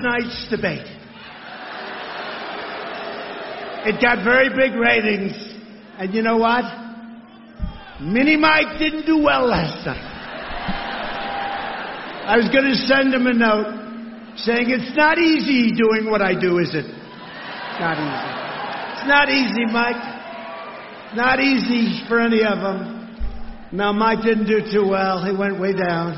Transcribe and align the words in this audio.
night's 0.00 0.48
debate. 0.50 0.86
It 3.86 4.02
got 4.02 4.24
very 4.24 4.50
big 4.50 4.78
ratings. 4.78 5.32
And 5.98 6.14
you 6.14 6.22
know 6.22 6.36
what? 6.36 6.64
Mini 8.00 8.36
Mike 8.36 8.78
didn't 8.78 9.06
do 9.06 9.22
well 9.22 9.46
last 9.46 9.86
night. 9.86 10.08
I 12.28 12.36
was 12.36 12.48
going 12.50 12.68
to 12.68 12.76
send 12.76 13.14
him 13.14 13.26
a 13.26 13.32
note 13.32 14.36
saying, 14.36 14.66
It's 14.68 14.96
not 14.96 15.18
easy 15.18 15.72
doing 15.72 16.10
what 16.10 16.22
I 16.22 16.38
do, 16.38 16.58
is 16.58 16.74
it? 16.74 16.86
Not 17.80 17.96
easy. 17.96 18.38
It's 18.92 19.08
not 19.08 19.28
easy, 19.30 19.64
Mike. 19.72 21.16
Not 21.16 21.40
easy 21.40 22.04
for 22.08 22.20
any 22.20 22.42
of 22.44 22.58
them. 22.60 23.16
Now, 23.72 23.92
Mike 23.92 24.22
didn't 24.22 24.46
do 24.46 24.60
too 24.70 24.86
well. 24.88 25.24
He 25.24 25.36
went 25.36 25.60
way 25.60 25.72
down. 25.72 26.12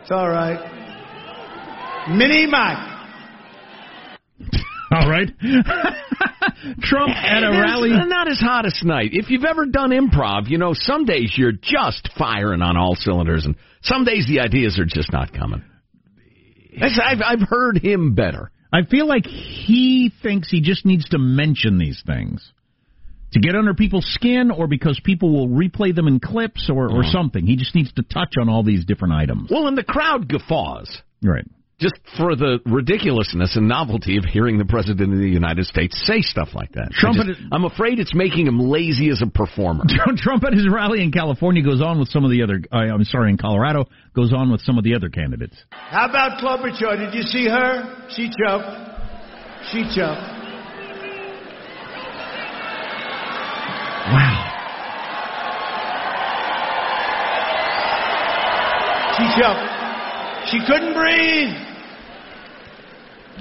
It's 0.00 0.10
all 0.10 0.28
right. 0.28 0.69
Mini 2.08 2.46
Mike. 2.46 2.98
All 4.92 5.08
right. 5.08 5.28
Trump 6.80 7.10
at 7.10 7.44
a 7.44 7.48
It's 7.48 7.58
rally. 7.58 7.90
Not 7.90 8.26
his 8.26 8.40
hottest 8.40 8.84
night. 8.84 9.10
If 9.12 9.30
you've 9.30 9.44
ever 9.44 9.66
done 9.66 9.90
improv, 9.90 10.48
you 10.48 10.58
know 10.58 10.72
some 10.74 11.04
days 11.04 11.32
you're 11.36 11.52
just 11.52 12.08
firing 12.18 12.62
on 12.62 12.76
all 12.76 12.96
cylinders, 12.96 13.44
and 13.44 13.54
some 13.82 14.04
days 14.04 14.26
the 14.26 14.40
ideas 14.40 14.78
are 14.78 14.84
just 14.84 15.12
not 15.12 15.32
coming. 15.32 15.62
That's, 16.78 17.00
I've 17.02 17.20
I've 17.24 17.48
heard 17.48 17.78
him 17.78 18.14
better. 18.14 18.50
I 18.72 18.84
feel 18.88 19.06
like 19.06 19.26
he 19.26 20.12
thinks 20.22 20.50
he 20.50 20.60
just 20.60 20.86
needs 20.86 21.08
to 21.10 21.18
mention 21.18 21.78
these 21.78 22.02
things 22.06 22.52
to 23.32 23.40
get 23.40 23.54
under 23.54 23.74
people's 23.74 24.06
skin, 24.14 24.50
or 24.50 24.66
because 24.66 25.00
people 25.04 25.32
will 25.32 25.48
replay 25.48 25.94
them 25.94 26.08
in 26.08 26.18
clips, 26.18 26.68
or, 26.68 26.86
or 26.86 27.00
uh-huh. 27.00 27.12
something. 27.12 27.46
He 27.46 27.56
just 27.56 27.74
needs 27.76 27.92
to 27.92 28.02
touch 28.02 28.34
on 28.40 28.48
all 28.48 28.64
these 28.64 28.84
different 28.84 29.14
items. 29.14 29.50
Well, 29.50 29.68
and 29.68 29.78
the 29.78 29.84
crowd 29.84 30.28
guffaws 30.28 31.02
Right. 31.22 31.46
Just 31.80 31.94
for 32.16 32.36
the 32.36 32.58
ridiculousness 32.66 33.56
and 33.56 33.66
novelty 33.66 34.18
of 34.18 34.24
hearing 34.24 34.58
the 34.58 34.64
president 34.66 35.12
of 35.14 35.18
the 35.18 35.28
United 35.28 35.64
States 35.66 35.98
say 36.06 36.20
stuff 36.20 36.50
like 36.54 36.70
that. 36.72 36.90
Trump 36.92 37.16
just- 37.16 37.40
had- 37.40 37.48
I'm 37.52 37.64
afraid 37.64 37.98
it's 37.98 38.14
making 38.14 38.46
him 38.46 38.58
lazy 38.60 39.08
as 39.08 39.22
a 39.22 39.26
performer. 39.26 39.84
Trump 40.16 40.44
at 40.44 40.52
his 40.52 40.68
rally 40.68 41.02
in 41.02 41.10
California 41.10 41.62
goes 41.62 41.80
on 41.82 41.98
with 41.98 42.08
some 42.10 42.24
of 42.24 42.30
the 42.30 42.42
other. 42.42 42.60
Uh, 42.70 42.76
I'm 42.76 43.04
sorry, 43.04 43.30
in 43.30 43.38
Colorado 43.38 43.86
goes 44.14 44.32
on 44.32 44.52
with 44.52 44.60
some 44.60 44.76
of 44.78 44.84
the 44.84 44.94
other 44.94 45.08
candidates. 45.08 45.56
How 45.70 46.08
about 46.08 46.38
Klobuchar? 46.40 46.98
Did 46.98 47.14
you 47.14 47.22
see 47.22 47.46
her? 47.48 48.06
She 48.10 48.28
choked. 48.28 48.68
She 49.72 49.82
choked. 49.94 50.38
Wow. 54.12 54.46
She 59.16 59.24
choked. 59.40 60.50
She 60.50 60.58
couldn't 60.66 60.94
breathe. 60.94 61.69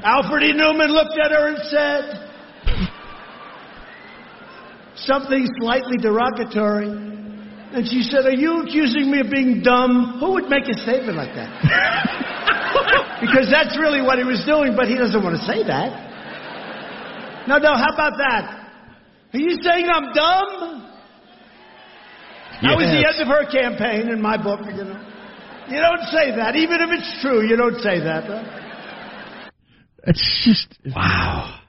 Alfred 0.04 0.44
E. 0.44 0.54
Neuman 0.54 0.90
looked 0.90 1.18
at 1.20 1.32
her 1.32 1.48
and 1.50 1.60
said 1.68 2.30
something 4.96 5.48
slightly 5.60 5.98
derogatory. 5.98 6.88
And 6.90 7.86
she 7.88 8.02
said, 8.04 8.26
Are 8.26 8.34
you 8.34 8.64
accusing 8.64 9.12
me 9.12 9.20
of 9.20 9.30
being 9.30 9.62
dumb? 9.62 10.18
Who 10.20 10.34
would 10.34 10.50
make 10.50 10.68
a 10.68 10.74
statement 10.74 11.18
like 11.18 11.36
that? 11.36 11.52
because 13.22 13.52
that's 13.52 13.78
really 13.78 14.02
what 14.02 14.18
he 14.18 14.24
was 14.24 14.44
doing, 14.46 14.76
but 14.76 14.88
he 14.88 14.96
doesn't 14.96 15.22
want 15.22 15.38
to 15.38 15.46
say 15.46 15.64
that. 15.68 16.10
No, 17.48 17.58
no, 17.58 17.76
how 17.76 17.94
about 17.94 18.14
that? 18.18 18.72
Are 19.34 19.40
you 19.40 19.58
saying 19.62 19.86
I'm 19.92 20.14
dumb? 20.14 20.86
That 22.62 22.76
was 22.76 22.92
the 22.92 23.06
end 23.06 23.22
of 23.22 23.28
her 23.28 23.46
campaign 23.48 24.12
in 24.12 24.22
my 24.22 24.36
book, 24.36 24.60
you 24.66 24.84
know. 24.84 25.00
You 25.70 25.80
don't 25.80 26.04
say 26.10 26.36
that. 26.36 26.56
Even 26.56 26.82
if 26.82 26.90
it's 26.92 27.22
true, 27.22 27.48
you 27.48 27.56
don't 27.56 27.80
say 27.80 28.00
that. 28.02 28.26
Huh? 28.26 28.69
It's 30.06 30.44
just 30.46 30.96
Wow. 30.96 31.60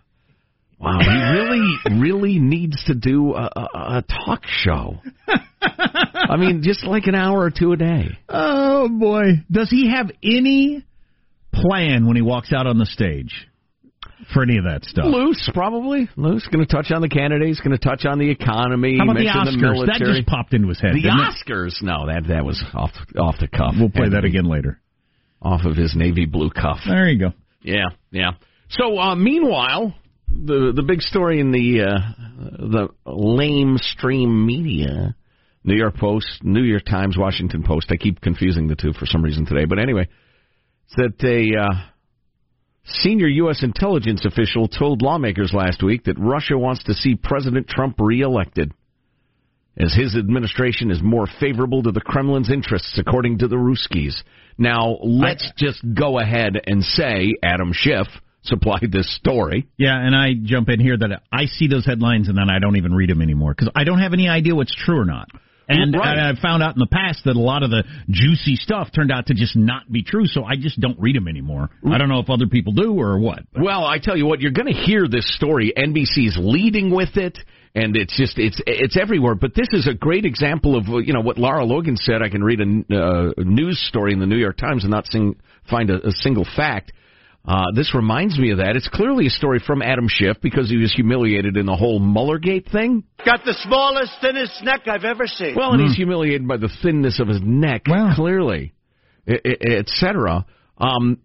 Wow, 0.80 0.98
he 1.00 1.10
really, 1.38 2.00
really 2.00 2.38
needs 2.38 2.82
to 2.86 2.94
do 2.94 3.34
a, 3.34 3.50
a, 3.54 3.68
a 3.98 4.04
talk 4.24 4.44
show. 4.46 4.96
I 5.28 6.36
mean, 6.38 6.62
just 6.62 6.84
like 6.84 7.06
an 7.06 7.14
hour 7.14 7.38
or 7.38 7.50
two 7.50 7.72
a 7.72 7.76
day. 7.76 8.18
oh 8.30 8.88
boy. 8.88 9.42
Does 9.50 9.68
he 9.68 9.90
have 9.90 10.10
any 10.22 10.82
plan 11.52 12.06
when 12.06 12.16
he 12.16 12.22
walks 12.22 12.52
out 12.54 12.66
on 12.66 12.78
the 12.78 12.86
stage 12.86 13.46
for 14.32 14.42
any 14.42 14.56
of 14.56 14.64
that 14.64 14.84
stuff? 14.84 15.04
Loose, 15.06 15.50
probably. 15.52 16.08
Loose. 16.16 16.48
Going 16.50 16.64
to 16.66 16.72
touch 16.72 16.90
on 16.92 17.02
the 17.02 17.10
candidates. 17.10 17.60
Going 17.60 17.76
to 17.76 17.78
touch 17.78 18.06
on 18.06 18.18
the 18.18 18.30
economy. 18.30 18.96
How 18.96 19.04
about 19.04 19.16
the 19.18 19.26
Oscars? 19.26 19.60
military. 19.60 19.86
that 19.98 20.14
just 20.16 20.26
popped 20.28 20.54
into 20.54 20.68
his 20.68 20.80
head. 20.80 20.94
the 20.94 21.02
didn't 21.02 21.20
it? 21.20 21.34
Oscars. 21.46 21.82
No, 21.82 22.06
that 22.06 22.28
that 22.28 22.44
was 22.46 22.64
off 22.72 22.92
off 23.18 23.34
the 23.38 23.48
cuff. 23.48 23.74
We'll 23.78 23.90
play 23.90 24.08
that 24.08 24.24
again 24.24 24.46
later. 24.46 24.80
Off 25.42 25.66
of 25.66 25.76
his 25.76 25.94
navy 25.94 26.24
blue 26.24 26.48
cuff. 26.48 26.78
There 26.86 27.06
you 27.08 27.18
go. 27.18 27.32
Yeah, 27.62 27.90
yeah. 28.10 28.32
So 28.70 28.98
uh, 28.98 29.14
meanwhile, 29.14 29.94
the 30.28 30.72
the 30.74 30.82
big 30.82 31.00
story 31.00 31.40
in 31.40 31.50
the 31.50 31.82
uh, 31.82 31.98
the 32.58 32.88
lame 33.04 33.76
stream 33.78 34.46
media, 34.46 35.14
New 35.64 35.76
York 35.76 35.96
Post, 35.96 36.42
New 36.42 36.62
York 36.62 36.84
Times, 36.84 37.16
Washington 37.18 37.62
Post. 37.62 37.88
I 37.90 37.96
keep 37.96 38.20
confusing 38.20 38.68
the 38.68 38.76
two 38.76 38.92
for 38.92 39.06
some 39.06 39.22
reason 39.22 39.46
today, 39.46 39.64
but 39.64 39.78
anyway, 39.78 40.08
it's 40.86 40.96
that 40.96 41.26
a 41.26 41.60
uh, 41.60 41.90
senior 42.84 43.28
U.S. 43.28 43.62
intelligence 43.62 44.24
official 44.24 44.68
told 44.68 45.02
lawmakers 45.02 45.52
last 45.52 45.82
week 45.82 46.04
that 46.04 46.18
Russia 46.18 46.56
wants 46.56 46.84
to 46.84 46.94
see 46.94 47.14
President 47.14 47.68
Trump 47.68 47.96
reelected. 47.98 48.72
As 49.76 49.94
his 49.94 50.16
administration 50.16 50.90
is 50.90 51.00
more 51.00 51.26
favorable 51.38 51.82
to 51.84 51.92
the 51.92 52.00
Kremlin's 52.00 52.50
interests, 52.50 52.98
according 52.98 53.38
to 53.38 53.48
the 53.48 53.56
Ruskies. 53.56 54.22
Now, 54.60 54.98
let's 55.02 55.50
just 55.56 55.80
go 55.94 56.20
ahead 56.20 56.60
and 56.66 56.84
say 56.84 57.32
Adam 57.42 57.72
Schiff 57.72 58.06
supplied 58.42 58.92
this 58.92 59.12
story. 59.16 59.66
Yeah, 59.78 59.98
and 59.98 60.14
I 60.14 60.34
jump 60.34 60.68
in 60.68 60.80
here 60.80 60.96
that 60.98 61.22
I 61.32 61.46
see 61.46 61.66
those 61.66 61.86
headlines 61.86 62.28
and 62.28 62.36
then 62.36 62.50
I 62.50 62.58
don't 62.58 62.76
even 62.76 62.94
read 62.94 63.08
them 63.10 63.22
anymore 63.22 63.54
because 63.54 63.72
I 63.74 63.84
don't 63.84 64.00
have 64.00 64.12
any 64.12 64.28
idea 64.28 64.54
what's 64.54 64.74
true 64.74 65.00
or 65.00 65.04
not. 65.06 65.28
And 65.68 65.94
uh, 65.94 65.98
Right. 65.98 66.18
I, 66.18 66.30
I 66.30 66.32
found 66.42 66.62
out 66.62 66.74
in 66.74 66.80
the 66.80 66.88
past 66.90 67.20
that 67.24 67.36
a 67.36 67.40
lot 67.40 67.62
of 67.62 67.70
the 67.70 67.84
juicy 68.10 68.56
stuff 68.56 68.88
turned 68.94 69.12
out 69.12 69.26
to 69.26 69.34
just 69.34 69.56
not 69.56 69.90
be 69.90 70.02
true, 70.02 70.26
so 70.26 70.44
I 70.44 70.56
just 70.56 70.80
don't 70.80 70.98
read 70.98 71.16
them 71.16 71.28
anymore. 71.28 71.70
I 71.88 71.96
don't 71.96 72.08
know 72.08 72.18
if 72.18 72.28
other 72.28 72.46
people 72.46 72.72
do 72.72 73.00
or 73.00 73.18
what. 73.18 73.40
Well, 73.58 73.84
I 73.84 73.98
tell 73.98 74.16
you 74.16 74.26
what, 74.26 74.40
you're 74.40 74.50
going 74.50 74.72
to 74.72 74.78
hear 74.78 75.06
this 75.08 75.32
story. 75.36 75.72
NBC's 75.76 76.36
leading 76.38 76.94
with 76.94 77.16
it, 77.16 77.38
and 77.74 77.96
it's 77.96 78.16
just 78.16 78.38
it's 78.38 78.60
it's 78.66 78.96
everywhere. 79.00 79.34
But 79.34 79.54
this 79.54 79.68
is 79.72 79.86
a 79.86 79.94
great 79.94 80.24
example 80.24 80.76
of 80.76 80.86
you 80.88 81.12
know 81.12 81.20
what 81.20 81.38
Lara 81.38 81.64
Logan 81.64 81.96
said. 81.96 82.22
I 82.22 82.28
can 82.28 82.42
read 82.42 82.60
a, 82.60 82.94
uh, 82.94 83.32
a 83.36 83.44
news 83.44 83.78
story 83.88 84.12
in 84.12 84.18
the 84.18 84.26
New 84.26 84.38
York 84.38 84.56
Times 84.56 84.84
and 84.84 84.90
not 84.90 85.06
sing, 85.06 85.36
find 85.68 85.90
a, 85.90 86.08
a 86.08 86.12
single 86.12 86.44
fact. 86.56 86.92
Uh, 87.46 87.64
this 87.74 87.94
reminds 87.94 88.38
me 88.38 88.50
of 88.50 88.58
that. 88.58 88.76
It's 88.76 88.88
clearly 88.88 89.26
a 89.26 89.30
story 89.30 89.62
from 89.66 89.80
Adam 89.80 90.08
Schiff 90.08 90.36
because 90.42 90.68
he 90.68 90.76
was 90.76 90.92
humiliated 90.92 91.56
in 91.56 91.64
the 91.64 91.74
whole 91.74 91.98
Muellergate 91.98 92.70
thing. 92.70 93.02
Got 93.24 93.44
the 93.46 93.56
smallest, 93.62 94.12
thinnest 94.20 94.62
neck 94.62 94.82
I've 94.86 95.04
ever 95.04 95.26
seen. 95.26 95.54
Well, 95.56 95.72
and 95.72 95.80
he's 95.80 95.96
humiliated 95.96 96.46
by 96.46 96.58
the 96.58 96.68
thinness 96.82 97.18
of 97.18 97.28
his 97.28 97.40
neck, 97.42 97.84
Well. 97.88 98.14
clearly, 98.14 98.74
etc. 99.26 100.44
Um, 100.76 101.18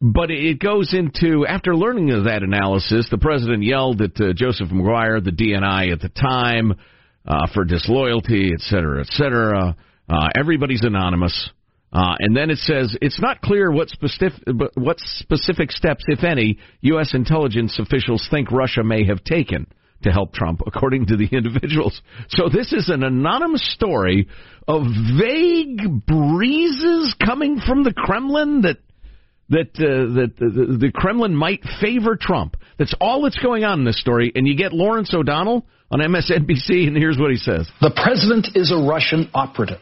but 0.00 0.30
it 0.30 0.58
goes 0.58 0.94
into 0.94 1.46
after 1.46 1.76
learning 1.76 2.10
of 2.10 2.24
that 2.24 2.42
analysis, 2.42 3.08
the 3.10 3.18
president 3.18 3.62
yelled 3.62 4.00
at 4.00 4.18
uh, 4.20 4.32
Joseph 4.32 4.70
Maguire, 4.70 5.20
the 5.20 5.30
DNI 5.30 5.92
at 5.92 6.00
the 6.00 6.08
time, 6.08 6.74
uh, 7.26 7.46
for 7.52 7.64
disloyalty, 7.64 8.50
et 8.54 8.60
cetera, 8.60 9.00
et 9.00 9.08
cetera. 9.10 9.76
Uh, 10.08 10.28
everybody's 10.34 10.84
anonymous. 10.84 11.50
Uh, 11.92 12.14
and 12.18 12.36
then 12.36 12.50
it 12.50 12.58
says 12.58 12.96
it's 13.02 13.20
not 13.20 13.42
clear 13.42 13.70
what 13.70 13.88
specific, 13.90 14.42
what 14.74 14.98
specific 14.98 15.70
steps, 15.70 16.04
if 16.06 16.24
any, 16.24 16.58
U.S. 16.82 17.12
intelligence 17.14 17.78
officials 17.78 18.26
think 18.30 18.50
Russia 18.50 18.82
may 18.82 19.04
have 19.04 19.22
taken 19.24 19.66
to 20.02 20.10
help 20.10 20.32
Trump, 20.32 20.62
according 20.66 21.06
to 21.06 21.16
the 21.16 21.28
individuals. 21.32 22.00
So 22.28 22.48
this 22.48 22.72
is 22.72 22.88
an 22.88 23.02
anonymous 23.02 23.70
story 23.74 24.28
of 24.66 24.84
vague 25.18 26.06
breezes 26.06 27.14
coming 27.22 27.60
from 27.66 27.82
the 27.82 27.92
Kremlin 27.92 28.62
that 28.62 28.78
that 29.50 29.70
uh, 29.76 30.14
that 30.14 30.32
the, 30.38 30.78
the 30.78 30.92
Kremlin 30.92 31.34
might 31.34 31.62
favor 31.80 32.16
Trump. 32.16 32.56
That's 32.78 32.94
all 33.00 33.22
that's 33.22 33.38
going 33.38 33.64
on 33.64 33.80
in 33.80 33.84
this 33.84 34.00
story. 34.00 34.32
And 34.34 34.46
you 34.46 34.56
get 34.56 34.72
Lawrence 34.72 35.12
O'Donnell 35.12 35.66
on 35.90 36.00
MSNBC, 36.00 36.86
and 36.86 36.96
here's 36.96 37.18
what 37.18 37.30
he 37.30 37.36
says. 37.36 37.68
The 37.80 37.90
president 37.90 38.48
is 38.54 38.72
a 38.72 38.76
Russian 38.76 39.28
operative. 39.34 39.80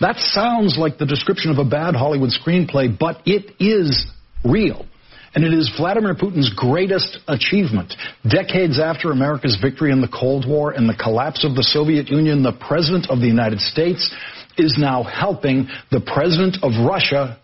That 0.00 0.16
sounds 0.16 0.76
like 0.78 0.98
the 0.98 1.06
description 1.06 1.50
of 1.50 1.58
a 1.58 1.68
bad 1.68 1.94
Hollywood 1.94 2.30
screenplay, 2.30 2.96
but 2.96 3.22
it 3.24 3.56
is 3.58 4.06
real. 4.44 4.86
And 5.34 5.44
it 5.44 5.54
is 5.54 5.72
Vladimir 5.78 6.14
Putin's 6.14 6.52
greatest 6.54 7.18
achievement. 7.26 7.94
Decades 8.28 8.78
after 8.78 9.10
America's 9.10 9.56
victory 9.62 9.90
in 9.90 10.02
the 10.02 10.08
Cold 10.08 10.46
War 10.46 10.72
and 10.72 10.86
the 10.86 10.96
collapse 11.02 11.42
of 11.42 11.54
the 11.54 11.62
Soviet 11.62 12.08
Union, 12.08 12.42
the 12.42 12.52
President 12.52 13.08
of 13.08 13.20
the 13.20 13.26
United 13.26 13.58
States 13.60 14.14
is 14.58 14.76
now 14.78 15.02
helping 15.02 15.68
the 15.90 16.00
President 16.00 16.58
of 16.62 16.72
Russia 16.86 17.38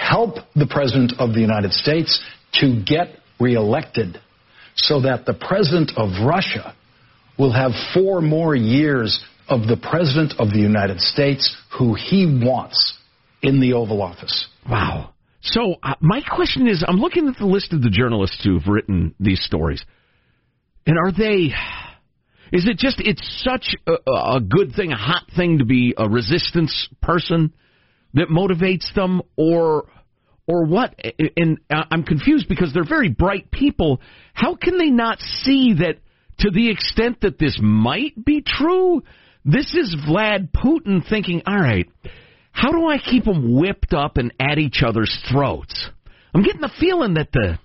help 0.00 0.36
the 0.56 0.66
President 0.66 1.12
of 1.18 1.34
the 1.34 1.40
United 1.40 1.72
States 1.72 2.20
to 2.54 2.82
get 2.84 3.08
reelected 3.38 4.18
so 4.76 5.02
that 5.02 5.26
the 5.26 5.34
President 5.34 5.92
of 5.96 6.26
Russia 6.26 6.74
will 7.38 7.52
have 7.52 7.72
four 7.94 8.20
more 8.20 8.54
years 8.54 9.22
of 9.48 9.62
the 9.62 9.76
President 9.76 10.34
of 10.38 10.50
the 10.50 10.58
United 10.58 11.00
States 11.00 11.56
who 11.78 11.94
he 11.94 12.26
wants 12.42 12.98
in 13.42 13.60
the 13.60 13.72
Oval 13.72 14.02
Office. 14.02 14.46
Wow. 14.68 15.12
So 15.42 15.76
uh, 15.82 15.94
my 16.00 16.20
question 16.20 16.68
is, 16.68 16.84
I'm 16.86 16.98
looking 16.98 17.28
at 17.28 17.36
the 17.38 17.46
list 17.46 17.72
of 17.72 17.82
the 17.82 17.90
journalists 17.90 18.42
who've 18.44 18.66
written 18.66 19.14
these 19.18 19.42
stories, 19.42 19.84
and 20.86 20.96
are 20.98 21.12
they? 21.12 21.52
Is 22.52 22.66
it 22.66 22.76
just 22.78 23.00
it's 23.00 23.42
such 23.42 23.76
a, 23.86 24.36
a 24.36 24.40
good 24.40 24.74
thing, 24.74 24.92
a 24.92 24.96
hot 24.96 25.24
thing 25.36 25.58
to 25.58 25.64
be 25.64 25.94
a 25.96 26.08
resistance 26.08 26.88
person 27.00 27.52
that 28.14 28.28
motivates 28.28 28.92
them, 28.94 29.22
or 29.36 29.86
or 30.46 30.64
what? 30.64 30.94
And 31.36 31.58
I'm 31.70 32.02
confused 32.02 32.48
because 32.48 32.72
they're 32.74 32.84
very 32.84 33.08
bright 33.08 33.50
people. 33.50 34.00
How 34.34 34.56
can 34.56 34.78
they 34.78 34.90
not 34.90 35.20
see 35.20 35.74
that 35.78 35.98
to 36.40 36.50
the 36.50 36.70
extent 36.70 37.20
that 37.20 37.38
this 37.38 37.58
might 37.62 38.24
be 38.24 38.42
true? 38.44 39.02
This 39.44 39.74
is 39.74 39.94
Vlad 40.08 40.50
Putin 40.50 41.08
thinking, 41.08 41.42
all 41.46 41.58
right, 41.58 41.88
how 42.52 42.72
do 42.72 42.86
I 42.86 42.98
keep 42.98 43.24
them 43.24 43.58
whipped 43.58 43.94
up 43.94 44.16
and 44.16 44.32
at 44.40 44.58
each 44.58 44.82
other's 44.84 45.16
throats? 45.30 45.88
I'm 46.34 46.42
getting 46.42 46.60
the 46.60 46.72
feeling 46.80 47.14
that 47.14 47.32
the 47.32 47.58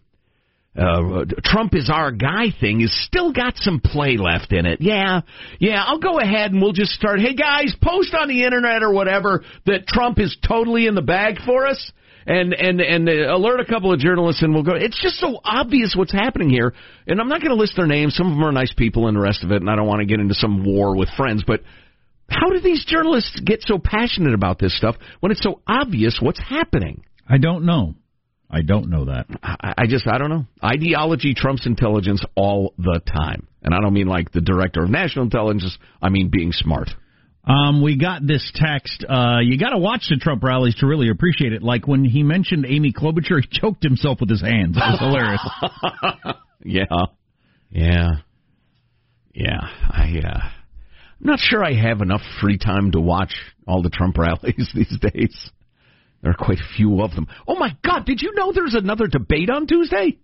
uh, 0.77 1.25
Trump 1.43 1.73
is 1.73 1.89
our 1.89 2.11
guy 2.11 2.47
thing 2.59 2.81
has 2.81 2.93
still 3.05 3.31
got 3.31 3.55
some 3.57 3.79
play 3.79 4.17
left 4.17 4.51
in 4.51 4.65
it. 4.65 4.81
Yeah, 4.81 5.21
yeah, 5.59 5.83
I'll 5.85 5.99
go 5.99 6.19
ahead 6.19 6.51
and 6.51 6.61
we'll 6.61 6.73
just 6.73 6.91
start. 6.91 7.19
Hey 7.19 7.33
guys, 7.33 7.75
post 7.81 8.13
on 8.13 8.27
the 8.27 8.43
internet 8.43 8.83
or 8.83 8.91
whatever 8.91 9.43
that 9.65 9.87
Trump 9.87 10.19
is 10.19 10.35
totally 10.45 10.87
in 10.87 10.95
the 10.95 11.01
bag 11.01 11.37
for 11.45 11.65
us. 11.65 11.91
And 12.27 12.55
and 12.55 12.81
and 12.81 13.07
alert 13.07 13.59
a 13.59 13.65
couple 13.65 13.93
of 13.93 13.99
journalists, 13.99 14.41
and 14.41 14.51
we'll 14.51 14.63
go. 14.63 14.73
It's 14.73 14.99
just 14.99 15.17
so 15.17 15.39
obvious 15.43 15.93
what's 15.95 16.11
happening 16.11 16.49
here, 16.49 16.73
and 17.05 17.21
I'm 17.21 17.29
not 17.29 17.39
going 17.39 17.51
to 17.51 17.55
list 17.55 17.73
their 17.77 17.85
names. 17.85 18.15
Some 18.15 18.25
of 18.25 18.33
them 18.33 18.43
are 18.43 18.51
nice 18.51 18.73
people, 18.75 19.07
and 19.07 19.15
the 19.15 19.21
rest 19.21 19.43
of 19.43 19.51
it, 19.51 19.61
and 19.61 19.69
I 19.69 19.75
don't 19.75 19.85
want 19.85 19.99
to 19.99 20.07
get 20.07 20.19
into 20.19 20.33
some 20.33 20.65
war 20.65 20.97
with 20.97 21.07
friends. 21.15 21.43
But 21.45 21.61
how 22.27 22.49
do 22.49 22.59
these 22.59 22.83
journalists 22.83 23.39
get 23.45 23.61
so 23.61 23.77
passionate 23.77 24.33
about 24.33 24.57
this 24.57 24.75
stuff 24.75 24.95
when 25.19 25.31
it's 25.31 25.43
so 25.43 25.61
obvious 25.67 26.17
what's 26.19 26.39
happening? 26.39 27.03
I 27.29 27.37
don't 27.37 27.63
know. 27.63 27.93
I 28.49 28.61
don't 28.61 28.89
know 28.89 29.05
that. 29.05 29.25
I, 29.43 29.73
I 29.79 29.87
just 29.87 30.07
I 30.07 30.17
don't 30.17 30.29
know. 30.29 30.45
Ideology 30.63 31.33
trumps 31.33 31.65
intelligence 31.65 32.23
all 32.35 32.73
the 32.77 33.01
time, 33.05 33.47
and 33.63 33.73
I 33.73 33.81
don't 33.81 33.93
mean 33.93 34.07
like 34.07 34.31
the 34.31 34.41
director 34.41 34.83
of 34.83 34.89
national 34.89 35.25
intelligence. 35.25 35.77
I 36.01 36.09
mean 36.09 36.29
being 36.29 36.51
smart. 36.51 36.89
Um, 37.47 37.83
we 37.83 37.97
got 37.97 38.25
this 38.25 38.51
text. 38.55 39.05
Uh, 39.07 39.39
you 39.41 39.59
got 39.59 39.69
to 39.69 39.77
watch 39.77 40.05
the 40.09 40.17
Trump 40.17 40.43
rallies 40.43 40.75
to 40.75 40.87
really 40.87 41.09
appreciate 41.09 41.53
it. 41.53 41.61
Like 41.61 41.87
when 41.87 42.03
he 42.03 42.23
mentioned 42.23 42.65
Amy 42.67 42.91
Klobuchar, 42.91 43.41
he 43.41 43.59
choked 43.59 43.83
himself 43.83 44.19
with 44.19 44.29
his 44.29 44.41
hands. 44.41 44.77
It 44.77 44.79
was 44.79 44.99
hilarious. 44.99 46.35
yeah, 46.63 47.05
yeah, 47.69 48.09
yeah. 49.33 49.59
I 49.61 50.21
uh, 50.25 50.49
I'm 51.19 51.27
not 51.31 51.39
sure 51.39 51.63
I 51.63 51.73
have 51.73 52.01
enough 52.01 52.21
free 52.41 52.57
time 52.57 52.91
to 52.91 52.99
watch 52.99 53.33
all 53.67 53.81
the 53.81 53.89
Trump 53.89 54.17
rallies 54.17 54.71
these 54.75 54.97
days. 54.99 55.51
There 56.25 56.31
are 56.31 56.43
quite 56.43 56.57
a 56.57 56.75
few 56.75 57.03
of 57.03 57.13
them. 57.13 57.27
Oh 57.47 57.53
my 57.53 57.77
God! 57.85 58.07
Did 58.07 58.23
you 58.23 58.33
know 58.33 58.51
there's 58.51 58.73
another 58.73 59.05
debate 59.05 59.51
on 59.51 59.67
Tuesday? 59.67 60.17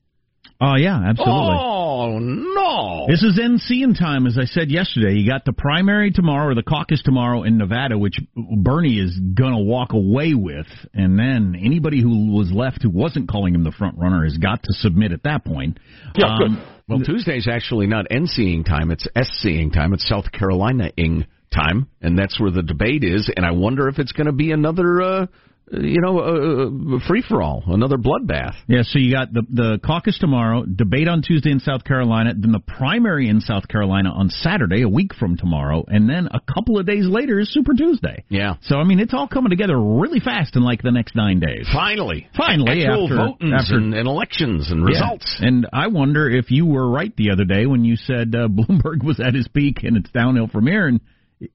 Oh 0.59 0.73
yeah, 0.75 0.97
absolutely. 0.97 1.57
Oh 1.59 2.17
no! 2.17 3.05
This 3.07 3.21
is 3.21 3.37
NC 3.37 3.83
in 3.83 3.93
time, 3.93 4.25
as 4.25 4.35
I 4.35 4.45
said 4.45 4.71
yesterday. 4.71 5.13
You 5.13 5.29
got 5.29 5.45
the 5.45 5.53
primary 5.53 6.09
tomorrow 6.09 6.47
or 6.47 6.55
the 6.55 6.63
caucus 6.63 7.03
tomorrow 7.03 7.43
in 7.43 7.59
Nevada, 7.59 7.99
which 7.99 8.15
Bernie 8.35 8.97
is 8.97 9.15
gonna 9.35 9.61
walk 9.61 9.93
away 9.93 10.33
with, 10.33 10.65
and 10.91 11.19
then 11.19 11.55
anybody 11.63 12.01
who 12.01 12.31
was 12.31 12.51
left 12.51 12.81
who 12.81 12.89
wasn't 12.89 13.29
calling 13.29 13.53
him 13.53 13.63
the 13.63 13.71
front 13.71 13.99
runner 13.99 14.23
has 14.23 14.39
got 14.39 14.63
to 14.63 14.73
submit 14.73 15.11
at 15.11 15.21
that 15.25 15.45
point. 15.45 15.77
Yeah, 16.15 16.33
um, 16.33 16.39
good. 16.39 16.67
Well, 16.89 16.99
Tuesday's 17.01 17.47
actually 17.47 17.85
not 17.85 18.07
NCing 18.09 18.65
time; 18.65 18.89
it's 18.89 19.07
SCing 19.15 19.71
time. 19.71 19.93
It's 19.93 20.09
South 20.09 20.31
Carolina-ing 20.31 21.27
time, 21.53 21.89
and 22.01 22.17
that's 22.17 22.39
where 22.39 22.49
the 22.49 22.63
debate 22.63 23.03
is. 23.03 23.31
And 23.37 23.45
I 23.45 23.51
wonder 23.51 23.87
if 23.87 23.99
it's 23.99 24.13
going 24.13 24.25
to 24.25 24.33
be 24.33 24.51
another. 24.51 24.99
Uh, 24.99 25.27
you 25.71 26.01
know, 26.01 26.19
a, 26.19 26.95
a 26.95 26.99
free 27.07 27.23
for 27.27 27.41
all, 27.41 27.63
another 27.67 27.97
bloodbath. 27.97 28.55
Yeah, 28.67 28.81
so 28.83 28.99
you 28.99 29.13
got 29.13 29.31
the 29.33 29.43
the 29.49 29.79
caucus 29.85 30.17
tomorrow, 30.19 30.65
debate 30.65 31.07
on 31.07 31.21
Tuesday 31.21 31.51
in 31.51 31.59
South 31.59 31.83
Carolina, 31.83 32.33
then 32.37 32.51
the 32.51 32.59
primary 32.59 33.29
in 33.29 33.39
South 33.41 33.67
Carolina 33.67 34.09
on 34.09 34.29
Saturday, 34.29 34.81
a 34.81 34.89
week 34.89 35.13
from 35.13 35.37
tomorrow, 35.37 35.85
and 35.87 36.09
then 36.09 36.27
a 36.27 36.39
couple 36.53 36.77
of 36.77 36.85
days 36.85 37.05
later 37.07 37.39
is 37.39 37.51
Super 37.53 37.73
Tuesday. 37.73 38.23
Yeah. 38.29 38.55
So 38.63 38.77
I 38.77 38.83
mean, 38.83 38.99
it's 38.99 39.13
all 39.13 39.27
coming 39.27 39.49
together 39.49 39.79
really 39.79 40.19
fast 40.19 40.55
in 40.55 40.63
like 40.63 40.81
the 40.81 40.91
next 40.91 41.15
nine 41.15 41.39
days. 41.39 41.67
Finally, 41.73 42.27
finally, 42.35 42.85
actual 42.85 43.05
after, 43.05 43.15
votings 43.15 43.59
after, 43.59 43.75
and, 43.77 43.93
and, 43.93 44.07
elections 44.07 44.71
and 44.71 44.83
results. 44.83 45.37
Yeah. 45.39 45.47
And 45.47 45.67
I 45.71 45.87
wonder 45.87 46.29
if 46.29 46.51
you 46.51 46.65
were 46.65 46.89
right 46.89 47.15
the 47.15 47.31
other 47.31 47.45
day 47.45 47.65
when 47.65 47.85
you 47.85 47.95
said 47.95 48.35
uh, 48.35 48.47
Bloomberg 48.49 49.03
was 49.03 49.19
at 49.19 49.33
his 49.33 49.47
peak 49.47 49.83
and 49.83 49.97
it's 49.97 50.11
downhill 50.11 50.47
from 50.47 50.67
here. 50.67 50.87
And 50.87 50.99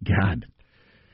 God, 0.03 0.47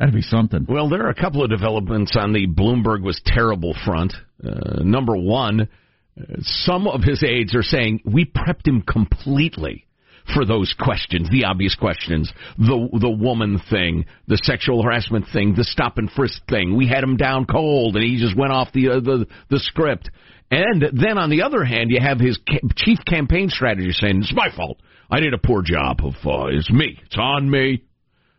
That'd 0.02 0.16
be 0.16 0.22
something. 0.22 0.66
Well, 0.68 0.88
there 0.88 1.06
are 1.06 1.10
a 1.10 1.14
couple 1.14 1.44
of 1.44 1.50
developments 1.50 2.16
on 2.18 2.32
the 2.32 2.48
Bloomberg 2.48 3.04
was 3.04 3.22
terrible 3.24 3.72
front. 3.84 4.12
Uh, 4.44 4.82
number 4.82 5.16
one, 5.16 5.60
uh, 5.60 6.24
some 6.40 6.88
of 6.88 7.04
his 7.04 7.22
aides 7.22 7.54
are 7.54 7.62
saying 7.62 8.00
we 8.04 8.24
prepped 8.24 8.66
him 8.66 8.82
completely 8.82 9.86
for 10.34 10.44
those 10.44 10.74
questions, 10.76 11.30
the 11.30 11.44
obvious 11.44 11.76
questions, 11.76 12.32
the 12.58 12.88
the 13.00 13.10
woman 13.10 13.60
thing, 13.70 14.06
the 14.26 14.40
sexual 14.42 14.82
harassment 14.82 15.26
thing, 15.32 15.54
the 15.54 15.62
stop 15.62 15.98
and 15.98 16.10
frisk 16.10 16.44
thing. 16.48 16.76
We 16.76 16.88
had 16.88 17.04
him 17.04 17.16
down 17.16 17.44
cold, 17.44 17.94
and 17.94 18.04
he 18.04 18.18
just 18.18 18.36
went 18.36 18.50
off 18.50 18.72
the 18.72 18.88
uh, 18.88 19.00
the 19.00 19.26
the 19.50 19.60
script. 19.60 20.10
And 20.50 20.82
then 21.00 21.16
on 21.16 21.30
the 21.30 21.42
other 21.42 21.62
hand, 21.62 21.92
you 21.92 22.00
have 22.00 22.18
his 22.18 22.38
ca- 22.38 22.66
chief 22.74 22.98
campaign 23.06 23.50
strategist 23.50 24.00
saying 24.00 24.22
it's 24.22 24.34
my 24.34 24.48
fault. 24.56 24.78
I 25.08 25.20
did 25.20 25.32
a 25.32 25.38
poor 25.38 25.62
job 25.62 26.00
of 26.02 26.14
uh, 26.26 26.46
it's 26.46 26.72
me. 26.72 26.98
It's 27.04 27.16
on 27.16 27.48
me 27.48 27.84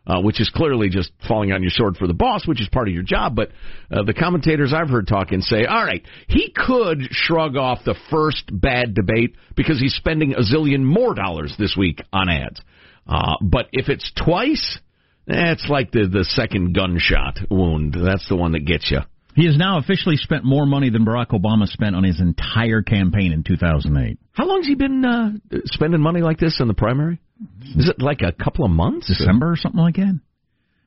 uh, 0.06 0.20
which 0.20 0.40
is 0.40 0.50
clearly 0.50 0.88
just 0.88 1.10
falling 1.26 1.52
on 1.52 1.62
your 1.62 1.70
sword 1.70 1.96
for 1.96 2.06
the 2.06 2.14
boss, 2.14 2.46
which 2.46 2.60
is 2.60 2.68
part 2.68 2.88
of 2.88 2.94
your 2.94 3.02
job. 3.02 3.34
But 3.34 3.50
uh, 3.90 4.02
the 4.04 4.14
commentators 4.14 4.72
I've 4.74 4.90
heard 4.90 5.08
talking 5.08 5.40
say, 5.40 5.64
all 5.64 5.84
right, 5.84 6.02
he 6.28 6.52
could 6.54 7.08
shrug 7.10 7.56
off 7.56 7.80
the 7.84 7.96
first 8.10 8.44
bad 8.52 8.94
debate 8.94 9.36
because 9.56 9.80
he's 9.80 9.94
spending 9.94 10.34
a 10.34 10.40
zillion 10.40 10.82
more 10.82 11.14
dollars 11.14 11.54
this 11.58 11.74
week 11.76 12.02
on 12.12 12.28
ads. 12.28 12.60
Uh, 13.06 13.36
but 13.42 13.66
if 13.72 13.88
it's 13.88 14.10
twice, 14.12 14.78
that's 15.26 15.66
like 15.68 15.90
the 15.90 16.06
the 16.10 16.24
second 16.24 16.74
gunshot 16.74 17.38
wound. 17.50 17.94
That's 17.94 18.28
the 18.28 18.36
one 18.36 18.52
that 18.52 18.66
gets 18.66 18.90
you. 18.90 19.00
He 19.34 19.46
has 19.46 19.56
now 19.56 19.78
officially 19.78 20.16
spent 20.16 20.44
more 20.44 20.64
money 20.64 20.90
than 20.90 21.04
Barack 21.04 21.30
Obama 21.30 21.66
spent 21.66 21.96
on 21.96 22.04
his 22.04 22.20
entire 22.20 22.82
campaign 22.82 23.32
in 23.32 23.42
2008. 23.42 24.18
How 24.32 24.46
long 24.46 24.58
has 24.58 24.66
he 24.68 24.76
been 24.76 25.04
uh, 25.04 25.30
spending 25.64 26.00
money 26.00 26.20
like 26.20 26.38
this 26.38 26.60
in 26.60 26.68
the 26.68 26.74
primary? 26.74 27.18
Is 27.76 27.88
it 27.88 28.00
like 28.00 28.22
a 28.22 28.32
couple 28.32 28.64
of 28.64 28.70
months? 28.70 29.08
December 29.08 29.52
or 29.52 29.56
something 29.56 29.80
like 29.80 29.96
that? 29.96 30.18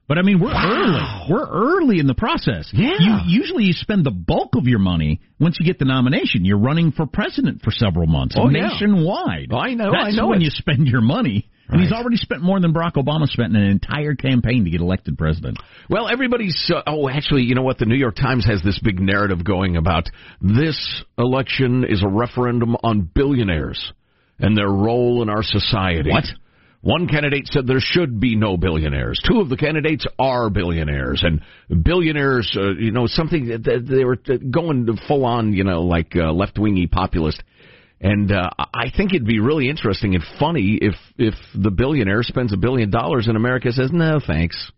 But 0.07 0.17
I 0.17 0.21
mean, 0.21 0.39
we're 0.39 0.53
wow. 0.53 1.25
early. 1.27 1.33
We're 1.33 1.49
early 1.49 1.99
in 1.99 2.07
the 2.07 2.13
process. 2.13 2.69
Yeah. 2.71 2.95
You, 2.97 3.17
usually, 3.27 3.65
you 3.65 3.73
spend 3.73 4.05
the 4.05 4.11
bulk 4.11 4.55
of 4.55 4.65
your 4.65 4.79
money 4.79 5.19
once 5.37 5.57
you 5.59 5.65
get 5.65 5.79
the 5.79 5.85
nomination. 5.85 6.45
You're 6.45 6.59
running 6.59 6.93
for 6.93 7.05
president 7.05 7.61
for 7.61 7.71
several 7.71 8.07
months, 8.07 8.35
oh, 8.39 8.47
nationwide. 8.47 9.47
Yeah. 9.49 9.57
I 9.57 9.73
know. 9.73 9.91
That's 9.91 10.13
I 10.13 10.17
know 10.17 10.27
when 10.27 10.41
it. 10.41 10.45
you 10.45 10.49
spend 10.51 10.87
your 10.87 11.01
money. 11.01 11.49
Right. 11.67 11.73
And 11.75 11.83
he's 11.83 11.91
already 11.91 12.15
spent 12.15 12.41
more 12.41 12.61
than 12.61 12.73
Barack 12.73 12.93
Obama 12.93 13.27
spent 13.27 13.53
in 13.53 13.61
an 13.61 13.69
entire 13.69 14.15
campaign 14.15 14.63
to 14.63 14.69
get 14.69 14.79
elected 14.79 15.17
president. 15.17 15.57
Well, 15.89 16.07
everybody's. 16.07 16.71
Uh, 16.73 16.83
oh, 16.87 17.09
actually, 17.09 17.41
you 17.41 17.55
know 17.55 17.63
what? 17.63 17.77
The 17.77 17.85
New 17.85 17.97
York 17.97 18.15
Times 18.15 18.45
has 18.45 18.63
this 18.63 18.79
big 18.81 19.01
narrative 19.01 19.43
going 19.43 19.75
about 19.75 20.09
this 20.39 21.03
election 21.17 21.83
is 21.83 22.01
a 22.01 22.07
referendum 22.07 22.77
on 22.81 23.01
billionaires 23.13 23.91
and 24.39 24.57
their 24.57 24.69
role 24.69 25.21
in 25.21 25.29
our 25.29 25.43
society. 25.43 26.11
What? 26.11 26.25
One 26.81 27.07
candidate 27.07 27.47
said 27.47 27.65
there 27.65 27.79
should 27.79 28.19
be 28.19 28.35
no 28.35 28.55
billionaires. 28.55 29.19
Two 29.27 29.41
of 29.41 29.49
the 29.49 29.57
candidates 29.57 30.05
are 30.19 30.49
billionaires, 30.49 31.23
and 31.23 31.41
billionaires, 31.83 32.55
uh, 32.55 32.75
you 32.79 32.91
know, 32.91 33.07
something 33.07 33.47
that 33.47 33.85
they 33.89 34.05
were 34.05 34.15
going 34.15 34.87
full 35.07 35.25
on, 35.25 35.53
you 35.53 35.63
know, 35.63 35.81
like 35.81 36.15
uh, 36.15 36.31
left 36.31 36.57
wingy 36.57 36.87
populist. 36.87 37.43
And 37.99 38.31
uh, 38.31 38.51
I 38.59 38.91
think 38.95 39.13
it'd 39.13 39.27
be 39.27 39.39
really 39.39 39.69
interesting 39.69 40.13
and 40.13 40.23
funny 40.39 40.77
if 40.79 40.93
if 41.17 41.33
the 41.55 41.71
billionaire 41.71 42.21
spends 42.21 42.53
a 42.53 42.57
billion 42.57 42.91
dollars 42.91 43.27
and 43.27 43.35
America 43.35 43.71
says 43.71 43.89
no 43.91 44.19
thanks 44.25 44.71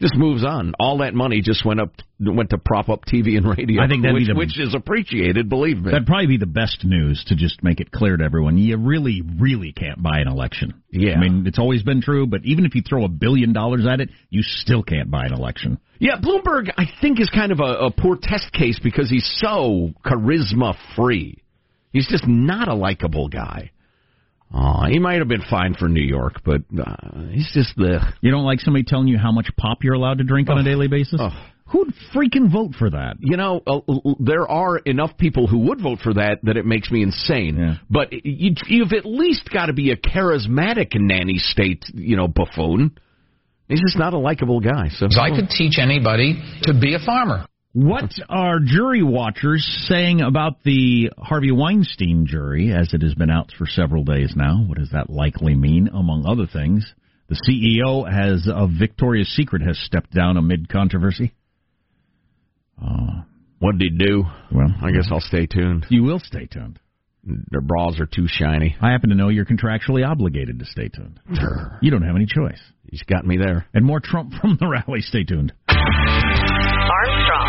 just 0.00 0.14
moves 0.16 0.44
on. 0.44 0.74
All 0.80 0.98
that 0.98 1.14
money 1.14 1.42
just 1.42 1.64
went 1.64 1.80
up 1.80 1.92
went 2.18 2.50
to 2.50 2.58
prop 2.58 2.88
up 2.88 3.04
TV 3.04 3.36
and 3.36 3.46
radio. 3.46 3.82
I 3.82 3.88
think 3.88 4.04
which, 4.04 4.26
the, 4.26 4.34
which 4.34 4.58
is 4.58 4.74
appreciated, 4.74 5.48
believe 5.48 5.78
me. 5.78 5.90
That'd 5.90 6.06
probably 6.06 6.26
be 6.26 6.38
the 6.38 6.46
best 6.46 6.84
news 6.84 7.22
to 7.28 7.36
just 7.36 7.62
make 7.62 7.80
it 7.80 7.90
clear 7.90 8.16
to 8.16 8.24
everyone. 8.24 8.58
You 8.58 8.76
really, 8.76 9.22
really 9.38 9.72
can't 9.72 10.02
buy 10.02 10.20
an 10.20 10.28
election. 10.28 10.82
Yeah, 10.90 11.14
I 11.14 11.20
mean 11.20 11.46
it's 11.46 11.58
always 11.58 11.82
been 11.82 12.00
true, 12.02 12.26
but 12.26 12.40
even 12.44 12.64
if 12.64 12.74
you 12.74 12.82
throw 12.82 13.04
a 13.04 13.08
billion 13.08 13.52
dollars 13.52 13.86
at 13.86 14.00
it, 14.00 14.10
you 14.30 14.42
still 14.42 14.82
can't 14.82 15.10
buy 15.10 15.26
an 15.26 15.32
election. 15.32 15.78
Yeah, 15.98 16.16
Bloomberg, 16.16 16.70
I 16.78 16.86
think, 17.02 17.20
is 17.20 17.28
kind 17.28 17.52
of 17.52 17.60
a, 17.60 17.86
a 17.86 17.90
poor 17.90 18.16
test 18.20 18.52
case 18.52 18.80
because 18.82 19.10
he's 19.10 19.30
so 19.36 19.92
charisma 20.04 20.74
free. 20.96 21.42
He's 21.92 22.08
just 22.08 22.26
not 22.26 22.68
a 22.68 22.74
likable 22.74 23.28
guy. 23.28 23.70
Oh, 24.52 24.84
he 24.88 24.98
might 24.98 25.18
have 25.18 25.28
been 25.28 25.44
fine 25.48 25.74
for 25.74 25.88
New 25.88 26.04
York, 26.04 26.40
but 26.44 26.62
uh, 26.76 27.28
he's 27.30 27.50
just 27.54 27.76
the. 27.76 28.00
You 28.20 28.32
don't 28.32 28.44
like 28.44 28.60
somebody 28.60 28.84
telling 28.84 29.06
you 29.06 29.16
how 29.16 29.30
much 29.30 29.48
pop 29.56 29.84
you're 29.84 29.94
allowed 29.94 30.18
to 30.18 30.24
drink 30.24 30.48
oh, 30.50 30.54
on 30.54 30.58
a 30.58 30.64
daily 30.64 30.88
basis? 30.88 31.20
Oh. 31.22 31.30
Who'd 31.66 31.94
freaking 32.12 32.50
vote 32.50 32.74
for 32.76 32.90
that? 32.90 33.14
You 33.20 33.36
know, 33.36 33.62
uh, 33.64 33.78
there 34.18 34.48
are 34.48 34.78
enough 34.78 35.16
people 35.16 35.46
who 35.46 35.58
would 35.68 35.80
vote 35.80 36.00
for 36.02 36.14
that 36.14 36.40
that 36.42 36.56
it 36.56 36.66
makes 36.66 36.90
me 36.90 37.00
insane. 37.00 37.56
Yeah. 37.56 37.74
But 37.88 38.12
you, 38.12 38.54
you've 38.66 38.92
at 38.92 39.06
least 39.06 39.48
got 39.52 39.66
to 39.66 39.72
be 39.72 39.92
a 39.92 39.96
charismatic 39.96 40.94
nanny 40.94 41.38
state, 41.38 41.84
you 41.94 42.16
know, 42.16 42.26
buffoon. 42.26 42.98
He's 43.68 43.80
just 43.80 43.96
not 43.96 44.14
a 44.14 44.18
likable 44.18 44.58
guy. 44.58 44.88
So 44.88 45.06
I 45.20 45.30
could 45.30 45.48
teach 45.48 45.78
anybody 45.78 46.42
to 46.62 46.74
be 46.74 46.94
a 46.94 46.98
farmer. 46.98 47.46
What 47.72 48.12
are 48.28 48.58
jury 48.58 49.02
watchers 49.02 49.64
saying 49.88 50.20
about 50.20 50.62
the 50.64 51.10
Harvey 51.18 51.52
Weinstein 51.52 52.26
jury, 52.26 52.72
as 52.72 52.92
it 52.92 53.02
has 53.02 53.14
been 53.14 53.30
out 53.30 53.52
for 53.56 53.66
several 53.66 54.04
days 54.04 54.34
now? 54.34 54.64
What 54.66 54.78
does 54.78 54.90
that 54.90 55.10
likely 55.10 55.54
mean, 55.54 55.88
among 55.88 56.26
other 56.26 56.46
things? 56.46 56.92
The 57.28 57.36
CEO 57.48 58.10
has 58.10 58.48
of 58.52 58.70
Victoria's 58.76 59.28
Secret 59.36 59.62
has 59.62 59.78
stepped 59.78 60.12
down 60.12 60.36
amid 60.36 60.68
controversy. 60.68 61.32
Uh, 62.82 63.22
what 63.60 63.78
did 63.78 63.92
he 63.92 64.04
do? 64.04 64.24
Well, 64.50 64.74
I 64.82 64.90
guess 64.90 65.08
I'll 65.12 65.20
stay 65.20 65.46
tuned. 65.46 65.86
You 65.90 66.02
will 66.02 66.18
stay 66.18 66.46
tuned. 66.46 66.80
Their 67.22 67.60
bras 67.60 68.00
are 68.00 68.06
too 68.06 68.26
shiny. 68.26 68.74
I 68.80 68.90
happen 68.90 69.10
to 69.10 69.14
know 69.14 69.28
you're 69.28 69.44
contractually 69.44 70.04
obligated 70.08 70.58
to 70.58 70.64
stay 70.64 70.88
tuned. 70.88 71.20
You 71.82 71.90
don't 71.90 72.02
have 72.02 72.16
any 72.16 72.26
choice. 72.26 72.60
He's 72.90 73.02
got 73.02 73.26
me 73.26 73.36
there. 73.36 73.66
And 73.74 73.84
more 73.84 74.00
Trump 74.00 74.32
from 74.40 74.56
the 74.58 74.66
rally. 74.66 75.02
Stay 75.02 75.24
tuned. 75.24 75.52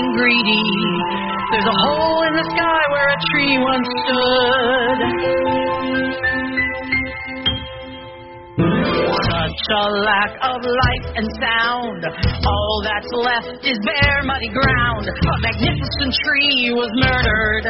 Being 0.00 0.16
greedy. 0.16 0.64
There's 1.52 1.66
a 1.66 1.78
hole 1.84 2.22
in 2.24 2.32
the 2.36 2.46
sky 2.56 2.82
where 2.92 3.08
a 3.08 3.18
tree 3.32 3.58
once 3.58 3.88
stood. 4.04 4.98
Such 8.60 9.62
a 9.72 9.84
lack 9.90 10.32
of 10.42 10.58
light 10.62 11.06
and 11.16 11.26
sound. 11.40 12.00
All 12.46 12.82
that's 12.84 13.12
left 13.12 13.64
is 13.66 13.78
bare, 13.84 14.22
muddy 14.24 14.48
ground. 14.48 15.08
A 15.08 15.38
magnificent 15.40 16.12
tree 16.24 16.70
was 16.72 16.90
murdered. 16.96 17.64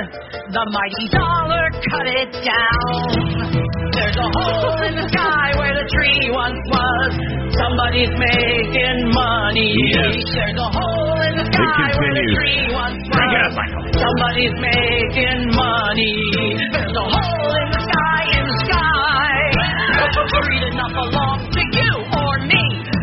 The 0.51 0.65
mighty 0.71 1.07
dollar 1.11 1.71
cut 1.91 2.07
it 2.07 2.31
down. 2.45 3.61
There's 3.91 4.17
a 4.17 4.29
hole 4.39 4.83
in 4.87 4.95
the 4.97 5.07
sky 5.09 5.49
where 5.59 5.75
the 5.75 5.87
tree 5.89 6.31
once 6.31 6.63
was. 6.71 7.11
Somebody's 7.59 8.15
making 8.15 9.11
money. 9.13 9.75
Yes. 9.95 10.17
There's 10.33 10.59
a 10.59 10.71
hole 10.71 10.80
continues. 11.81 12.37
tree 12.37 12.69
Bring 13.11 13.31
it 13.33 13.43
up, 13.47 13.53
Michael. 13.57 13.85
Somebody's 13.97 14.57
making 14.61 15.41
money. 15.57 16.17
There's 16.73 16.97
a 16.97 17.07
hole 17.09 17.53
in 17.57 17.69
the 17.73 17.81
sky 17.89 18.21
in 18.37 18.45
the 18.45 18.59
sky. 18.69 19.33
A 20.01 20.07
tree 20.13 20.61
did 20.61 20.75
not 20.77 20.93
belong 20.93 21.39
to 21.51 21.63
you 21.73 21.93
or 22.21 22.33
me. 22.47 22.63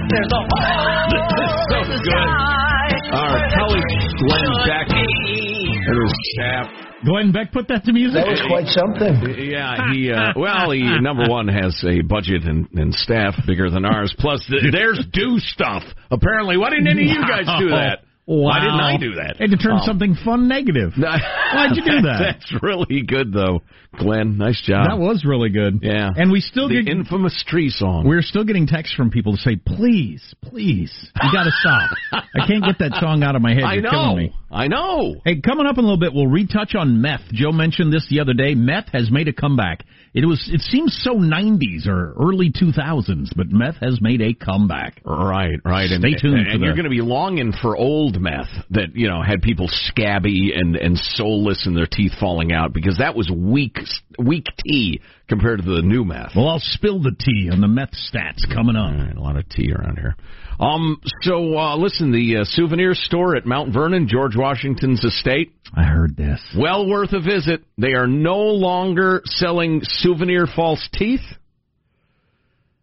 There's 0.09 0.31
a 0.31 0.41
hole 0.45 1.11
This 1.11 1.51
is 1.51 1.61
so 1.69 1.77
in 1.83 1.89
the 1.91 1.99
good. 1.99 2.11
sky. 2.11 2.87
Our 3.17 3.37
colleague 3.55 3.91
Glenn 4.19 4.51
Beck 4.67 4.87
and 4.91 6.01
his 6.03 6.13
staff. 6.33 6.67
Glenn 7.05 7.31
Beck 7.31 7.51
put 7.53 7.67
that 7.69 7.85
to 7.85 7.93
music. 7.93 8.15
That 8.15 8.27
was 8.27 8.41
quite 8.49 8.67
something. 8.73 9.37
Yeah, 9.51 9.93
he 9.93 10.11
uh, 10.11 10.33
well, 10.35 10.71
he 10.71 10.81
number 10.99 11.29
one 11.29 11.47
has 11.47 11.77
a 11.85 12.01
budget 12.01 12.43
and, 12.43 12.67
and 12.73 12.93
staff 12.93 13.35
bigger 13.45 13.69
than 13.69 13.85
ours. 13.85 14.13
Plus, 14.17 14.43
th- 14.49 14.73
there's 14.73 14.99
do 15.13 15.37
stuff. 15.39 15.83
Apparently, 16.11 16.57
why 16.57 16.69
didn't 16.71 16.87
any 16.87 17.03
of 17.03 17.15
you 17.15 17.21
guys 17.21 17.45
do 17.59 17.69
that? 17.77 17.99
Why 18.29 18.59
didn't 18.59 18.81
I 18.81 18.97
do 18.97 19.15
that? 19.15 19.37
And 19.39 19.51
to 19.51 19.57
turn 19.57 19.73
Um, 19.79 19.81
something 19.85 20.15
fun 20.25 20.49
negative. 20.49 20.91
Why'd 20.97 21.75
you 21.75 21.81
do 21.83 22.01
that? 22.11 22.35
That's 22.35 22.61
really 22.61 23.01
good, 23.07 23.31
though, 23.31 23.61
Glenn. 23.97 24.37
Nice 24.37 24.61
job. 24.61 24.89
That 24.89 24.99
was 24.99 25.23
really 25.25 25.47
good. 25.49 25.79
Yeah. 25.81 26.09
And 26.13 26.29
we 26.29 26.41
still 26.41 26.67
the 26.67 26.83
get 26.83 26.91
infamous 26.91 27.41
tree 27.47 27.69
song. 27.69 28.05
we're 28.05 28.21
still 28.21 28.43
getting 28.43 28.67
texts 28.67 28.93
from 28.95 29.11
people 29.11 29.31
to 29.37 29.41
say, 29.41 29.55
please, 29.55 30.35
please, 30.43 30.91
you 31.23 31.29
got 31.31 31.45
to 31.45 31.51
stop. 31.51 31.89
I 32.11 32.45
can't 32.45 32.65
get 32.65 32.79
that 32.79 32.99
song 32.99 33.23
out 33.23 33.37
of 33.37 33.41
my 33.41 33.53
head. 33.53 33.63
I 33.65 33.73
You're 33.75 33.83
know. 33.83 33.89
killing 33.91 34.17
me. 34.17 34.33
I 34.51 34.67
know. 34.67 35.15
Hey, 35.23 35.39
coming 35.39 35.65
up 35.65 35.77
in 35.77 35.85
a 35.85 35.87
little 35.87 35.97
bit, 35.99 36.13
we'll 36.13 36.27
retouch 36.27 36.75
on 36.75 37.01
meth. 37.01 37.21
Joe 37.31 37.53
mentioned 37.53 37.93
this 37.93 38.07
the 38.09 38.19
other 38.19 38.33
day. 38.33 38.55
Meth 38.55 38.89
has 38.91 39.09
made 39.09 39.29
a 39.29 39.33
comeback. 39.33 39.85
It 40.17 40.25
was 40.25 40.49
it 40.51 40.61
seems 40.61 40.97
so 41.03 41.13
90s 41.13 41.85
or 41.85 42.13
early 42.19 42.51
2000s, 42.51 43.35
but 43.35 43.51
meth 43.51 43.75
has 43.81 44.01
made 44.01 44.19
a 44.19 44.33
comeback. 44.33 44.99
Right, 45.05 45.59
right. 45.63 45.87
Stay 45.87 45.95
and, 45.95 46.17
tuned 46.19 46.47
And, 46.47 46.59
for 46.59 46.65
you're 46.65 46.73
going 46.73 46.85
to 46.85 46.89
be 46.89 47.01
longing 47.01 47.53
for 47.61 47.77
old 47.77 48.19
meth 48.19 48.49
that 48.71 48.95
you 48.95 49.07
know 49.07 49.21
had 49.21 49.43
people 49.43 49.67
scabby 49.69 50.53
and 50.55 50.75
and 50.75 50.97
soulless 50.97 51.67
and 51.67 51.77
their 51.77 51.85
teeth 51.85 52.13
falling 52.19 52.51
out 52.51 52.73
because 52.73 52.97
that 52.97 53.15
was 53.15 53.29
weak 53.29 53.77
weak 54.17 54.47
tea 54.65 55.01
compared 55.27 55.59
to 55.59 55.65
the 55.65 55.81
new 55.81 56.03
meth. 56.03 56.31
Well, 56.35 56.47
I'll 56.47 56.59
spill 56.61 57.01
the 57.01 57.15
tea 57.17 57.49
on 57.51 57.61
the 57.61 57.67
meth 57.67 57.91
stats 57.91 58.47
coming 58.53 58.75
up. 58.75 58.91
Right, 58.93 59.15
a 59.15 59.21
lot 59.21 59.35
of 59.37 59.47
tea 59.49 59.71
around 59.71 59.97
here. 59.97 60.15
Um, 60.59 60.99
so 61.21 61.57
uh, 61.57 61.77
listen, 61.77 62.11
the 62.11 62.37
uh, 62.37 62.43
souvenir 62.45 62.93
store 62.95 63.35
at 63.35 63.45
Mount 63.45 63.73
Vernon, 63.73 64.07
George 64.07 64.35
Washington's 64.35 65.03
estate, 65.03 65.53
I 65.75 65.83
heard 65.83 66.15
this. 66.17 66.41
well 66.57 66.89
worth 66.89 67.13
a 67.13 67.19
visit. 67.19 67.63
They 67.77 67.93
are 67.93 68.07
no 68.07 68.37
longer 68.37 69.21
selling 69.25 69.81
souvenir 69.83 70.47
false 70.47 70.87
teeth. 70.93 71.21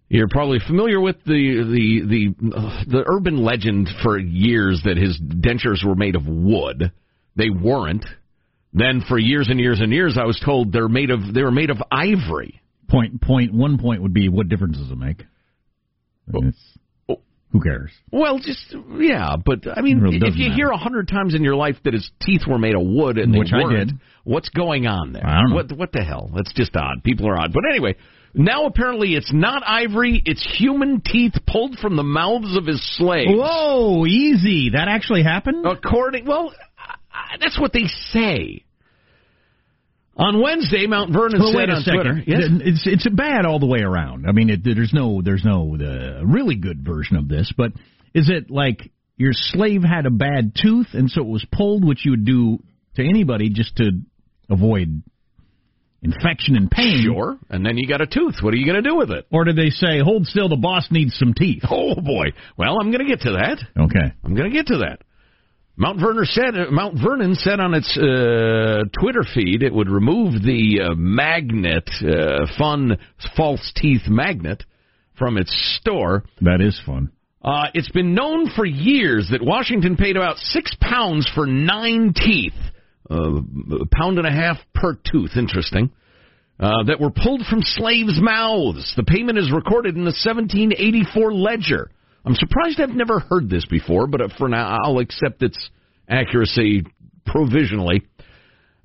You're 0.09 0.29
probably 0.29 0.61
familiar 0.65 1.01
with 1.01 1.17
the 1.25 1.33
the 1.33 2.07
the 2.07 2.57
uh, 2.57 2.85
the 2.87 3.05
urban 3.07 3.43
legend 3.43 3.89
for 4.03 4.19
years 4.19 4.83
that 4.85 4.97
his 4.97 5.19
dentures 5.21 5.85
were 5.85 5.97
made 5.97 6.15
of 6.15 6.29
wood. 6.29 6.93
They 7.35 7.51
weren't. 7.51 8.05
Then 8.75 9.03
for 9.09 9.19
years 9.19 9.49
and 9.49 9.61
years 9.61 9.81
and 9.81 9.93
years, 9.93 10.19
I 10.21 10.25
was 10.25 10.41
told 10.45 10.73
they're 10.73 10.89
made 10.89 11.11
of 11.11 11.33
they 11.33 11.43
were 11.43 11.53
made 11.53 11.71
of 11.71 11.79
ivory. 11.93 12.61
Point 12.89 13.21
point 13.23 13.55
one 13.55 13.79
point 13.79 14.03
would 14.03 14.13
be 14.13 14.29
what 14.29 14.49
difference 14.49 14.77
does 14.79 14.91
it 14.91 14.99
make? 14.99 15.23
I 16.29 16.33
mean, 16.33 16.55
Oh. 17.09 17.21
who 17.53 17.61
cares? 17.61 17.93
Well, 18.11 18.39
just 18.39 18.75
yeah, 18.99 19.37
but 19.37 19.61
I 19.77 19.81
mean, 19.81 20.01
really 20.01 20.17
if 20.17 20.37
you 20.37 20.45
matter. 20.49 20.55
hear 20.55 20.69
a 20.71 20.77
hundred 20.77 21.07
times 21.09 21.35
in 21.35 21.45
your 21.45 21.55
life 21.55 21.77
that 21.85 21.95
his 21.95 22.11
teeth 22.21 22.43
were 22.49 22.59
made 22.59 22.75
of 22.75 22.83
wood 22.83 23.17
and 23.17 23.33
they 23.33 23.39
Which 23.39 23.53
I 23.53 23.63
weren't, 23.63 23.93
what's 24.25 24.49
going 24.49 24.87
on 24.89 25.13
there? 25.13 25.25
I 25.25 25.41
don't 25.43 25.51
know. 25.51 25.55
What 25.57 25.73
what 25.79 25.93
the 25.93 26.03
hell? 26.03 26.31
That's 26.35 26.53
just 26.53 26.75
odd. 26.77 27.05
People 27.05 27.29
are 27.29 27.39
odd. 27.39 27.53
But 27.53 27.63
anyway, 27.71 27.95
now 28.35 28.67
apparently 28.67 29.15
it's 29.15 29.33
not 29.33 29.63
ivory; 29.65 30.21
it's 30.27 30.45
human 30.59 31.01
teeth 31.01 31.35
pulled 31.47 31.79
from 31.79 31.95
the 31.97 32.03
mouths 32.03 32.57
of 32.57 32.67
his 32.67 32.83
slaves. 32.97 33.31
Whoa, 33.33 34.05
easy. 34.07 34.71
That 34.71 34.89
actually 34.89 35.23
happened? 35.23 35.65
According, 35.65 36.27
well, 36.27 36.53
that's 37.41 37.59
what 37.59 37.73
they 37.73 37.85
say. 38.11 38.64
On 40.17 40.41
Wednesday, 40.41 40.87
Mount 40.87 41.13
Vernon 41.13 41.41
Well, 41.41 41.53
said 41.53 41.71
on 41.71 41.83
second. 41.83 42.01
Twitter, 42.01 42.23
yes, 42.27 42.43
It's 42.61 42.83
it's 42.87 43.09
bad 43.17 43.47
all 43.47 43.59
the 43.59 43.67
way 43.67 43.81
around. 43.81 44.27
I 44.29 44.33
mean, 44.33 44.49
it, 44.49 44.61
there's 44.63 44.93
no 44.93 45.23
there's 45.23 45.45
no 45.45 45.75
uh, 45.75 46.25
really 46.25 46.55
good 46.55 46.85
version 46.85 47.17
of 47.17 47.29
this, 47.29 47.53
but 47.57 47.73
is 48.15 48.31
it 48.31 48.49
like 48.51 48.93
your 49.17 49.33
slave 49.33 49.83
had 49.83 50.07
a 50.07 50.11
bad 50.11 50.53
tooth 50.61 50.89
and 50.93 51.11
so 51.11 51.23
it 51.23 51.27
was 51.27 51.45
pulled, 51.51 51.85
which 51.85 52.05
you 52.05 52.13
would 52.13 52.25
do 52.25 52.59
to 52.95 53.03
anybody 53.03 53.51
just 53.51 53.77
to 53.77 53.91
avoid 54.49 55.03
infection 56.01 56.55
and 56.57 56.71
pain? 56.71 57.03
sure. 57.05 57.37
And 57.51 57.67
then 57.67 57.77
you 57.77 57.89
got 57.89 58.01
a 58.01 58.07
tooth. 58.07 58.37
What 58.41 58.55
are 58.55 58.57
you 58.57 58.67
going 58.67 58.83
to 58.83 58.89
do 58.89 58.97
with 58.97 59.11
it? 59.11 59.27
Or 59.33 59.43
did 59.43 59.57
they 59.57 59.71
say, 59.71 59.99
"Hold 59.99 60.27
still, 60.27 60.49
the 60.49 60.57
boss 60.57 60.87
needs 60.93 61.17
some 61.17 61.35
teeth"? 61.35 61.65
Oh 61.69 61.97
boy. 61.97 62.27
Well, 62.57 62.79
I'm 62.81 62.93
going 62.93 63.05
to 63.05 63.11
get 63.11 63.23
to 63.23 63.33
that. 63.33 63.59
Okay. 63.77 64.15
I'm 64.23 64.37
going 64.37 64.49
to 64.49 64.57
get 64.57 64.69
to 64.69 64.79
that. 64.79 65.01
Mount 65.77 65.99
Vernon 66.01 66.25
said 66.25 66.57
uh, 66.57 66.71
Mount 66.71 66.99
Vernon 67.03 67.35
said 67.35 67.59
on 67.59 67.75
its 67.75 67.99
uh, 67.99 68.85
Twitter 68.99 69.25
feed 69.35 69.63
it 69.63 69.75
would 69.75 69.89
remove 69.89 70.35
the 70.43 70.81
uh, 70.83 70.95
magnet, 70.95 71.91
uh, 72.01 72.47
fun 72.57 72.97
false 73.37 73.73
teeth 73.75 74.03
magnet, 74.07 74.63
from 75.19 75.37
its 75.37 75.53
store. 75.81 76.25
That 76.41 76.61
is 76.61 76.81
fun. 76.87 77.11
Uh, 77.43 77.67
it's 77.75 77.91
been 77.91 78.15
known 78.15 78.51
for 78.51 78.65
years 78.65 79.29
that 79.33 79.43
Washington 79.43 79.97
paid 79.97 80.17
about 80.17 80.39
six 80.39 80.75
pounds 80.81 81.29
for 81.35 81.45
nine 81.47 82.15
teeth, 82.15 82.55
uh, 83.11 83.41
a 83.83 83.87
pound 83.91 84.19
and 84.19 84.27
a 84.27 84.33
half 84.33 84.59
per 84.75 84.95
tooth. 84.95 85.33
Interesting. 85.37 85.91
Uh, 86.59 86.85
that 86.85 87.01
were 87.01 87.11
pulled 87.11 87.45
from 87.47 87.63
slaves' 87.63 88.21
mouths. 88.23 88.95
The 88.97 89.03
payment 89.03 89.39
is 89.39 89.51
recorded 89.53 89.97
in 89.97 90.05
the 90.05 90.15
1784 90.15 91.35
ledger. 91.35 91.91
I'm 92.25 92.35
surprised 92.35 92.81
I've 92.81 92.91
never 92.91 93.21
heard 93.21 93.51
this 93.51 93.67
before, 93.67 94.07
but 94.07 94.21
uh, 94.21 94.29
for 94.39 94.49
now 94.49 94.79
I'll 94.83 94.99
accept 94.99 95.43
its 95.43 95.71
accuracy 96.09 96.85
provisionally. 97.27 98.03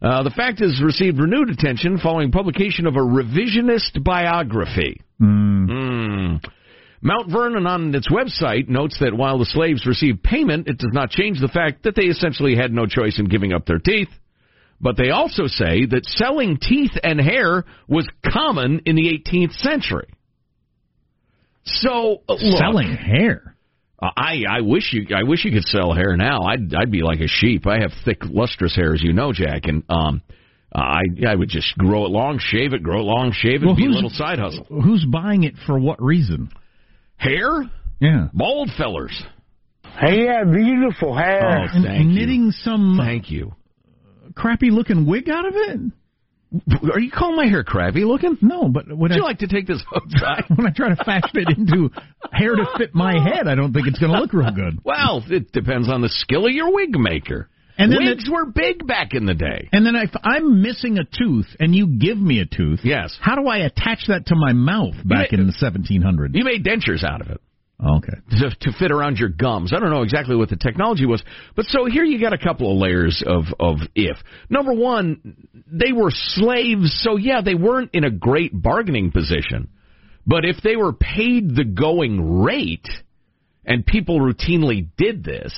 Uh, 0.02 0.24
the 0.24 0.30
fact 0.30 0.60
has 0.60 0.82
received 0.84 1.20
renewed 1.20 1.50
attention 1.50 1.98
following 2.00 2.32
publication 2.32 2.88
of 2.88 2.96
a 2.96 3.00
revisionist 3.00 4.02
biography. 4.04 5.02
Hmm. 5.20 6.36
Mount 7.02 7.32
Vernon 7.32 7.66
on 7.66 7.96
its 7.96 8.10
website 8.10 8.68
notes 8.68 8.98
that 9.00 9.14
while 9.14 9.40
the 9.40 9.46
slaves 9.46 9.86
received 9.86 10.22
payment, 10.22 10.68
it 10.68 10.78
does 10.78 10.92
not 10.94 11.10
change 11.10 11.40
the 11.40 11.48
fact 11.48 11.84
that 11.84 11.96
they 11.96 12.04
essentially 12.04 12.56
had 12.56 12.74
no 12.74 12.86
choice 12.86 13.20
in 13.20 13.30
giving 13.30 13.54
up 13.54 13.66
their 13.66 13.80
teeth. 13.80 14.10
But 14.82 14.98
they 14.98 15.10
also 15.10 15.48
say 15.48 15.86
that 15.86 16.06
selling 16.06 16.58
teeth 16.58 16.92
and 17.04 17.20
hair 17.20 17.66
was 17.88 18.08
common 18.26 18.82
in 18.86 18.96
the 18.96 19.22
18th 19.26 19.54
century. 19.60 20.08
So, 21.74 22.22
uh, 22.28 22.34
look, 22.34 22.58
Selling 22.58 22.94
hair. 22.96 23.56
Uh, 24.02 24.10
I 24.16 24.44
I 24.50 24.62
wish 24.62 24.94
you 24.94 25.06
I 25.16 25.24
wish 25.24 25.44
you 25.46 25.52
could 25.52 25.66
sell 25.66 25.94
hair 25.94 26.16
now. 26.18 26.42
I'd 26.44 26.74
I'd 26.74 26.92
be 26.92 27.02
like 27.02 27.20
a 27.20 27.28
sheep. 27.28 27.68
I 27.68 27.80
have 27.82 27.92
thick, 28.06 28.20
lustrous 28.24 28.76
hair, 28.76 28.94
as 28.94 29.04
you 29.04 29.12
know, 29.14 29.34
Jack, 29.34 29.66
and 29.66 29.84
um, 29.90 30.22
I 30.74 31.02
I 31.28 31.36
would 31.36 31.50
just 31.50 31.78
grow 31.78 32.06
it 32.06 32.10
long, 32.10 32.40
shave 32.40 32.74
it, 32.74 32.82
grow 32.82 33.00
it 33.00 33.04
long, 33.04 33.32
shave 33.34 33.62
it, 33.62 33.66
Well, 33.66 33.76
be 33.76 33.84
a 33.84 33.86
who's- 33.88 33.96
little 33.96 34.10
side 34.10 34.40
hustle. 34.40 34.66
Who's 34.70 35.06
buying 35.06 35.44
it 35.44 35.56
for 35.66 35.78
what 35.80 36.02
reason? 36.02 36.50
Hair, 37.18 37.70
Yeah. 38.00 38.28
bald 38.34 38.72
fellers. 38.78 39.22
Hey, 40.00 40.24
yeah, 40.26 40.46
beautiful 40.46 41.14
hair. 41.18 41.68
Oh, 41.70 41.82
thank 41.84 42.08
you. 42.10 42.14
Knitting 42.20 42.52
some 42.52 42.98
Thank 42.98 43.30
you. 43.32 43.54
crappy 44.36 44.70
looking 44.72 45.06
wig 45.06 45.30
out 45.30 45.46
of 45.46 45.54
it? 45.56 45.80
Are 46.94 47.00
you 47.00 47.12
calling 47.12 47.36
my 47.36 47.46
hair 47.46 47.64
crabby 47.64 48.04
looking? 48.06 48.38
No, 48.42 48.70
but 48.70 48.88
when 48.88 48.98
Would 49.00 49.12
I, 49.12 49.16
you 49.18 49.24
like 49.24 49.40
to 49.40 49.48
take 49.48 49.68
this 49.68 49.84
outside? 49.96 50.46
when 50.56 50.66
I 50.66 50.72
try 50.72 50.90
to 50.90 50.96
fashion 51.04 51.30
it 51.36 51.58
into 51.58 51.90
hair 52.32 52.56
to 52.56 52.66
fit 52.78 52.96
my 52.96 53.14
head, 53.24 53.48
I 53.48 53.56
don't 53.56 53.72
think 53.74 53.88
it's 53.88 54.00
going 54.00 54.12
to 54.12 54.20
look 54.20 54.34
real 54.34 54.52
good. 54.52 54.80
Well, 54.84 55.24
it 55.30 55.52
depends 55.52 55.88
on 55.90 56.02
the 56.02 56.10
skill 56.10 56.48
of 56.48 56.52
your 56.52 56.74
wig 56.74 56.98
maker. 56.98 57.50
And 57.78 57.94
then 57.94 58.04
Wigs 58.04 58.30
were 58.30 58.46
big 58.46 58.86
back 58.86 59.14
in 59.14 59.26
the 59.26 59.34
day. 59.34 59.70
And 59.72 59.86
then 59.86 59.96
if 59.96 60.10
I'm 60.22 60.62
missing 60.62 60.98
a 60.98 61.06
tooth 61.06 61.46
and 61.62 61.74
you 61.74 61.88
give 61.98 62.18
me 62.18 62.42
a 62.42 62.46
tooth, 62.46 62.82
Yes. 62.84 63.18
how 63.22 63.36
do 63.36 63.48
I 63.48 63.60
attach 63.60 64.08
that 64.10 64.26
to 64.28 64.36
my 64.36 64.52
mouth 64.52 64.96
back 65.06 65.32
in 65.32 65.48
the 65.48 65.54
1700s? 65.54 66.32
You 66.36 66.44
made 66.44 66.66
dentures 66.66 67.06
out 67.06 67.22
of 67.22 67.30
it. 67.30 67.40
Oh, 67.82 67.98
okay. 67.98 68.14
to, 68.40 68.72
to 68.72 68.78
fit 68.78 68.92
around 68.92 69.18
your 69.18 69.30
gums. 69.30 69.72
I 69.74 69.80
don't 69.80 69.90
know 69.90 70.02
exactly 70.02 70.36
what 70.36 70.50
the 70.50 70.58
technology 70.58 71.06
was, 71.06 71.24
but 71.56 71.66
so 71.66 71.86
here 71.86 72.04
you 72.04 72.20
got 72.20 72.34
a 72.34 72.38
couple 72.38 72.72
of 72.72 72.78
layers 72.78 73.24
of 73.26 73.46
of 73.60 73.78
if. 73.96 74.18
Number 74.50 74.74
one, 74.74 75.48
they 75.72 75.92
were 75.94 76.12
slaves, 76.12 77.00
so 77.04 77.18
yeah, 77.18 77.42
they 77.42 77.56
weren't 77.56 77.92
in 77.94 78.04
a 78.04 78.12
great 78.12 78.52
bargaining 78.54 79.12
position. 79.12 79.70
But 80.28 80.46
if 80.46 80.58
they 80.64 80.76
were 80.76 80.94
paid 80.94 81.56
the 81.56 81.64
going 81.64 82.44
rate, 82.44 82.88
and 83.66 83.86
people 83.86 84.20
routinely 84.20 84.88
did 84.98 85.24
this, 85.24 85.54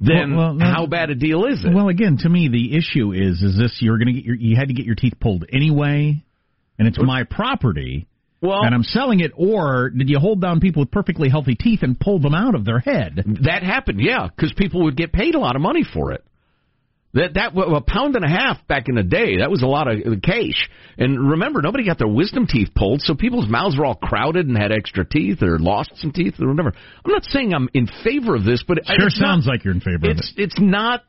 then 0.00 0.36
Well, 0.36 0.56
well, 0.56 0.72
how 0.72 0.86
bad 0.86 1.10
a 1.10 1.14
deal 1.14 1.46
is 1.46 1.64
it? 1.64 1.72
Well, 1.72 1.88
again, 1.88 2.18
to 2.20 2.28
me, 2.28 2.48
the 2.48 2.76
issue 2.76 3.12
is, 3.12 3.40
is 3.42 3.56
this 3.56 3.78
you're 3.80 3.98
going 3.98 4.08
to 4.08 4.12
get 4.12 4.24
your, 4.24 4.34
you 4.34 4.56
had 4.56 4.68
to 4.68 4.74
get 4.74 4.84
your 4.84 4.96
teeth 4.96 5.14
pulled 5.20 5.44
anyway, 5.52 6.22
and 6.78 6.88
it's 6.88 6.98
my 7.00 7.24
property, 7.24 8.06
well, 8.44 8.62
and 8.62 8.74
I'm 8.74 8.82
selling 8.82 9.20
it, 9.20 9.32
or 9.34 9.90
did 9.90 10.08
you 10.08 10.18
hold 10.18 10.40
down 10.40 10.60
people 10.60 10.82
with 10.82 10.90
perfectly 10.90 11.28
healthy 11.28 11.54
teeth 11.54 11.80
and 11.82 11.98
pull 11.98 12.18
them 12.18 12.34
out 12.34 12.54
of 12.54 12.64
their 12.64 12.78
head? 12.78 13.22
That 13.42 13.62
happened, 13.62 14.00
yeah, 14.00 14.28
because 14.28 14.52
people 14.56 14.84
would 14.84 14.96
get 14.96 15.12
paid 15.12 15.34
a 15.34 15.38
lot 15.38 15.56
of 15.56 15.62
money 15.62 15.84
for 15.84 16.12
it. 16.12 16.24
That 17.14 17.34
that 17.34 17.52
a 17.56 17.80
pound 17.80 18.16
and 18.16 18.24
a 18.24 18.28
half 18.28 18.66
back 18.66 18.88
in 18.88 18.96
the 18.96 19.04
day, 19.04 19.38
that 19.38 19.48
was 19.48 19.62
a 19.62 19.66
lot 19.66 19.86
of 19.86 19.98
uh, 20.00 20.16
cash. 20.20 20.68
And 20.98 21.30
remember, 21.30 21.62
nobody 21.62 21.86
got 21.86 21.96
their 21.96 22.08
wisdom 22.08 22.48
teeth 22.48 22.70
pulled, 22.74 23.02
so 23.02 23.14
people's 23.14 23.48
mouths 23.48 23.78
were 23.78 23.86
all 23.86 23.94
crowded 23.94 24.48
and 24.48 24.58
had 24.58 24.72
extra 24.72 25.04
teeth 25.04 25.40
or 25.40 25.60
lost 25.60 25.92
some 25.96 26.10
teeth 26.10 26.34
or 26.40 26.48
whatever. 26.48 26.72
I'm 27.04 27.12
not 27.12 27.22
saying 27.24 27.54
I'm 27.54 27.68
in 27.72 27.88
favor 28.02 28.34
of 28.34 28.44
this, 28.44 28.64
but 28.66 28.78
it, 28.78 28.84
Sure 28.86 29.10
sounds 29.10 29.46
not, 29.46 29.52
like 29.52 29.64
you're 29.64 29.74
in 29.74 29.80
favor 29.80 30.10
of 30.10 30.18
it's 30.18 30.32
it's 30.36 30.58
not 30.58 31.04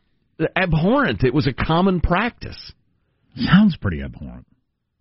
abhorrent. 0.56 1.24
It 1.24 1.34
was 1.34 1.48
a 1.48 1.54
common 1.54 2.01
practice. 2.01 2.72
Sounds 3.36 3.75
pretty 3.75 4.04
abhorrent. 4.04 4.46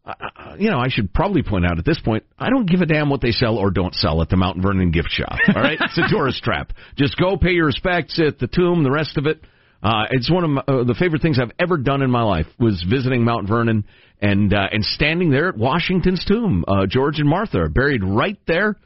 Uh, 0.05 0.13
you 0.59 0.71
know, 0.71 0.79
I 0.79 0.89
should 0.89 1.13
probably 1.15 1.43
point 1.43 1.65
out 1.65 1.79
at 1.79 1.85
this 1.85 1.99
point, 1.99 2.25
I 2.39 2.51
don't 2.51 2.69
give 2.69 2.83
a 2.83 2.87
damn 2.87 3.09
what 3.09 3.23
they 3.23 3.31
sell 3.31 3.57
or 3.57 3.71
don't 3.71 3.95
sell 3.95 4.21
at 4.21 4.29
the 4.29 4.37
Mount 4.37 4.61
Vernon 4.61 4.91
gift 4.91 5.11
shop. 5.11 5.39
All 5.49 5.63
right, 5.63 5.79
it's 5.81 5.99
a 5.99 6.09
tourist 6.09 6.43
trap. 6.43 6.73
Just 6.97 7.17
go 7.17 7.37
pay 7.37 7.53
your 7.53 7.67
respects 7.67 8.21
at 8.21 8.39
the 8.39 8.47
tomb. 8.47 8.83
The 8.83 8.91
rest 8.91 9.17
of 9.17 9.27
it, 9.27 9.41
uh, 9.83 10.05
it's 10.11 10.31
one 10.31 10.45
of 10.45 10.51
my, 10.51 10.63
uh, 10.69 10.85
the 10.85 10.95
favorite 10.99 11.23
things 11.23 11.39
I've 11.41 11.53
ever 11.59 11.79
done 11.79 12.03
in 12.03 12.11
my 12.11 12.23
life 12.23 12.47
was 12.59 12.85
visiting 12.89 13.25
Mount 13.25 13.49
Vernon 13.49 13.85
and 14.21 14.53
uh, 14.53 14.69
and 14.71 14.85
standing 14.85 15.31
there 15.31 15.49
at 15.49 15.57
Washington's 15.57 16.25
tomb. 16.25 16.65
Uh, 16.69 16.87
George 16.87 17.19
and 17.19 17.29
Martha 17.29 17.59
are 17.59 17.69
buried 17.69 18.05
right 18.05 18.39
there, 18.47 18.77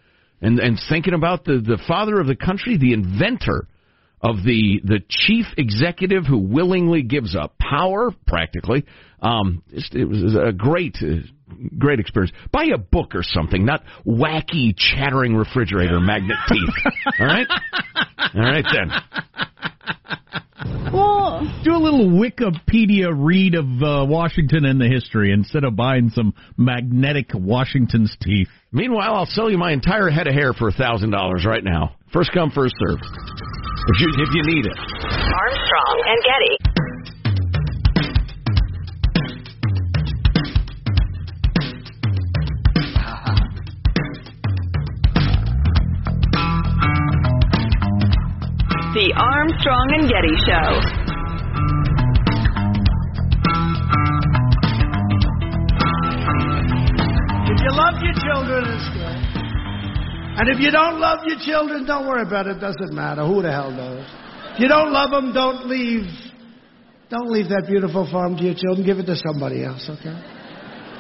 and 0.41 0.61
and 0.61 0.81
thinking 0.89 1.15
about 1.15 1.45
the 1.45 1.59
the 1.59 1.79
father 1.89 2.21
of 2.21 2.27
the 2.27 2.37
country, 2.37 2.79
the 2.79 2.93
inventor 2.93 3.67
of 4.21 4.37
the 4.45 4.81
the 4.85 5.01
chief 5.09 5.47
executive 5.57 6.27
who 6.27 6.39
willingly 6.39 7.03
gives 7.03 7.37
up 7.37 7.59
power 7.59 8.11
practically. 8.27 8.85
Um, 9.21 9.63
it 9.71 10.09
was 10.09 10.37
a 10.37 10.53
great 10.53 10.97
uh, 11.03 11.17
great 11.77 12.01
experience. 12.01 12.35
Buy 12.53 12.67
a 12.75 12.79
book 12.79 13.15
or 13.15 13.23
something, 13.23 13.65
not 13.65 13.83
wacky 14.07 14.75
chattering 14.77 15.35
refrigerator 15.35 16.01
magnet 16.01 16.37
teeth. 16.49 16.93
All 17.21 17.27
right, 17.27 17.47
all 18.35 18.43
right 18.43 18.65
then. 18.73 18.91
Well, 20.93 21.41
do 21.65 21.73
a 21.73 21.77
little 21.77 22.09
Wikipedia 22.09 23.13
read 23.15 23.55
of 23.55 23.65
uh, 23.65 24.07
Washington 24.07 24.65
and 24.65 24.81
the 24.81 24.89
history 24.89 25.33
instead 25.33 25.65
of 25.65 25.77
buying 25.77 26.11
some 26.11 26.35
magnetic 26.57 27.31
Washington's 27.35 28.17
teeth. 28.21 28.49
Meanwhile, 28.73 29.15
I'll 29.15 29.27
sell 29.27 29.51
you 29.51 29.59
my 29.59 29.73
entire 29.73 30.09
head 30.09 30.27
of 30.27 30.35
hair 30.35 30.53
for 30.53 30.69
a 30.69 30.73
thousand 30.73 31.11
dollars 31.11 31.45
right 31.47 31.63
now. 31.63 31.97
First 32.13 32.33
come, 32.33 32.51
first 32.51 32.75
serve. 32.79 32.99
If 33.91 34.01
you 34.01 34.09
if 34.19 34.29
you 34.35 34.43
need 34.43 34.67
it. 34.67 34.77
Armstrong 34.77 36.03
and 36.05 36.23
Getty. 36.23 36.55
The 48.93 49.13
Armstrong 49.17 49.89
and 49.95 50.05
Getty 50.07 50.37
Show. 50.45 50.69
If 57.51 57.59
you 57.63 57.71
love 57.73 58.03
your 58.03 58.13
children, 58.21 58.65
it's 58.69 58.89
good. 58.91 59.08
And 60.39 60.49
if 60.49 60.61
you 60.61 60.71
don't 60.71 61.01
love 61.01 61.19
your 61.27 61.39
children, 61.41 61.85
don't 61.85 62.07
worry 62.07 62.23
about 62.23 62.47
it. 62.47 62.59
It 62.59 62.61
doesn't 62.61 62.95
matter. 62.95 63.27
Who 63.27 63.43
the 63.43 63.51
hell 63.51 63.73
knows? 63.73 64.07
If 64.55 64.61
you 64.61 64.69
don't 64.69 64.93
love 64.93 65.11
them, 65.11 65.35
don't 65.35 65.67
leave. 65.67 66.07
Don't 67.11 67.31
leave 67.31 67.49
that 67.49 67.67
beautiful 67.67 68.09
farm 68.11 68.37
to 68.37 68.45
your 68.45 68.55
children. 68.55 68.87
Give 68.87 68.99
it 68.99 69.07
to 69.07 69.17
somebody 69.17 69.65
else, 69.65 69.91
okay? 69.99 70.15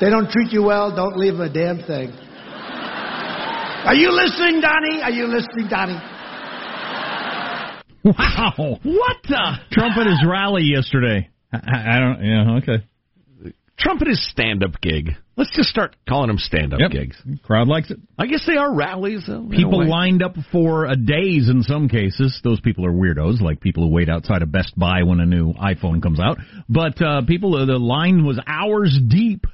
They 0.01 0.11
don't 0.11 0.29
treat 0.31 0.51
you 0.51 0.64
well, 0.64 0.94
don't 0.94 1.16
leave 1.16 1.35
them 1.35 1.42
a 1.42 1.53
damn 1.53 1.79
thing. 1.87 2.11
Are 3.87 3.94
you 3.94 4.11
listening, 4.11 4.61
Donnie? 4.61 5.03
Are 5.03 5.11
you 5.11 5.27
listening, 5.27 5.68
Donnie? 5.68 6.01
Wow. 8.05 8.79
What 8.83 9.16
the? 9.22 9.59
Trump 9.70 9.96
at 9.98 10.07
his 10.07 10.24
rally 10.27 10.62
yesterday. 10.62 11.29
I, 11.53 11.59
I 11.59 11.96
I 11.96 12.01
don't, 12.01 12.24
yeah, 12.24 12.59
okay. 12.59 12.85
Trump 13.79 14.03
at 14.03 14.09
his 14.09 14.29
stand-up 14.31 14.81
gig. 14.81 15.12
Let's 15.37 15.55
just 15.55 15.69
start 15.69 15.95
calling 16.09 16.27
them 16.27 16.38
stand-up 16.38 16.81
Yep. 16.81 16.91
gigs. 16.91 17.23
Crowd 17.45 17.69
likes 17.69 17.93
it. 17.93 18.01
I 18.19 18.27
guess 18.27 18.45
they 18.45 18.57
are 18.57 18.75
rallies. 18.75 19.25
Though, 19.27 19.47
People 19.49 19.87
lined 19.88 20.21
up 20.21 20.35
for 20.51 20.87
a 20.87 20.97
days 20.97 21.49
in 21.49 21.62
some 21.62 21.88
cases. 21.88 22.41
Those 22.43 22.61
people 22.61 22.85
are 22.85 22.93
weirdos, 22.93 23.41
like 23.41 23.61
people 23.61 23.85
who 23.85 23.91
wait 23.91 24.09
outside 24.09 24.43
of 24.43 24.51
Best 24.51 24.77
Buy 24.77 25.05
when 25.05 25.21
a 25.21 25.27
new 25.27 25.53
iPhone 25.55 26.03
comes 26.03 26.19
out. 26.19 26.38
But 26.69 27.01
uh, 27.01 27.23
people, 27.25 27.55
uh, 27.55 27.67
the 27.67 27.79
line 27.79 28.27
was 28.27 28.41
hours 28.49 28.99
deep 29.09 29.47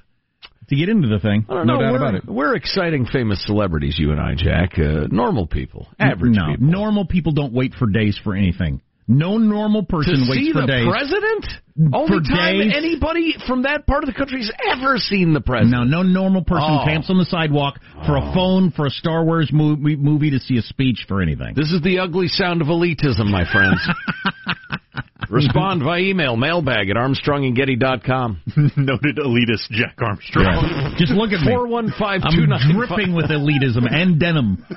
to 0.70 0.76
get 0.76 0.88
into 0.88 1.08
the 1.08 1.18
thing. 1.18 1.44
No 1.46 1.62
know. 1.64 1.78
doubt 1.78 1.92
we're, 1.92 1.96
about 1.98 2.14
it. 2.14 2.24
We're 2.26 2.54
exciting, 2.56 3.04
famous 3.04 3.44
celebrities, 3.44 3.96
you 3.98 4.10
and 4.12 4.20
I, 4.20 4.34
Jack. 4.34 4.78
Uh, 4.78 5.06
normal 5.10 5.46
people, 5.46 5.86
average 5.98 6.34
no, 6.34 6.46
people. 6.52 6.66
normal 6.66 7.04
people 7.06 7.32
don't 7.32 7.52
wait 7.52 7.74
for 7.74 7.86
days 7.86 8.18
for 8.24 8.34
anything. 8.34 8.80
No 9.06 9.36
normal 9.36 9.82
to 9.82 9.86
person 9.86 10.26
waits 10.28 10.46
see 10.46 10.52
for 10.52 10.62
the 10.62 10.66
days. 10.66 10.86
president? 10.88 11.46
Only 11.92 12.20
time 12.28 12.58
days? 12.60 12.72
anybody 12.74 13.34
from 13.46 13.62
that 13.62 13.86
part 13.86 14.02
of 14.02 14.06
the 14.08 14.14
country's 14.14 14.50
ever 14.70 14.96
seen 14.96 15.34
the 15.34 15.40
president. 15.40 15.72
Now, 15.72 15.82
no 15.84 16.02
normal 16.02 16.42
person 16.42 16.78
Oh. 16.80 16.84
camps 16.86 17.10
on 17.10 17.18
the 17.18 17.24
sidewalk 17.26 17.80
for 18.06 18.16
a 18.16 18.22
oh. 18.24 18.32
phone, 18.32 18.70
for 18.70 18.86
a 18.86 18.90
Star 18.90 19.24
Wars 19.24 19.50
movie, 19.52 19.96
movie 19.96 20.30
to 20.30 20.38
see 20.38 20.56
a 20.56 20.62
speech, 20.62 21.04
for 21.08 21.20
anything. 21.20 21.54
This 21.54 21.70
is 21.72 21.82
the 21.82 21.98
ugly 21.98 22.28
sound 22.28 22.62
of 22.62 22.68
elitism, 22.68 23.26
my 23.30 23.44
friends. 23.50 23.80
Respond 25.30 25.82
via 25.82 26.00
email, 26.00 26.36
mailbag 26.36 26.90
at 26.90 26.96
armstrongandgetty.com. 26.96 28.42
Noted 28.76 29.16
elitist 29.16 29.70
Jack 29.70 29.96
Armstrong. 29.98 30.44
Yeah. 30.46 30.94
Just 30.98 31.12
look 31.12 31.32
at 31.32 31.40
me. 31.40 31.52
415 31.52 32.52
I'm 32.52 32.76
dripping 32.76 33.14
with 33.14 33.26
elitism 33.26 33.90
and 33.90 34.20
denim. 34.20 34.64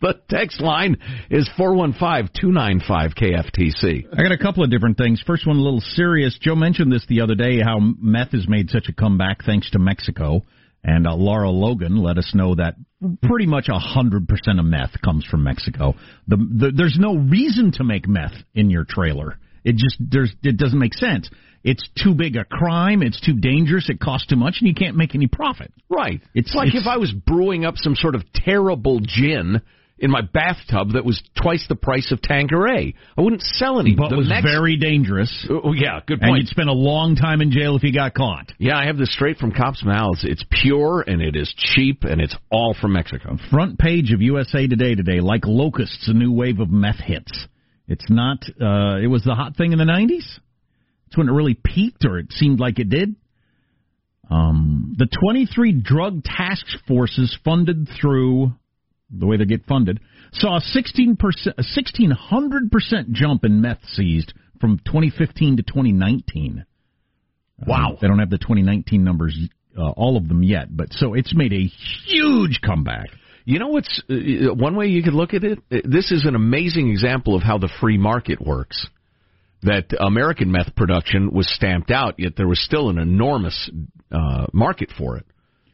The 0.00 0.14
text 0.30 0.60
line 0.60 0.96
is 1.30 1.48
415-295-KFTC. 1.58 4.06
I 4.12 4.22
got 4.22 4.32
a 4.32 4.38
couple 4.38 4.62
of 4.64 4.70
different 4.70 4.96
things. 4.96 5.22
First 5.26 5.46
one, 5.46 5.56
a 5.56 5.60
little 5.60 5.80
serious. 5.80 6.38
Joe 6.40 6.54
mentioned 6.54 6.92
this 6.92 7.04
the 7.08 7.20
other 7.22 7.34
day, 7.34 7.60
how 7.60 7.78
meth 7.80 8.32
has 8.32 8.48
made 8.48 8.70
such 8.70 8.88
a 8.88 8.92
comeback 8.92 9.44
thanks 9.44 9.70
to 9.70 9.78
Mexico. 9.78 10.44
And 10.84 11.06
uh, 11.06 11.16
Lara 11.16 11.50
Logan 11.50 11.96
let 11.96 12.18
us 12.18 12.30
know 12.34 12.54
that 12.54 12.76
pretty 13.22 13.46
much 13.46 13.68
a 13.68 13.72
100% 13.72 14.58
of 14.58 14.64
meth 14.64 14.92
comes 15.04 15.24
from 15.24 15.42
Mexico. 15.42 15.94
The, 16.28 16.36
the, 16.36 16.72
there's 16.74 16.96
no 17.00 17.16
reason 17.16 17.72
to 17.72 17.84
make 17.84 18.06
meth 18.08 18.34
in 18.54 18.70
your 18.70 18.84
trailer. 18.88 19.38
It 19.64 19.72
just 19.72 19.96
there's 19.98 20.32
it 20.44 20.56
doesn't 20.56 20.78
make 20.78 20.94
sense. 20.94 21.28
It's 21.64 21.86
too 22.02 22.14
big 22.14 22.36
a 22.36 22.44
crime. 22.44 23.02
It's 23.02 23.20
too 23.20 23.34
dangerous. 23.34 23.90
It 23.90 23.98
costs 23.98 24.28
too 24.28 24.36
much, 24.36 24.58
and 24.60 24.68
you 24.68 24.74
can't 24.74 24.96
make 24.96 25.16
any 25.16 25.26
profit. 25.26 25.72
Right. 25.90 26.14
It's- 26.14 26.30
It's 26.46 26.54
like 26.54 26.68
it's- 26.68 26.82
if 26.82 26.86
I 26.88 26.96
was 26.98 27.10
brewing 27.12 27.64
up 27.64 27.74
some 27.76 27.96
sort 27.96 28.14
of 28.14 28.22
terrible 28.32 29.00
gin 29.02 29.60
in 30.00 30.10
my 30.10 30.20
bathtub 30.20 30.92
that 30.92 31.04
was 31.04 31.22
twice 31.40 31.64
the 31.68 31.74
price 31.74 32.12
of 32.12 32.22
Tanqueray. 32.22 32.94
I 33.16 33.20
wouldn't 33.20 33.42
sell 33.42 33.80
any. 33.80 33.94
But 33.94 34.10
the 34.10 34.16
was 34.16 34.28
Mex- 34.28 34.44
very 34.44 34.76
dangerous. 34.76 35.46
Oh, 35.50 35.72
yeah, 35.72 36.00
good 36.06 36.20
And 36.20 36.30
point. 36.30 36.42
you'd 36.42 36.48
spend 36.48 36.68
a 36.68 36.72
long 36.72 37.16
time 37.16 37.40
in 37.40 37.50
jail 37.50 37.76
if 37.76 37.82
you 37.82 37.92
got 37.92 38.14
caught. 38.14 38.52
Yeah, 38.58 38.76
I 38.78 38.86
have 38.86 38.96
this 38.96 39.12
straight 39.12 39.38
from 39.38 39.52
cops' 39.52 39.84
mouths. 39.84 40.24
It's 40.24 40.44
pure 40.62 41.02
and 41.06 41.20
it 41.20 41.34
is 41.36 41.52
cheap 41.56 42.04
and 42.04 42.20
it's 42.20 42.36
all 42.50 42.74
from 42.80 42.92
Mexico. 42.92 43.36
Front 43.50 43.78
page 43.78 44.12
of 44.12 44.22
USA 44.22 44.66
Today 44.66 44.94
today, 44.94 45.20
like 45.20 45.42
locusts, 45.46 46.08
a 46.08 46.12
new 46.12 46.32
wave 46.32 46.60
of 46.60 46.70
meth 46.70 47.00
hits. 47.00 47.46
It's 47.88 48.04
not. 48.08 48.38
Uh, 48.60 48.98
it 49.02 49.08
was 49.08 49.24
the 49.24 49.34
hot 49.34 49.56
thing 49.56 49.72
in 49.72 49.78
the 49.78 49.84
'90s. 49.84 50.38
It's 51.06 51.16
when 51.16 51.28
it 51.28 51.32
really 51.32 51.54
peaked, 51.54 52.04
or 52.04 52.18
it 52.18 52.32
seemed 52.32 52.60
like 52.60 52.78
it 52.78 52.90
did. 52.90 53.16
Um, 54.30 54.94
the 54.98 55.06
23 55.22 55.72
drug 55.80 56.22
task 56.22 56.66
forces 56.86 57.34
funded 57.44 57.88
through 57.98 58.52
the 59.10 59.26
way 59.26 59.36
they 59.36 59.44
get 59.44 59.64
funded 59.66 60.00
saw 60.32 60.56
a 60.56 60.60
16 60.60 61.16
percent, 61.16 61.56
a 61.58 61.62
1600 61.62 62.70
percent 62.70 63.12
jump 63.12 63.44
in 63.44 63.60
meth 63.60 63.84
seized 63.92 64.32
from 64.60 64.78
2015 64.84 65.58
to 65.58 65.62
2019. 65.62 66.64
Wow, 67.66 67.98
they 68.00 68.06
don't 68.06 68.18
have 68.20 68.30
the 68.30 68.38
2019 68.38 69.02
numbers, 69.02 69.36
uh, 69.76 69.90
all 69.90 70.16
of 70.16 70.28
them 70.28 70.42
yet, 70.42 70.74
but 70.76 70.92
so 70.92 71.14
it's 71.14 71.34
made 71.34 71.52
a 71.52 71.70
huge 72.06 72.60
comeback. 72.64 73.08
You 73.44 73.58
know 73.58 73.68
what's 73.68 74.02
uh, 74.10 74.54
one 74.54 74.76
way 74.76 74.86
you 74.88 75.02
could 75.02 75.14
look 75.14 75.34
at 75.34 75.42
it? 75.42 75.58
Uh, 75.72 75.78
This 75.84 76.12
is 76.12 76.24
an 76.26 76.34
amazing 76.34 76.90
example 76.90 77.34
of 77.34 77.42
how 77.42 77.58
the 77.58 77.70
free 77.80 77.98
market 77.98 78.40
works. 78.40 78.86
That 79.62 79.86
American 79.98 80.52
meth 80.52 80.76
production 80.76 81.32
was 81.32 81.52
stamped 81.52 81.90
out, 81.90 82.14
yet 82.18 82.34
there 82.36 82.46
was 82.46 82.62
still 82.62 82.90
an 82.90 82.98
enormous 82.98 83.68
uh, 84.12 84.46
market 84.52 84.90
for 84.96 85.16
it. 85.16 85.26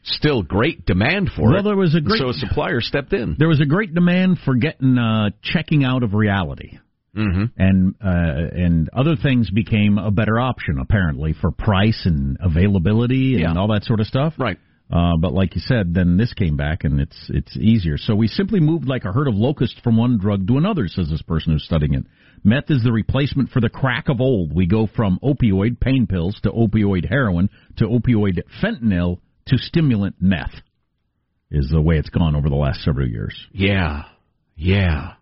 Still 0.07 0.43
great 0.43 0.85
demand 0.85 1.31
for 1.35 1.49
Well, 1.49 1.59
it. 1.59 1.63
there 1.63 1.75
was 1.75 1.95
a 1.95 2.01
great- 2.01 2.19
so 2.19 2.29
a 2.29 2.33
supplier 2.33 2.79
stepped 2.79 3.11
in. 3.13 3.35
There 3.39 3.47
was 3.47 3.59
a 3.59 3.65
great 3.65 3.93
demand 3.93 4.37
for 4.45 4.55
getting 4.55 4.97
uh, 4.97 5.31
checking 5.41 5.83
out 5.83 6.03
of 6.03 6.13
reality. 6.13 6.77
Mm-hmm. 7.15 7.43
and 7.57 7.95
uh, 8.03 8.07
and 8.61 8.89
other 8.91 9.15
things 9.15 9.49
became 9.49 9.97
a 9.97 10.11
better 10.11 10.37
option 10.37 10.79
apparently 10.81 11.31
for 11.31 11.49
price 11.49 12.01
and 12.05 12.35
availability 12.41 13.35
and 13.35 13.41
Yeah. 13.41 13.53
all 13.57 13.69
that 13.69 13.85
sort 13.85 14.01
of 14.01 14.07
stuff. 14.07 14.33
Right. 14.37 14.57
Uh, 14.91 15.13
but 15.21 15.31
like 15.33 15.55
you 15.55 15.61
said, 15.61 15.93
then 15.93 16.17
this 16.17 16.33
came 16.33 16.57
back 16.57 16.83
and 16.83 16.99
it's 16.99 17.15
it's 17.29 17.55
easier. 17.55 17.97
So 17.97 18.15
we 18.15 18.27
simply 18.27 18.59
moved 18.59 18.85
like 18.85 19.05
a 19.05 19.13
herd 19.13 19.29
of 19.29 19.33
locusts 19.33 19.79
from 19.81 19.95
one 19.95 20.17
drug 20.19 20.45
to 20.49 20.57
another, 20.57 20.89
says 20.89 21.09
this 21.09 21.21
person 21.21 21.53
who's 21.53 21.63
studying 21.63 21.93
it. 21.93 22.03
Meth 22.43 22.69
is 22.69 22.83
the 22.83 22.91
replacement 22.91 23.49
for 23.49 23.61
the 23.61 23.69
crack 23.69 24.09
of 24.09 24.19
old. 24.19 24.53
We 24.53 24.65
go 24.67 24.85
from 24.85 25.17
opioid 25.23 25.79
pain 25.79 26.07
pills 26.07 26.37
to 26.43 26.51
opioid 26.51 27.07
heroin 27.09 27.49
to 27.77 27.85
opioid 27.85 28.41
fentanyl 28.61 29.19
to 29.47 29.57
stimulant 29.57 30.15
meth. 30.19 30.53
Is 31.51 31.69
the 31.71 31.81
way 31.81 31.97
it's 31.97 32.09
gone 32.09 32.35
over 32.35 32.49
the 32.49 32.55
last 32.55 32.81
several 32.81 33.07
years. 33.07 33.35
Yeah, 33.51 34.03
yeah. 34.55 35.13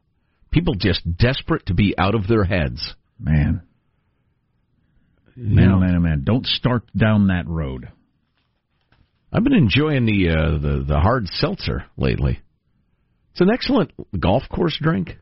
People 0.52 0.76
just 0.76 1.02
desperate 1.18 1.66
to 1.68 1.74
be 1.74 1.94
out 1.98 2.16
of 2.16 2.28
their 2.28 2.44
heads. 2.44 2.94
Man. 3.20 3.62
Man, 5.36 5.80
man, 5.80 5.96
oh 5.96 6.00
man. 6.00 6.22
Don't 6.24 6.46
start 6.46 6.84
down 6.96 7.28
that 7.28 7.48
road. 7.48 7.90
I've 9.32 9.44
been 9.44 9.54
enjoying 9.54 10.06
the 10.06 10.30
uh, 10.30 10.58
the 10.60 10.86
the 10.88 11.00
hard 11.00 11.28
seltzer 11.28 11.86
lately. 11.98 12.40
It's 13.32 13.42
an 13.42 13.50
excellent 13.52 13.92
golf 14.18 14.44
course 14.48 14.78
drink. 14.80 15.18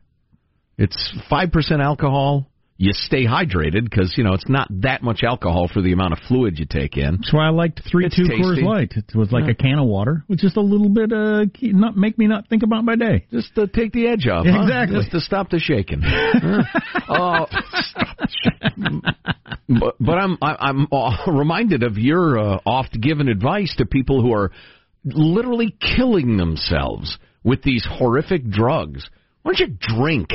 It's 0.76 1.14
five 1.30 1.50
percent 1.50 1.80
alcohol. 1.80 2.46
You 2.84 2.92
stay 2.94 3.24
hydrated 3.26 3.84
because 3.84 4.14
you 4.16 4.24
know 4.24 4.32
it's 4.32 4.48
not 4.48 4.66
that 4.80 5.04
much 5.04 5.22
alcohol 5.22 5.68
for 5.72 5.80
the 5.82 5.92
amount 5.92 6.14
of 6.14 6.18
fluid 6.26 6.58
you 6.58 6.66
take 6.68 6.96
in. 6.96 7.12
That's 7.18 7.32
why 7.32 7.46
I 7.46 7.50
liked 7.50 7.80
three 7.88 8.06
It's 8.06 8.16
two 8.16 8.24
tasty. 8.26 8.42
Coors 8.42 8.60
Light. 8.64 8.92
It 8.96 9.14
was 9.14 9.30
like 9.30 9.44
Yeah. 9.44 9.52
a 9.52 9.54
can 9.54 9.78
of 9.78 9.86
water 9.86 10.24
with 10.28 10.40
just 10.40 10.56
a 10.56 10.60
little 10.60 10.88
bit 10.88 11.12
uh 11.12 11.44
not 11.62 11.96
make 11.96 12.18
me 12.18 12.26
not 12.26 12.48
think 12.48 12.64
about 12.64 12.82
my 12.84 12.96
day. 12.96 13.26
Just 13.30 13.54
to 13.54 13.68
take 13.68 13.92
the 13.92 14.08
edge 14.08 14.26
off. 14.26 14.44
huh? 14.48 14.62
Exactly. 14.62 14.98
Just 14.98 15.12
to 15.12 15.20
stop 15.20 15.48
the 15.50 15.60
shaking. 15.60 16.02
uh, 17.08 17.46
but, 19.68 19.94
but 20.00 20.18
I'm 20.18 20.36
I- 20.42 20.56
I'm 20.58 20.86
uh, 20.90 21.16
reminded 21.30 21.84
of 21.84 21.98
your 21.98 22.36
uh, 22.36 22.58
oft 22.66 23.00
given 23.00 23.28
advice 23.28 23.72
to 23.78 23.86
people 23.86 24.22
who 24.22 24.32
are 24.34 24.50
literally 25.04 25.76
killing 25.80 26.36
themselves 26.36 27.16
with 27.44 27.62
these 27.62 27.86
horrific 27.88 28.48
drugs. 28.50 29.08
Why 29.42 29.52
don't 29.52 29.68
you 29.70 29.76
drink? 29.78 30.30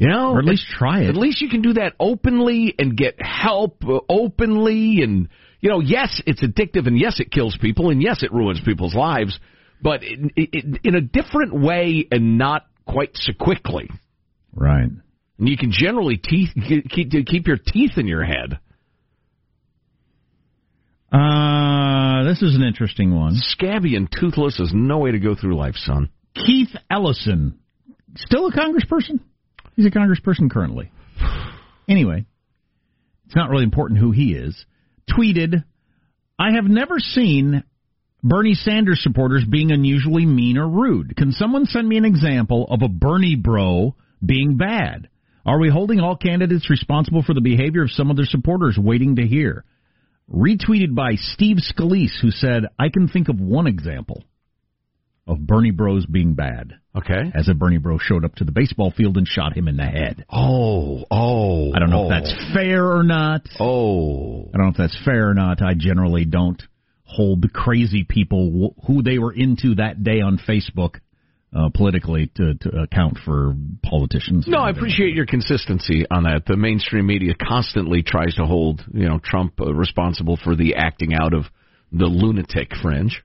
You 0.00 0.08
know, 0.08 0.32
Or 0.32 0.38
at 0.38 0.46
least 0.46 0.64
try 0.66 1.02
it. 1.02 1.10
At 1.10 1.16
least 1.16 1.42
you 1.42 1.50
can 1.50 1.60
do 1.60 1.74
that 1.74 1.92
openly 2.00 2.74
and 2.78 2.96
get 2.96 3.20
help 3.20 3.84
uh, 3.86 3.98
openly. 4.08 5.02
And 5.02 5.28
you 5.60 5.68
know, 5.68 5.80
yes, 5.80 6.22
it's 6.24 6.42
addictive, 6.42 6.86
and 6.86 6.98
yes, 6.98 7.20
it 7.20 7.30
kills 7.30 7.54
people, 7.60 7.90
and 7.90 8.02
yes, 8.02 8.22
it 8.22 8.32
ruins 8.32 8.62
people's 8.64 8.94
lives, 8.94 9.38
but 9.82 10.02
in, 10.02 10.30
in, 10.36 10.80
in 10.84 10.94
a 10.94 11.02
different 11.02 11.52
way 11.52 12.08
and 12.10 12.38
not 12.38 12.64
quite 12.86 13.10
so 13.12 13.34
quickly. 13.38 13.90
Right. 14.54 14.88
And 15.38 15.48
you 15.48 15.58
can 15.58 15.70
generally 15.70 16.16
teeth 16.16 16.48
keep 16.88 17.10
keep 17.26 17.46
your 17.46 17.58
teeth 17.58 17.98
in 17.98 18.06
your 18.06 18.24
head. 18.24 18.58
Uh 21.12 22.24
this 22.24 22.40
is 22.40 22.54
an 22.54 22.62
interesting 22.62 23.14
one. 23.14 23.34
Scabby 23.34 23.96
and 23.96 24.08
toothless 24.10 24.58
is 24.60 24.72
no 24.74 24.96
way 24.96 25.10
to 25.10 25.18
go 25.18 25.34
through 25.34 25.58
life, 25.58 25.74
son. 25.76 26.08
Keith 26.34 26.74
Ellison. 26.90 27.58
Still 28.16 28.46
a 28.46 28.52
congressperson? 28.52 29.20
He's 29.76 29.86
a 29.86 29.90
congressperson 29.90 30.50
currently. 30.50 30.90
Anyway, 31.88 32.24
it's 33.26 33.36
not 33.36 33.50
really 33.50 33.64
important 33.64 34.00
who 34.00 34.10
he 34.10 34.32
is. 34.32 34.64
Tweeted, 35.08 35.64
I 36.38 36.52
have 36.52 36.64
never 36.64 36.98
seen 36.98 37.64
Bernie 38.22 38.54
Sanders 38.54 39.02
supporters 39.02 39.44
being 39.48 39.72
unusually 39.72 40.26
mean 40.26 40.58
or 40.58 40.68
rude. 40.68 41.16
Can 41.16 41.32
someone 41.32 41.64
send 41.66 41.88
me 41.88 41.96
an 41.96 42.04
example 42.04 42.66
of 42.68 42.82
a 42.82 42.88
Bernie 42.88 43.36
bro 43.36 43.94
being 44.24 44.56
bad? 44.56 45.08
Are 45.46 45.58
we 45.58 45.70
holding 45.70 46.00
all 46.00 46.16
candidates 46.16 46.68
responsible 46.68 47.22
for 47.22 47.34
the 47.34 47.40
behavior 47.40 47.82
of 47.82 47.90
some 47.90 48.10
of 48.10 48.16
their 48.16 48.26
supporters 48.26 48.78
waiting 48.78 49.16
to 49.16 49.26
hear? 49.26 49.64
Retweeted 50.32 50.94
by 50.94 51.14
Steve 51.14 51.56
Scalise, 51.58 52.20
who 52.20 52.30
said, 52.30 52.64
I 52.78 52.88
can 52.90 53.08
think 53.08 53.28
of 53.28 53.40
one 53.40 53.66
example 53.66 54.22
of 55.26 55.46
Bernie 55.46 55.70
bros 55.70 56.06
being 56.06 56.34
bad. 56.34 56.79
Okay. 56.96 57.30
As 57.34 57.48
a 57.48 57.54
Bernie 57.54 57.78
bro 57.78 57.98
showed 57.98 58.24
up 58.24 58.34
to 58.36 58.44
the 58.44 58.50
baseball 58.50 58.90
field 58.90 59.16
and 59.16 59.26
shot 59.26 59.56
him 59.56 59.68
in 59.68 59.76
the 59.76 59.84
head. 59.84 60.24
Oh, 60.28 61.04
oh. 61.10 61.72
I 61.72 61.78
don't 61.78 61.90
know 61.90 62.04
oh. 62.04 62.04
if 62.06 62.10
that's 62.10 62.54
fair 62.54 62.84
or 62.84 63.04
not. 63.04 63.42
Oh. 63.60 64.50
I 64.52 64.56
don't 64.56 64.66
know 64.66 64.72
if 64.72 64.76
that's 64.76 64.98
fair 65.04 65.30
or 65.30 65.34
not. 65.34 65.62
I 65.62 65.74
generally 65.76 66.24
don't 66.24 66.60
hold 67.04 67.42
the 67.42 67.48
crazy 67.48 68.04
people 68.08 68.74
wh- 68.80 68.86
who 68.86 69.02
they 69.02 69.18
were 69.18 69.32
into 69.32 69.76
that 69.76 70.02
day 70.02 70.20
on 70.20 70.38
Facebook 70.38 70.96
uh, 71.54 71.68
politically 71.74 72.30
to, 72.36 72.54
to 72.54 72.82
account 72.82 73.18
for 73.24 73.54
politicians. 73.82 74.46
No, 74.46 74.58
I 74.58 74.70
appreciate 74.70 75.14
your 75.14 75.26
consistency 75.26 76.04
on 76.10 76.24
that. 76.24 76.42
The 76.46 76.56
mainstream 76.56 77.06
media 77.06 77.34
constantly 77.34 78.02
tries 78.02 78.34
to 78.36 78.46
hold, 78.46 78.84
you 78.92 79.08
know, 79.08 79.18
Trump 79.22 79.60
uh, 79.60 79.72
responsible 79.72 80.38
for 80.42 80.54
the 80.54 80.76
acting 80.76 81.14
out 81.14 81.34
of 81.34 81.44
the 81.92 82.06
lunatic 82.06 82.72
fringe. 82.80 83.22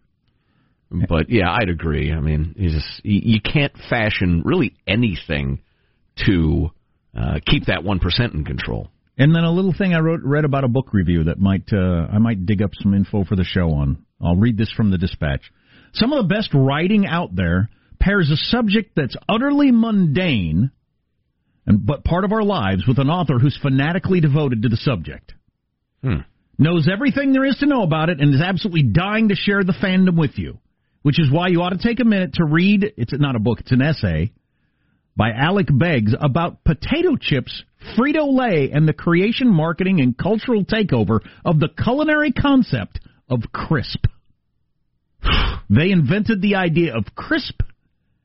But 0.91 1.29
yeah, 1.29 1.51
I'd 1.51 1.69
agree. 1.69 2.11
I 2.13 2.19
mean, 2.19 2.53
you 2.57 2.69
just 2.69 3.03
you, 3.03 3.41
can't 3.41 3.73
fashion 3.89 4.43
really 4.45 4.75
anything 4.87 5.61
to 6.27 6.69
uh, 7.17 7.39
keep 7.45 7.65
that 7.65 7.83
one 7.83 7.99
percent 7.99 8.33
in 8.33 8.45
control. 8.45 8.89
And 9.17 9.33
then 9.33 9.43
a 9.43 9.51
little 9.51 9.73
thing 9.77 9.93
I 9.93 9.99
wrote 9.99 10.21
read 10.23 10.45
about 10.45 10.63
a 10.63 10.67
book 10.67 10.93
review 10.93 11.25
that 11.25 11.39
might 11.39 11.71
uh, 11.73 12.07
I 12.11 12.19
might 12.19 12.45
dig 12.45 12.61
up 12.61 12.71
some 12.73 12.93
info 12.93 13.23
for 13.23 13.35
the 13.35 13.43
show 13.43 13.71
on. 13.71 14.05
I'll 14.21 14.35
read 14.35 14.57
this 14.57 14.71
from 14.71 14.91
the 14.91 14.97
Dispatch. 14.97 15.41
Some 15.93 16.13
of 16.13 16.27
the 16.27 16.33
best 16.33 16.53
writing 16.53 17.05
out 17.07 17.35
there 17.35 17.69
pairs 17.99 18.29
a 18.29 18.35
subject 18.35 18.91
that's 18.95 19.15
utterly 19.27 19.71
mundane 19.71 20.71
and 21.65 21.85
but 21.85 22.03
part 22.03 22.23
of 22.23 22.31
our 22.31 22.43
lives 22.43 22.83
with 22.87 22.99
an 22.99 23.09
author 23.09 23.39
who's 23.39 23.57
fanatically 23.61 24.19
devoted 24.19 24.61
to 24.61 24.69
the 24.69 24.77
subject. 24.77 25.33
Hmm. 26.03 26.19
Knows 26.57 26.87
everything 26.91 27.33
there 27.33 27.45
is 27.45 27.57
to 27.57 27.65
know 27.65 27.83
about 27.83 28.09
it 28.09 28.21
and 28.21 28.33
is 28.33 28.41
absolutely 28.41 28.83
dying 28.83 29.29
to 29.29 29.35
share 29.35 29.63
the 29.63 29.73
fandom 29.73 30.17
with 30.17 30.37
you. 30.37 30.59
Which 31.05 31.19
is 31.19 31.31
why 31.31 31.49
you 31.49 31.61
ought 31.61 31.69
to 31.69 31.77
take 31.77 31.99
a 31.99 32.03
minute 32.03 32.33
to 32.33 32.43
read 32.43 32.83
it's 32.97 33.13
not 33.13 33.35
a 33.35 33.39
book, 33.39 33.59
it's 33.59 33.71
an 33.71 33.83
essay 33.83 34.31
by 35.15 35.29
Alec 35.33 35.67
Beggs 35.71 36.15
about 36.19 36.63
potato 36.63 37.15
chips, 37.15 37.61
Frito 37.95 38.35
Lay, 38.35 38.71
and 38.71 38.87
the 38.87 38.93
creation, 38.93 39.47
marketing, 39.47 40.01
and 40.01 40.17
cultural 40.17 40.65
takeover 40.65 41.19
of 41.45 41.59
the 41.59 41.69
culinary 41.69 42.31
concept 42.31 43.01
of 43.29 43.43
crisp. 43.53 44.07
They 45.69 45.91
invented 45.91 46.41
the 46.41 46.55
idea 46.55 46.97
of 46.97 47.13
crisp 47.13 47.61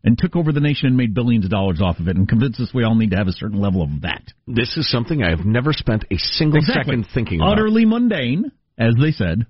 and 0.03 0.16
took 0.16 0.35
over 0.35 0.51
the 0.51 0.61
nation 0.61 0.87
and 0.87 0.97
made 0.97 1.12
billions 1.12 1.45
of 1.45 1.51
dollars 1.51 1.83
off 1.83 1.99
of 1.99 2.09
it 2.09 2.16
and 2.16 2.27
convinced 2.27 2.61
us 2.61 2.71
we 2.73 2.85
all 2.85 2.95
need 2.95 3.11
to 3.11 3.19
have 3.19 3.29
a 3.29 3.33
certain 3.33 3.61
level 3.61 3.83
of 3.83 4.01
that. 4.01 4.23
This 4.47 4.79
is 4.79 4.90
something 4.90 5.23
I 5.23 5.29
have 5.29 5.45
never 5.45 5.75
spent 5.75 6.07
a 6.11 6.16
single 6.16 6.57
Exactly. 6.57 6.95
second 6.95 7.07
thinking 7.12 7.40
about. 7.43 7.59
Utterly 7.59 7.85
mundane, 7.85 8.51
as 8.79 8.95
they 8.99 9.11
said, 9.11 9.45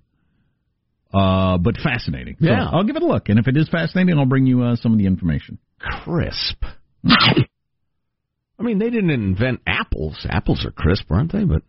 uh, 1.12 1.58
but 1.58 1.76
fascinating. 1.76 2.36
So 2.40 2.46
Yeah. 2.46 2.68
I'll 2.70 2.84
give 2.84 2.96
it 2.96 3.02
a 3.02 3.06
look, 3.06 3.28
and 3.28 3.38
if 3.38 3.48
it 3.48 3.56
is 3.56 3.68
fascinating, 3.68 4.18
I'll 4.18 4.26
bring 4.26 4.46
you 4.46 4.62
uh, 4.62 4.76
some 4.76 4.92
of 4.92 4.98
the 4.98 5.06
information. 5.06 5.58
Crisp. 5.78 6.64
I 7.06 8.62
mean, 8.62 8.78
they 8.78 8.90
didn't 8.90 9.10
invent 9.10 9.60
apples. 9.66 10.26
Apples 10.28 10.64
are 10.66 10.70
crisp, 10.70 11.10
aren't 11.10 11.32
they? 11.32 11.44
But 11.44 11.62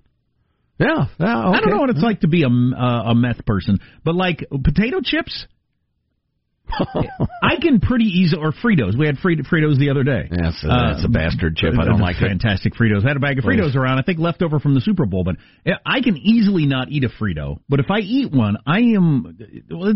yeah, 0.78 1.06
yeah 1.20 1.50
I 1.50 1.62
don't 1.62 1.70
know 1.70 1.80
what 1.80 1.90
it's 1.90 2.02
like 2.02 2.22
to 2.22 2.28
be 2.28 2.44
a, 2.44 2.48
uh, 2.48 3.12
a 3.12 3.16
meth 3.16 3.46
person, 3.46 3.80
but 4.04 4.16
like 4.16 4.46
potato 4.64 5.00
chips, 5.02 5.46
I 7.44 7.58
can 7.62 7.80
pretty 7.80 8.06
easy 8.06 8.36
or 8.38 8.52
Fritos. 8.52 8.98
We 8.98 9.06
had 9.06 9.18
Frit- 9.18 9.46
Fritos 9.46 9.78
the 9.78 9.90
other 9.90 10.04
day. 10.04 10.30
That's 10.30 10.64
a, 10.64 10.68
that's 10.68 11.06
a 11.06 11.10
bastard 11.10 11.56
chip. 11.58 11.74
I 11.80 11.86
don't 11.86 12.00
like 12.00 12.16
it. 12.18 12.28
fantastic 12.28 12.74
Fritos. 12.74 13.04
I 13.04 13.10
had 13.10 13.18
a 13.18 13.20
bag 13.20 13.38
of 13.38 13.44
Please. 13.44 13.60
Fritos 13.60 13.76
around. 13.76 14.00
I 14.00 14.04
think 14.04 14.20
left 14.20 14.42
over 14.42 14.60
from 14.60 14.74
the 14.74 14.82
Super 14.82 15.06
Bowl, 15.06 15.24
but 15.24 15.36
I 15.86 16.02
can 16.02 16.18
easily 16.18 16.66
not 16.66 16.90
eat 16.90 17.04
a 17.04 17.10
Frito. 17.10 17.60
But 17.68 17.80
if 17.80 17.92
I 17.92 18.00
eat 18.00 18.32
one, 18.32 18.58
I 18.66 18.80
am 18.80 19.38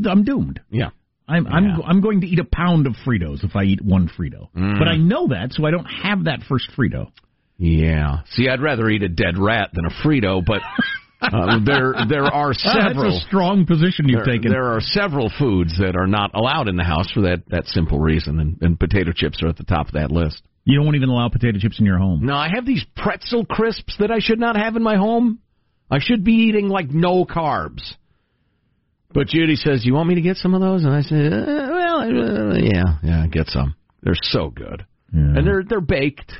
I'm 0.10 0.24
doomed. 0.24 0.60
Yeah. 0.70 0.90
I'm 1.28 1.48
I'm 1.48 1.82
I'm 1.82 2.02
going 2.02 2.22
to 2.22 2.28
eat 2.28 2.40
a 2.40 2.46
pound 2.46 2.86
of 2.88 2.94
Fritos 3.06 3.44
if 3.44 3.56
I 3.56 3.64
eat 3.64 3.82
one 3.82 4.10
Frito. 4.10 4.50
Mm. 4.56 4.78
But 4.78 4.88
I 4.88 4.98
know 4.98 5.30
that, 5.30 5.54
so 5.54 5.66
I 5.66 5.72
don't 5.72 5.86
have 5.86 6.26
that 6.26 6.42
first 6.48 6.70
Frito. 6.78 7.08
Yeah. 7.58 8.18
See, 8.32 8.48
I'd 8.48 8.62
rather 8.62 8.88
eat 8.90 9.02
a 9.02 9.10
dead 9.10 9.38
rat 9.38 9.70
than 9.74 9.86
a 9.86 9.90
Frito, 10.06 10.44
but 10.46 10.62
uh, 11.34 11.60
there 11.66 11.94
there 12.08 12.26
are 12.26 12.54
several. 12.54 13.12
That's 13.12 13.24
a 13.24 13.28
strong 13.28 13.66
position 13.66 14.08
you've 14.08 14.26
there, 14.26 14.36
taken. 14.36 14.52
there 14.52 14.72
are 14.74 14.80
several 14.80 15.32
foods 15.38 15.78
that 15.80 15.96
are 15.96 16.08
not 16.08 16.32
allowed 16.34 16.68
in 16.68 16.76
the 16.76 16.84
house 16.84 17.12
for 17.12 17.22
that, 17.22 17.44
that 17.50 17.66
simple 17.66 18.00
reason, 18.00 18.40
and, 18.40 18.58
and 18.62 18.80
potato 18.80 19.12
chips 19.14 19.42
are 19.44 19.48
at 19.48 19.58
the 19.58 19.64
top 19.64 19.88
of 19.88 19.94
that 19.94 20.12
list. 20.12 20.42
You 20.64 20.82
don't 20.82 20.96
even 20.96 21.10
allow 21.10 21.30
potato 21.30 21.60
chips 21.60 21.80
in 21.80 21.86
your 21.86 22.00
home. 22.00 22.26
No, 22.26 22.36
I 22.36 22.50
have 22.54 22.66
these 22.66 22.84
pretzel 22.96 23.46
crisps 23.46 23.98
that 24.00 24.12
I 24.12 24.20
should 24.20 24.40
not 24.40 24.56
have 24.56 24.76
in 24.76 24.84
my 24.84 24.96
home. 24.96 25.40
I 25.92 26.00
should 26.00 26.24
be 26.24 26.34
eating 26.34 26.70
like 26.70 26.90
no 26.90 27.26
carbs. 27.26 27.94
But 29.14 29.28
Judy 29.28 29.56
says, 29.56 29.86
"You 29.86 29.94
want 29.94 30.10
me 30.10 30.16
to 30.16 30.22
get 30.22 30.38
some 30.38 30.54
of 30.54 30.62
those?" 30.62 30.84
And 30.84 30.94
I 30.94 31.02
said, 31.02 31.32
uh, 31.32 31.46
"Well, 31.46 32.00
uh, 32.00 32.58
yeah, 32.58 32.98
yeah, 33.04 33.28
get 33.28 33.48
some. 33.48 33.76
They're 34.02 34.14
so 34.20 34.50
good, 34.50 34.86
and 35.14 35.48
they're 35.48 35.64
they're 35.64 35.80
baked, 35.80 36.34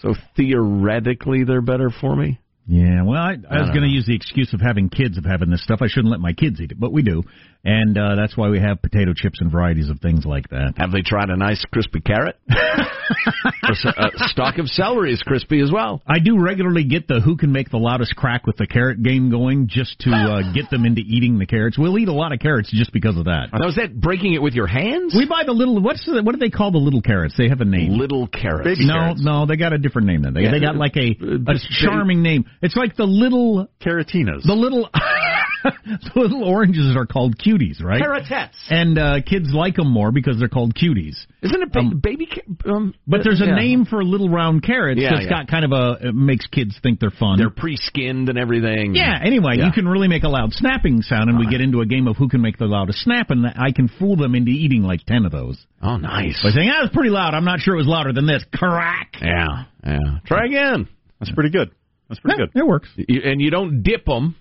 so 0.00 0.14
theoretically 0.36 1.44
they're 1.44 1.62
better 1.62 1.90
for 1.90 2.14
me." 2.14 2.38
Yeah, 2.72 3.02
well, 3.02 3.20
I, 3.20 3.36
I 3.50 3.60
was 3.60 3.68
going 3.68 3.82
to 3.82 3.88
use 3.92 4.06
the 4.06 4.14
excuse 4.14 4.54
of 4.54 4.60
having 4.62 4.88
kids 4.88 5.18
of 5.18 5.26
having 5.26 5.50
this 5.50 5.62
stuff. 5.62 5.80
I 5.82 5.88
shouldn't 5.88 6.10
let 6.10 6.20
my 6.20 6.32
kids 6.32 6.58
eat 6.58 6.70
it, 6.72 6.80
but 6.80 6.90
we 6.90 7.02
do, 7.02 7.22
and 7.64 7.98
uh, 7.98 8.14
that's 8.16 8.34
why 8.34 8.48
we 8.48 8.60
have 8.60 8.80
potato 8.80 9.12
chips 9.14 9.42
and 9.42 9.52
varieties 9.52 9.90
of 9.90 10.00
things 10.00 10.24
like 10.24 10.48
that. 10.48 10.74
Have 10.78 10.90
they 10.90 11.02
tried 11.02 11.28
a 11.28 11.36
nice 11.36 11.62
crispy 11.70 12.00
carrot? 12.00 12.36
a, 12.48 14.10
stalk 14.28 14.58
of 14.58 14.66
celery 14.68 15.12
is 15.12 15.22
crispy 15.22 15.60
as 15.60 15.70
well. 15.70 16.02
I 16.06 16.18
do 16.18 16.40
regularly 16.40 16.84
get 16.84 17.08
the 17.08 17.20
who 17.20 17.36
can 17.36 17.52
make 17.52 17.70
the 17.70 17.76
loudest 17.76 18.16
crack 18.16 18.46
with 18.46 18.56
the 18.56 18.66
carrot 18.66 19.02
game 19.02 19.30
going, 19.30 19.68
just 19.68 19.98
to 20.00 20.10
uh, 20.10 20.52
get 20.54 20.70
them 20.70 20.84
into 20.84 21.02
eating 21.02 21.38
the 21.38 21.46
carrots. 21.46 21.78
We'll 21.78 21.98
eat 21.98 22.08
a 22.08 22.12
lot 22.12 22.32
of 22.32 22.40
carrots 22.40 22.70
just 22.72 22.92
because 22.92 23.16
of 23.16 23.26
that. 23.26 23.48
Now, 23.52 23.68
is 23.68 23.76
that 23.76 24.00
breaking 24.00 24.34
it 24.34 24.42
with 24.42 24.54
your 24.54 24.66
hands? 24.66 25.14
We 25.16 25.26
buy 25.26 25.42
the 25.44 25.52
little 25.52 25.80
what's 25.80 26.04
the, 26.06 26.22
what 26.22 26.32
do 26.32 26.38
they 26.38 26.50
call 26.50 26.72
the 26.72 26.78
little 26.78 27.02
carrots? 27.02 27.34
They 27.36 27.48
have 27.48 27.60
a 27.60 27.66
name. 27.66 27.92
Little 27.98 28.26
carrots. 28.26 28.80
no, 28.80 29.12
no, 29.16 29.46
they 29.46 29.56
got 29.56 29.72
a 29.72 29.78
different 29.78 30.08
name 30.08 30.22
than 30.22 30.34
they. 30.34 30.42
Yeah. 30.42 30.52
They 30.52 30.60
got 30.60 30.76
like 30.76 30.96
a, 30.96 31.14
Uh, 31.20 31.52
a 31.52 31.54
charming 31.84 32.22
name. 32.22 32.46
It's 32.62 32.76
like 32.76 32.96
the 32.96 33.04
little 33.06 33.68
Caratinas. 33.82 34.44
the 34.44 34.54
little 34.54 34.88
the 35.64 36.10
little 36.16 36.44
oranges 36.44 36.96
are 36.96 37.06
called 37.06 37.36
cuties, 37.38 37.82
right? 37.82 38.00
Carrotettes. 38.02 38.54
And 38.70 38.98
uh, 38.98 39.22
kids 39.22 39.48
like 39.52 39.76
them 39.76 39.90
more 39.90 40.10
because 40.12 40.38
they're 40.38 40.48
called 40.48 40.74
cuties. 40.74 41.16
Isn't 41.42 41.62
it 41.62 41.72
ba- 41.72 41.80
Um, 41.80 42.00
baby? 42.02 42.26
ca- 42.26 42.70
Um, 42.72 42.94
But 43.06 43.22
there's 43.24 43.40
a 43.40 43.46
yeah. 43.46 43.54
name 43.56 43.84
for 43.84 44.02
little 44.04 44.28
round 44.28 44.62
carrots 44.62 45.00
Yeah, 45.00 45.10
that's 45.10 45.24
yeah. 45.24 45.28
got 45.30 45.48
kind 45.48 45.64
of 45.64 45.72
a 45.72 46.08
it 46.08 46.14
makes 46.14 46.46
kids 46.46 46.78
think 46.82 47.00
they're 47.00 47.10
fun. 47.10 47.38
They're 47.38 47.50
pre-skinned 47.50 48.28
and 48.28 48.38
everything. 48.38 48.94
yeah. 48.94 49.18
Anyway, 49.22 49.56
Yeah. 49.58 49.66
you 49.66 49.72
can 49.72 49.86
really 49.86 50.08
make 50.08 50.22
a 50.24 50.28
loud 50.28 50.52
snapping 50.52 51.02
sound, 51.02 51.30
and 51.30 51.38
we 51.38 51.46
get 51.46 51.60
into 51.60 51.80
a 51.80 51.86
game 51.86 52.06
of 52.08 52.16
who 52.16 52.28
can 52.28 52.40
make 52.40 52.58
the 52.58 52.66
loudest 52.66 53.00
snap, 53.00 53.30
and 53.30 53.46
I 53.46 53.72
can 53.72 53.88
fool 53.88 54.16
them 54.16 54.34
into 54.34 54.50
eating 54.50 54.82
like 54.82 55.04
ten 55.04 55.24
of 55.26 55.32
those 55.32 55.64
Oh, 55.82 55.96
nice. 55.96 56.40
by 56.42 56.50
saying, 56.50 56.68
that 56.68 56.80
was 56.80 56.90
pretty 56.92 57.10
loud. 57.10 57.34
I'm 57.34 57.44
not 57.44 57.60
sure 57.60 57.74
it 57.74 57.78
was 57.78 57.86
louder 57.86 58.12
than 58.12 58.26
this." 58.26 58.44
Crack. 58.54 59.16
Yeah, 59.20 59.64
yeah. 59.84 59.98
Try 60.26 60.46
again. 60.46 60.88
That's 61.20 61.32
pretty 61.32 61.50
good. 61.50 61.70
That's 62.12 62.20
pretty 62.20 62.40
Yeah, 62.42 62.46
good. 62.52 62.60
It 62.60 62.66
works. 62.66 62.88
You, 62.96 63.22
and 63.24 63.40
you 63.40 63.50
don't 63.50 63.82
dip 63.82 64.04
them 64.04 64.36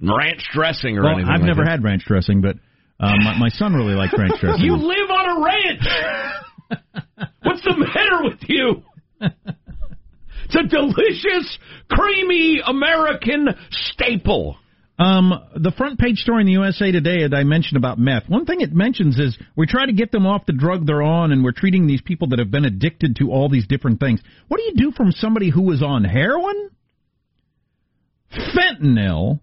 ranch 0.00 0.42
dressing 0.52 0.96
or 0.96 1.02
Well, 1.02 1.12
anything. 1.12 1.30
I've 1.30 1.40
like 1.40 1.46
never 1.46 1.64
that. 1.64 1.70
had 1.70 1.84
ranch 1.84 2.04
dressing, 2.06 2.40
but 2.40 2.56
uh, 2.98 3.12
my, 3.22 3.38
my 3.38 3.48
son 3.50 3.74
really 3.74 3.94
likes 3.94 4.14
ranch 4.16 4.32
dressing. 4.40 4.64
You 4.64 4.76
live 4.76 5.10
on 5.10 5.36
a 5.36 5.44
ranch. 5.44 6.82
What's 7.42 7.62
the 7.62 7.76
matter 7.76 8.24
with 8.24 8.40
you? 8.48 8.82
It's 9.20 10.56
a 10.56 10.62
delicious, 10.64 11.58
creamy 11.90 12.60
American 12.66 13.48
staple. 13.70 14.56
Um, 14.98 15.32
the 15.56 15.72
front 15.72 15.98
page 15.98 16.18
story 16.18 16.42
in 16.42 16.46
the 16.46 16.52
USA 16.52 16.92
Today 16.92 17.26
that 17.26 17.34
I 17.34 17.44
mentioned 17.44 17.76
about 17.76 17.98
meth. 17.98 18.28
One 18.28 18.44
thing 18.44 18.60
it 18.60 18.72
mentions 18.72 19.18
is 19.18 19.36
we 19.56 19.66
try 19.66 19.86
to 19.86 19.92
get 19.92 20.12
them 20.12 20.26
off 20.26 20.46
the 20.46 20.52
drug 20.52 20.86
they're 20.86 21.02
on, 21.02 21.32
and 21.32 21.42
we're 21.42 21.52
treating 21.52 21.86
these 21.86 22.02
people 22.02 22.28
that 22.28 22.38
have 22.38 22.50
been 22.50 22.64
addicted 22.64 23.16
to 23.16 23.30
all 23.30 23.48
these 23.48 23.66
different 23.66 24.00
things. 24.00 24.20
What 24.48 24.58
do 24.58 24.64
you 24.64 24.74
do 24.76 24.92
from 24.96 25.10
somebody 25.12 25.50
who 25.50 25.62
was 25.62 25.82
on 25.82 26.04
heroin, 26.04 26.70
fentanyl, 28.32 29.40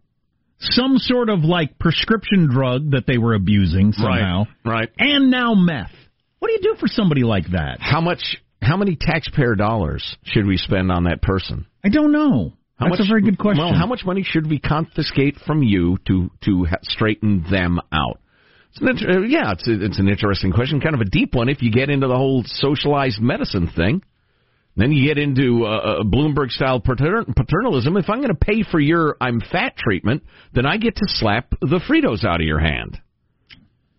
some 0.59 0.97
sort 0.97 1.29
of 1.29 1.43
like 1.43 1.79
prescription 1.79 2.47
drug 2.51 2.91
that 2.91 3.05
they 3.07 3.17
were 3.17 3.33
abusing 3.33 3.93
somehow, 3.93 4.45
Right. 4.65 4.73
right. 4.73 4.89
and 4.97 5.29
now 5.31 5.53
meth? 5.55 5.91
What 6.39 6.49
do 6.49 6.53
you 6.53 6.61
do 6.73 6.75
for 6.79 6.87
somebody 6.87 7.23
like 7.23 7.47
that? 7.51 7.77
How 7.79 8.01
much? 8.01 8.37
How 8.61 8.75
many 8.77 8.97
taxpayer 8.99 9.55
dollars 9.55 10.17
should 10.23 10.45
we 10.45 10.57
spend 10.57 10.91
on 10.91 11.03
that 11.05 11.21
person? 11.21 11.65
I 11.83 11.89
don't 11.89 12.11
know. 12.11 12.53
How 12.77 12.87
That's 12.87 12.99
much, 12.99 13.07
a 13.07 13.09
very 13.09 13.21
good 13.21 13.37
question. 13.37 13.63
Well, 13.63 13.73
how 13.73 13.85
much 13.87 14.05
money 14.05 14.23
should 14.23 14.49
we 14.49 14.59
confiscate 14.59 15.37
from 15.45 15.63
you 15.63 15.97
to 16.07 16.29
to 16.45 16.65
ha- 16.65 16.77
straighten 16.83 17.45
them 17.49 17.79
out? 17.91 18.19
It's 18.71 18.81
an 18.81 18.89
inter- 18.89 19.25
yeah, 19.25 19.51
it's 19.53 19.67
a, 19.67 19.83
it's 19.85 19.99
an 19.99 20.07
interesting 20.07 20.51
question, 20.51 20.79
kind 20.79 20.93
of 20.95 21.01
a 21.01 21.05
deep 21.05 21.33
one. 21.35 21.49
If 21.49 21.61
you 21.61 21.71
get 21.71 21.89
into 21.89 22.07
the 22.07 22.15
whole 22.15 22.43
socialized 22.45 23.19
medicine 23.21 23.67
thing, 23.67 24.01
then 24.79 24.91
you 24.91 25.07
get 25.07 25.17
into 25.17 25.65
uh, 25.65 25.69
uh, 25.69 26.03
Bloomberg 26.03 26.49
style 26.49 26.79
pater- 26.79 27.25
paternalism. 27.25 27.97
If 27.97 28.09
I'm 28.09 28.17
going 28.17 28.29
to 28.29 28.35
pay 28.35 28.63
for 28.63 28.79
your 28.79 29.17
I'm 29.19 29.41
fat 29.41 29.75
treatment, 29.77 30.23
then 30.53 30.65
I 30.65 30.77
get 30.77 30.95
to 30.97 31.05
slap 31.07 31.49
the 31.61 31.81
Fritos 31.89 32.23
out 32.23 32.39
of 32.39 32.45
your 32.45 32.59
hand. 32.59 32.99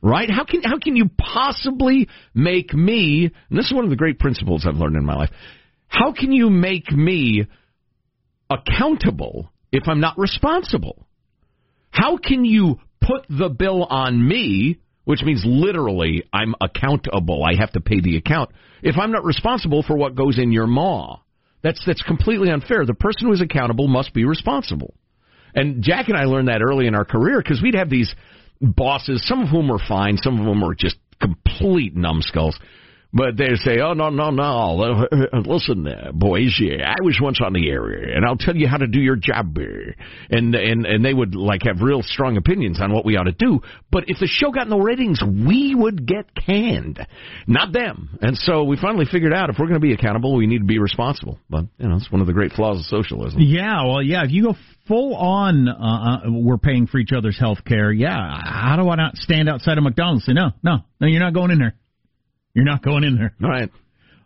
Right? 0.02 0.30
How 0.30 0.44
can 0.44 0.62
how 0.62 0.78
can 0.78 0.96
you 0.96 1.10
possibly 1.18 2.08
make 2.34 2.72
me? 2.72 3.30
And 3.50 3.58
this 3.58 3.66
is 3.66 3.74
one 3.74 3.84
of 3.84 3.90
the 3.90 3.96
great 3.96 4.18
principles 4.18 4.64
I've 4.66 4.76
learned 4.76 4.96
in 4.96 5.04
my 5.04 5.14
life. 5.14 5.30
How 5.88 6.12
can 6.12 6.32
you 6.32 6.48
make 6.48 6.90
me 6.90 7.46
accountable 8.48 9.50
if 9.72 9.88
I'm 9.88 10.00
not 10.00 10.18
responsible? 10.18 11.06
How 11.90 12.16
can 12.16 12.44
you 12.44 12.78
put 13.00 13.26
the 13.28 13.48
bill 13.48 13.84
on 13.84 14.26
me, 14.26 14.78
which 15.10 15.22
means 15.22 15.42
literally 15.44 16.22
I'm 16.32 16.54
accountable, 16.60 17.42
I 17.44 17.56
have 17.58 17.72
to 17.72 17.80
pay 17.80 18.00
the 18.00 18.16
account, 18.16 18.50
if 18.80 18.96
I'm 18.96 19.10
not 19.10 19.24
responsible 19.24 19.82
for 19.82 19.96
what 19.96 20.14
goes 20.14 20.38
in 20.38 20.52
your 20.52 20.68
maw? 20.68 21.18
That's 21.64 21.82
that's 21.84 22.02
completely 22.02 22.48
unfair. 22.48 22.86
The 22.86 22.94
person 22.94 23.26
who 23.26 23.32
is 23.32 23.40
accountable 23.40 23.88
must 23.88 24.14
be 24.14 24.24
responsible. 24.24 24.94
And 25.52 25.82
Jack 25.82 26.08
and 26.08 26.16
I 26.16 26.26
learned 26.26 26.46
that 26.46 26.62
early 26.62 26.86
in 26.86 26.94
our 26.94 27.04
career 27.04 27.42
because 27.42 27.60
we'd 27.60 27.74
have 27.74 27.90
these 27.90 28.14
bosses, 28.60 29.26
some 29.26 29.42
of 29.42 29.48
whom 29.48 29.68
were 29.68 29.80
fine, 29.88 30.16
some 30.16 30.38
of 30.38 30.46
them 30.46 30.60
were 30.60 30.76
just 30.76 30.96
complete 31.20 31.96
numbskulls. 31.96 32.56
But 33.12 33.36
they 33.36 33.56
say, 33.56 33.80
"Oh 33.80 33.92
no, 33.92 34.08
no, 34.10 34.30
no! 34.30 35.06
Listen, 35.44 35.86
uh, 35.86 36.12
boys, 36.12 36.56
yeah, 36.60 36.94
I 36.96 37.02
was 37.02 37.18
once 37.20 37.40
on 37.44 37.52
the 37.52 37.68
air, 37.68 37.84
and 37.86 38.24
I'll 38.24 38.36
tell 38.36 38.56
you 38.56 38.68
how 38.68 38.76
to 38.76 38.86
do 38.86 39.00
your 39.00 39.16
job." 39.16 39.58
uh." 39.58 39.92
And 40.30 40.54
and 40.54 40.86
and 40.86 41.04
they 41.04 41.12
would 41.12 41.34
like 41.34 41.62
have 41.64 41.80
real 41.80 42.02
strong 42.02 42.36
opinions 42.36 42.80
on 42.80 42.92
what 42.92 43.04
we 43.04 43.16
ought 43.16 43.24
to 43.24 43.32
do. 43.32 43.62
But 43.90 44.04
if 44.06 44.20
the 44.20 44.28
show 44.28 44.52
got 44.52 44.68
no 44.68 44.78
ratings, 44.78 45.20
we 45.22 45.74
would 45.74 46.06
get 46.06 46.26
canned, 46.34 47.04
not 47.48 47.72
them. 47.72 48.16
And 48.22 48.36
so 48.36 48.62
we 48.62 48.76
finally 48.76 49.06
figured 49.10 49.34
out 49.34 49.50
if 49.50 49.56
we're 49.58 49.66
going 49.66 49.80
to 49.80 49.86
be 49.86 49.92
accountable, 49.92 50.36
we 50.36 50.46
need 50.46 50.58
to 50.58 50.64
be 50.64 50.78
responsible. 50.78 51.38
But 51.48 51.64
you 51.78 51.88
know, 51.88 51.96
it's 51.96 52.12
one 52.12 52.20
of 52.20 52.28
the 52.28 52.32
great 52.32 52.52
flaws 52.52 52.78
of 52.78 52.84
socialism. 52.84 53.40
Yeah, 53.40 53.86
well, 53.86 54.02
yeah. 54.02 54.22
If 54.22 54.30
you 54.30 54.44
go 54.44 54.54
full 54.86 55.16
on, 55.16 55.68
uh, 55.68 55.72
uh, 55.72 56.18
we're 56.30 56.58
paying 56.58 56.86
for 56.86 56.98
each 56.98 57.12
other's 57.16 57.38
health 57.38 57.64
care. 57.64 57.90
Yeah, 57.90 58.40
how 58.44 58.76
do 58.80 58.88
I 58.88 58.94
not 58.94 59.16
stand 59.16 59.48
outside 59.48 59.78
of 59.78 59.84
McDonald's 59.84 60.28
and 60.28 60.36
say 60.36 60.40
no, 60.40 60.50
no, 60.62 60.84
no? 61.00 61.06
You're 61.08 61.20
not 61.20 61.34
going 61.34 61.50
in 61.50 61.58
there. 61.58 61.74
You're 62.54 62.64
not 62.64 62.82
going 62.82 63.04
in 63.04 63.16
there. 63.16 63.34
All 63.42 63.50
right. 63.50 63.70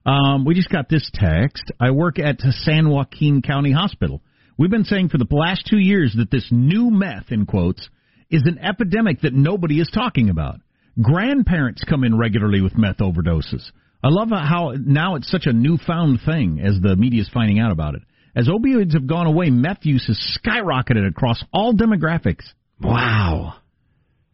Um, 0.06 0.44
we 0.44 0.54
just 0.54 0.70
got 0.70 0.88
this 0.88 1.08
text. 1.14 1.64
I 1.80 1.90
work 1.90 2.18
at 2.18 2.40
San 2.40 2.90
Joaquin 2.90 3.42
County 3.42 3.72
Hospital. 3.72 4.20
We've 4.58 4.70
been 4.70 4.84
saying 4.84 5.08
for 5.08 5.18
the 5.18 5.26
last 5.30 5.66
two 5.68 5.78
years 5.78 6.14
that 6.16 6.30
this 6.30 6.48
new 6.50 6.90
meth, 6.90 7.30
in 7.30 7.46
quotes, 7.46 7.88
is 8.30 8.42
an 8.44 8.58
epidemic 8.58 9.22
that 9.22 9.34
nobody 9.34 9.80
is 9.80 9.90
talking 9.92 10.30
about. 10.30 10.60
Grandparents 11.00 11.82
come 11.88 12.04
in 12.04 12.16
regularly 12.16 12.60
with 12.60 12.78
meth 12.78 12.98
overdoses. 12.98 13.62
I 14.02 14.08
love 14.10 14.28
how 14.30 14.74
now 14.78 15.16
it's 15.16 15.30
such 15.30 15.46
a 15.46 15.52
newfound 15.52 16.20
thing 16.24 16.60
as 16.62 16.78
the 16.80 16.94
media 16.94 17.22
is 17.22 17.30
finding 17.32 17.58
out 17.58 17.72
about 17.72 17.94
it. 17.94 18.02
As 18.37 18.48
opioids 18.48 18.92
have 18.92 19.06
gone 19.06 19.26
away, 19.26 19.50
meth 19.50 19.84
use 19.84 20.06
has 20.06 20.38
skyrocketed 20.38 21.08
across 21.08 21.42
all 21.52 21.72
demographics. 21.72 22.44
Wow. 22.80 23.54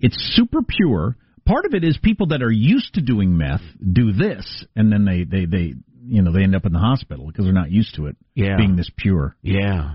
It's 0.01 0.17
super 0.35 0.61
pure. 0.67 1.17
Part 1.51 1.65
of 1.67 1.75
it 1.75 1.83
is 1.83 1.99
people 2.01 2.29
that 2.29 2.43
are 2.43 2.51
used 2.51 2.95
to 2.95 3.01
doing 3.01 3.37
meth 3.37 3.63
do 3.93 4.13
this, 4.13 4.65
and 4.77 4.93
then 4.93 5.05
they 5.05 5.25
they 5.25 5.47
they 5.47 5.75
you 6.07 6.23
know 6.23 6.33
they 6.33 6.43
end 6.45 6.55
up 6.55 6.65
in 6.65 6.73
the 6.73 6.79
hospital 6.79 7.27
because 7.27 7.45
they're 7.45 7.53
not 7.53 7.71
used 7.73 7.97
to 7.97 8.07
it 8.07 8.17
Yeah. 8.37 8.57
being 8.57 8.77
this 8.77 8.89
pure. 8.97 9.35
Yeah. 9.43 9.95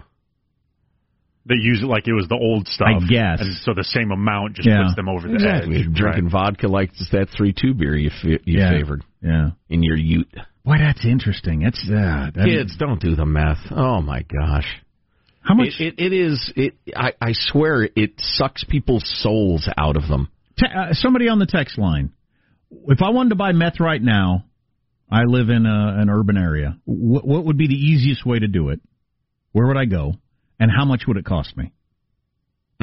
They 1.47 1.55
use 1.55 1.81
it 1.83 1.85
like 1.85 2.07
it 2.07 2.13
was 2.13 2.27
the 2.27 2.35
old 2.35 2.67
stuff. 2.67 2.87
I 2.87 3.05
guess. 3.07 3.39
And 3.39 3.53
so 3.63 3.73
the 3.75 3.83
same 3.83 4.11
amount 4.11 4.55
just 4.55 4.67
Yeah. 4.67 4.83
puts 4.83 4.95
them 4.95 5.07
over 5.07 5.27
the 5.27 5.35
Exactly. 5.35 5.75
edge. 5.77 5.83
You're 5.85 5.93
drinking 5.93 6.29
vodka 6.29 6.67
like 6.67 6.89
it's 6.89 7.09
that 7.11 7.29
three 7.29 7.53
two 7.53 7.73
beer 7.73 7.95
you 7.95 8.09
f- 8.09 8.23
you 8.25 8.39
Yeah. 8.45 8.71
favored 8.71 9.03
Yeah. 9.23 9.51
in 9.69 9.81
your 9.83 9.95
Ute. 9.97 10.27
Boy, 10.65 10.77
that's 10.79 11.05
interesting. 11.05 11.59
That's 11.61 11.81
uh, 11.89 12.31
that- 12.33 12.45
Kids, 12.45 12.75
don't 12.77 12.99
do 12.99 13.15
the 13.15 13.25
meth. 13.25 13.71
Oh 13.71 14.01
my 14.01 14.23
gosh. 14.23 14.67
How 15.41 15.53
much? 15.53 15.79
It, 15.79 15.93
it, 15.99 16.05
it 16.07 16.13
is. 16.13 16.51
It. 16.55 16.73
I, 16.95 17.13
I 17.21 17.31
swear, 17.33 17.87
it 17.95 18.19
sucks 18.19 18.63
people's 18.63 19.07
souls 19.21 19.69
out 19.77 19.95
of 19.95 20.07
them. 20.07 20.27
Te- 20.57 20.65
uh, 20.67 20.93
somebody 20.93 21.27
on 21.29 21.39
the 21.39 21.45
text 21.45 21.77
line. 21.77 22.11
if 22.87 23.01
I 23.01 23.09
wanted 23.09 23.29
to 23.29 23.35
buy 23.35 23.51
meth 23.51 23.79
right 23.79 24.01
now, 24.01 24.45
I 25.11 25.23
live 25.25 25.49
in 25.49 25.65
a, 25.65 26.01
an 26.01 26.09
urban 26.09 26.37
area. 26.37 26.77
What, 26.85 27.27
what 27.27 27.45
would 27.45 27.57
be 27.57 27.67
the 27.67 27.75
easiest 27.75 28.25
way 28.25 28.39
to 28.39 28.47
do 28.47 28.69
it? 28.69 28.81
Where 29.51 29.67
would 29.67 29.77
I 29.77 29.85
go? 29.85 30.13
And 30.59 30.71
how 30.75 30.85
much 30.85 31.03
would 31.07 31.17
it 31.17 31.25
cost 31.25 31.55
me? 31.55 31.71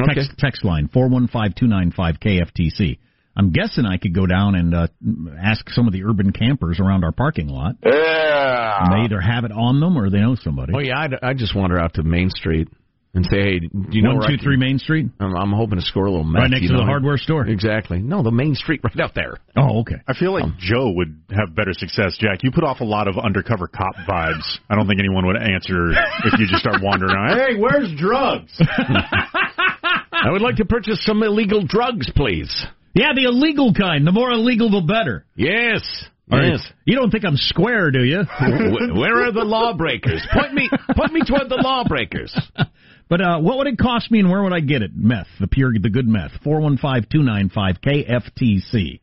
Okay. 0.01 0.15
Text, 0.15 0.31
text 0.39 0.65
line 0.65 0.89
four 0.93 1.09
one 1.09 1.29
five 1.29 1.55
two 1.55 1.67
nine 1.67 1.93
five 1.95 2.17
KFTC. 2.21 2.99
I'm 3.37 3.51
guessing 3.51 3.87
I 3.87 3.97
could 3.97 4.15
go 4.15 4.27
down 4.27 4.55
and 4.55 4.75
uh, 4.75 4.87
ask 5.43 5.69
some 5.71 5.87
of 5.87 5.93
the 5.93 6.05
urban 6.05 6.33
campers 6.33 6.79
around 6.81 7.03
our 7.03 7.13
parking 7.13 7.49
lot. 7.49 7.77
Yeah. 7.85 8.79
And 8.81 8.93
they 8.93 9.05
either 9.07 9.21
have 9.21 9.45
it 9.45 9.53
on 9.53 9.81
them 9.81 9.97
or 9.97 10.11
they 10.11 10.19
know 10.19 10.37
somebody. 10.37 10.73
Oh 10.77 10.81
yeah, 10.81 10.99
I'd, 10.99 11.15
I'd 11.23 11.39
just 11.39 11.57
wander 11.57 11.79
out 11.79 11.95
to 11.95 12.03
Main 12.03 12.29
Street 12.31 12.69
and 13.15 13.27
say, 13.27 13.37
hey, 13.43 13.59
do 13.61 13.69
you 13.91 14.03
know 14.03 14.15
One, 14.15 14.27
two, 14.27 14.37
can- 14.37 14.45
three 14.45 14.57
Main 14.57 14.79
Street, 14.79 15.07
I'm, 15.21 15.37
I'm 15.37 15.53
hoping 15.53 15.79
to 15.79 15.85
score 15.85 16.07
a 16.07 16.11
little 16.11 16.25
meth. 16.25 16.43
right 16.43 16.51
next 16.51 16.63
you 16.63 16.69
to 16.71 16.77
the 16.79 16.85
hardware 16.85 17.19
store. 17.19 17.47
Exactly. 17.47 17.99
No, 17.99 18.23
the 18.23 18.31
Main 18.31 18.55
Street 18.55 18.81
right 18.85 18.99
out 19.01 19.15
there. 19.15 19.35
Oh, 19.57 19.81
okay. 19.81 19.97
I 20.09 20.15
feel 20.15 20.33
like 20.33 20.45
um, 20.45 20.57
Joe 20.59 20.91
would 20.97 21.21
have 21.31 21.55
better 21.55 21.73
success, 21.75 22.17
Jack. 22.19 22.43
You 22.43 22.51
put 22.51 22.65
off 22.65 22.81
a 22.81 22.85
lot 22.85 23.09
of 23.09 23.19
undercover 23.19 23.67
cop 23.69 23.95
vibes. 24.09 24.59
I 24.71 24.77
don't 24.77 24.87
think 24.89 24.99
anyone 25.01 25.27
would 25.27 25.37
answer 25.37 25.91
if 26.25 26.39
you 26.39 26.47
just 26.47 26.61
start 26.61 26.83
wandering 26.83 27.13
around. 27.15 27.37
Hey, 27.39 27.57
where's 27.61 27.93
drugs? 27.99 28.51
I 28.61 30.31
would 30.31 30.43
like 30.43 30.57
to 30.57 30.65
purchase 30.65 31.05
some 31.05 31.23
illegal 31.23 31.65
drugs, 31.67 32.11
please. 32.15 32.65
Yeah, 32.95 33.09
the 33.15 33.25
illegal 33.25 33.73
kind. 33.75 34.07
The 34.07 34.13
more 34.13 34.31
illegal, 34.31 34.71
the 34.71 34.81
better. 34.87 35.25
Yes. 35.35 35.83
All 36.31 36.39
right. 36.39 36.53
Yes. 36.53 36.67
You 36.85 36.97
don't 36.97 37.11
think 37.11 37.25
I'm 37.25 37.37
square, 37.37 37.91
do 37.91 38.05
you? 38.05 38.19
Where 38.41 39.25
are 39.27 39.33
the 39.33 39.45
lawbreakers? 39.45 40.27
Point 40.33 40.55
me, 40.55 40.71
point 40.97 41.13
me 41.13 41.23
toward 41.27 41.49
the 41.49 41.57
lawbreakers. 41.63 42.35
But 43.09 43.21
uh, 43.21 43.39
what 43.41 43.59
would 43.59 43.67
it 43.67 43.79
cost 43.79 44.11
me 44.11 44.21
and 44.21 44.31
where 44.31 44.43
would 44.43 44.53
I 44.53 44.61
get 44.61 44.83
it? 44.83 44.93
Meth, 44.95 45.29
the 45.41 45.47
pure, 45.47 45.73
the 45.79 45.91
good 45.91 46.09
meth. 46.09 46.33
Four 46.43 46.61
one 46.61 46.79
five 46.79 47.09
two 47.09 47.23
nine 47.23 47.51
five 47.51 47.81
KFTC. 47.81 49.01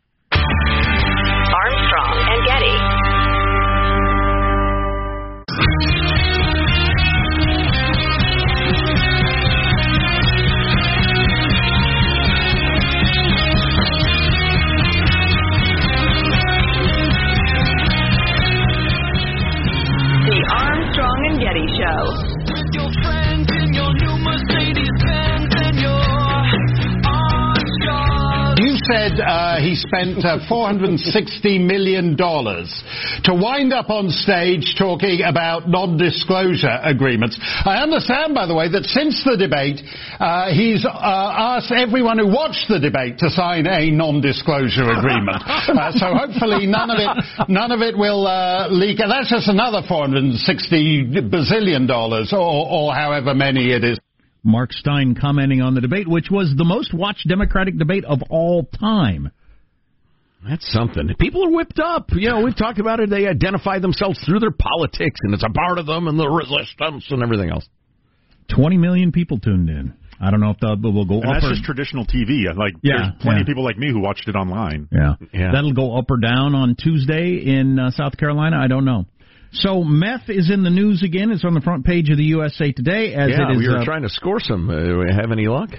Said 28.90 29.20
uh, 29.22 29.62
he 29.62 29.76
spent 29.76 30.26
uh, 30.26 30.40
$460 30.50 30.98
million 31.66 32.18
to 32.18 33.32
wind 33.34 33.74
up 33.74 33.90
on 33.90 34.10
stage 34.10 34.76
talking 34.78 35.22
about 35.26 35.70
non-disclosure 35.70 36.80
agreements. 36.84 37.38
I 37.42 37.84
understand, 37.84 38.34
by 38.34 38.48
the 38.48 38.56
way, 38.56 38.70
that 38.72 38.84
since 38.86 39.22
the 39.24 39.38
debate, 39.38 39.82
uh, 40.20 40.52
he's 40.52 40.86
uh, 40.86 40.90
asked 40.94 41.72
everyone 41.72 42.18
who 42.18 42.28
watched 42.28 42.66
the 42.68 42.80
debate 42.80 43.20
to 43.20 43.30
sign 43.30 43.68
a 43.68 43.92
non-disclosure 43.92 44.90
agreement. 44.90 45.38
Uh, 45.70 45.92
so 45.92 46.08
hopefully 46.14 46.66
none 46.66 46.90
of 46.90 46.98
it, 46.98 47.50
none 47.50 47.72
of 47.72 47.82
it 47.82 47.98
will 47.98 48.26
uh, 48.26 48.68
leak. 48.70 49.00
And 49.00 49.12
that's 49.12 49.30
just 49.30 49.48
another 49.48 49.82
460 49.88 51.30
bazillion 51.30 51.88
dollars, 51.88 52.34
or, 52.34 52.40
or 52.40 52.94
however 52.94 53.34
many 53.34 53.72
it 53.72 53.84
is. 53.84 54.00
Mark 54.44 54.72
Steyn 54.72 55.16
commenting 55.16 55.62
on 55.62 55.76
the 55.76 55.82
debate, 55.82 56.08
which 56.08 56.30
was 56.32 56.54
the 56.56 56.64
most 56.66 56.94
watched 56.94 57.28
Democratic 57.28 57.78
debate 57.78 58.06
of 58.06 58.22
all 58.30 58.64
time. 58.64 59.32
That's 60.48 60.72
something. 60.72 61.14
People 61.20 61.46
are 61.46 61.52
whipped 61.52 61.80
up. 61.80 62.12
You 62.12 62.30
know, 62.30 62.42
we've 62.42 62.56
talked 62.56 62.80
about 62.80 63.02
it. 63.02 63.10
They 63.10 63.28
identify 63.28 63.80
themselves 63.80 64.20
through 64.26 64.40
their 64.40 64.56
politics, 64.58 65.20
and 65.24 65.34
it's 65.34 65.44
a 65.44 65.50
part 65.50 65.78
of 65.78 65.86
them, 65.86 66.08
and 66.08 66.18
the 66.18 66.30
resistance, 66.30 67.06
and 67.10 67.22
everything 67.22 67.50
else. 67.50 67.68
20 68.56 68.78
million 68.78 69.12
people 69.12 69.38
tuned 69.40 69.70
in. 69.70 69.94
I 70.22 70.32
don't 70.32 70.42
know 70.42 70.50
if 70.50 70.60
that 70.60 70.80
will 70.82 71.06
go 71.06 71.22
And 71.22 71.26
up 71.26 71.34
that's 71.36 71.46
or 71.46 71.50
just 71.52 71.64
traditional 71.64 72.06
TV. 72.06 72.54
Like, 72.56 72.74
Yeah, 72.82 72.98
there's 72.98 73.22
plenty 73.22 73.38
yeah. 73.38 73.42
of 73.42 73.48
people 73.48 73.64
like 73.64 73.78
me 73.78 73.90
who 73.92 74.00
watched 74.00 74.28
it 74.28 74.36
online. 74.36 74.90
Yeah. 74.92 75.16
Yeah. 75.34 75.52
That'll 75.54 75.74
go 75.74 75.98
up 75.98 76.10
or 76.10 76.18
down 76.18 76.56
on 76.56 76.76
Tuesday 76.76 77.36
in 77.46 77.80
uh, 77.80 77.92
South 77.92 78.18
Carolina. 78.18 78.58
I 78.62 78.68
don't 78.68 78.84
know. 78.86 79.06
So 79.52 79.84
meth 79.84 80.30
is 80.30 80.52
in 80.52 80.64
the 80.64 80.70
news 80.70 81.02
again. 81.04 81.32
It's 81.32 81.44
on 81.44 81.54
the 81.54 81.62
front 81.62 81.86
page 81.86 82.10
of 82.10 82.18
the 82.18 82.24
USA 82.26 82.72
Today 82.72 83.14
as 83.14 83.30
yeah, 83.30 83.50
it 83.50 83.56
is. 83.56 83.60
we 83.60 83.68
were 83.68 83.80
uh, 83.80 83.86
trying 83.86 84.04
to 84.04 84.10
score 84.10 84.40
some. 84.40 84.70
Uh, 84.70 84.80
do 84.84 84.98
we 85.00 85.14
have 85.14 85.32
any 85.32 85.48
luck? 85.48 85.70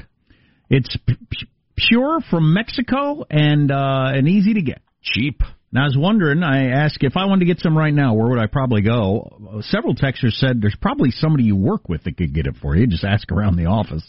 it's 0.69 0.97
p- 1.07 1.17
p- 1.31 1.47
pure 1.77 2.21
from 2.31 2.53
Mexico 2.55 3.25
and 3.31 3.71
uh, 3.71 4.11
and 4.15 4.29
easy 4.29 4.55
to 4.55 4.63
get. 4.63 4.83
Cheap. 5.03 5.43
Now 5.73 5.83
I 5.83 5.85
was 5.85 5.97
wondering. 5.97 6.43
I 6.43 6.71
asked 6.71 6.99
if 7.03 7.17
I 7.17 7.27
wanted 7.27 7.41
to 7.41 7.47
get 7.47 7.61
some 7.61 7.77
right 7.79 7.95
now, 7.95 8.15
where 8.15 8.29
would 8.31 8.39
I 8.41 8.47
probably 8.47 8.83
go? 8.83 9.39
Uh, 9.59 9.63
Several 9.63 9.95
texters 9.95 10.33
said 10.33 10.61
there's 10.61 10.77
probably 10.81 11.11
somebody 11.13 11.45
you 11.45 11.55
work 11.57 11.89
with 11.89 12.05
that 12.05 12.17
could 12.17 12.35
get 12.35 12.47
it 12.47 12.57
for 12.61 12.77
you. 12.77 12.87
Just 12.89 13.05
ask 13.05 13.31
around 13.31 13.57
the 13.57 13.67
office. 13.67 14.03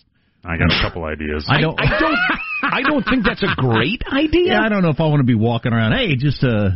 I 0.44 0.58
got 0.58 0.72
a 0.72 0.82
couple 0.82 1.04
ideas. 1.06 1.46
I 1.48 1.62
don't. 1.62 1.80
I 1.80 2.00
don't. 2.00 2.18
I 2.64 2.82
don't 2.82 3.04
think 3.04 3.26
that's 3.26 3.44
a 3.44 3.56
great 3.62 4.02
idea. 4.12 4.54
yeah, 4.54 4.62
I 4.64 4.70
don't 4.70 4.82
know 4.82 4.90
if 4.90 5.00
I 5.00 5.04
want 5.06 5.20
to 5.20 5.24
be 5.24 5.36
walking 5.36 5.72
around. 5.72 5.94
Hey, 5.94 6.16
just 6.16 6.44
uh, 6.44 6.70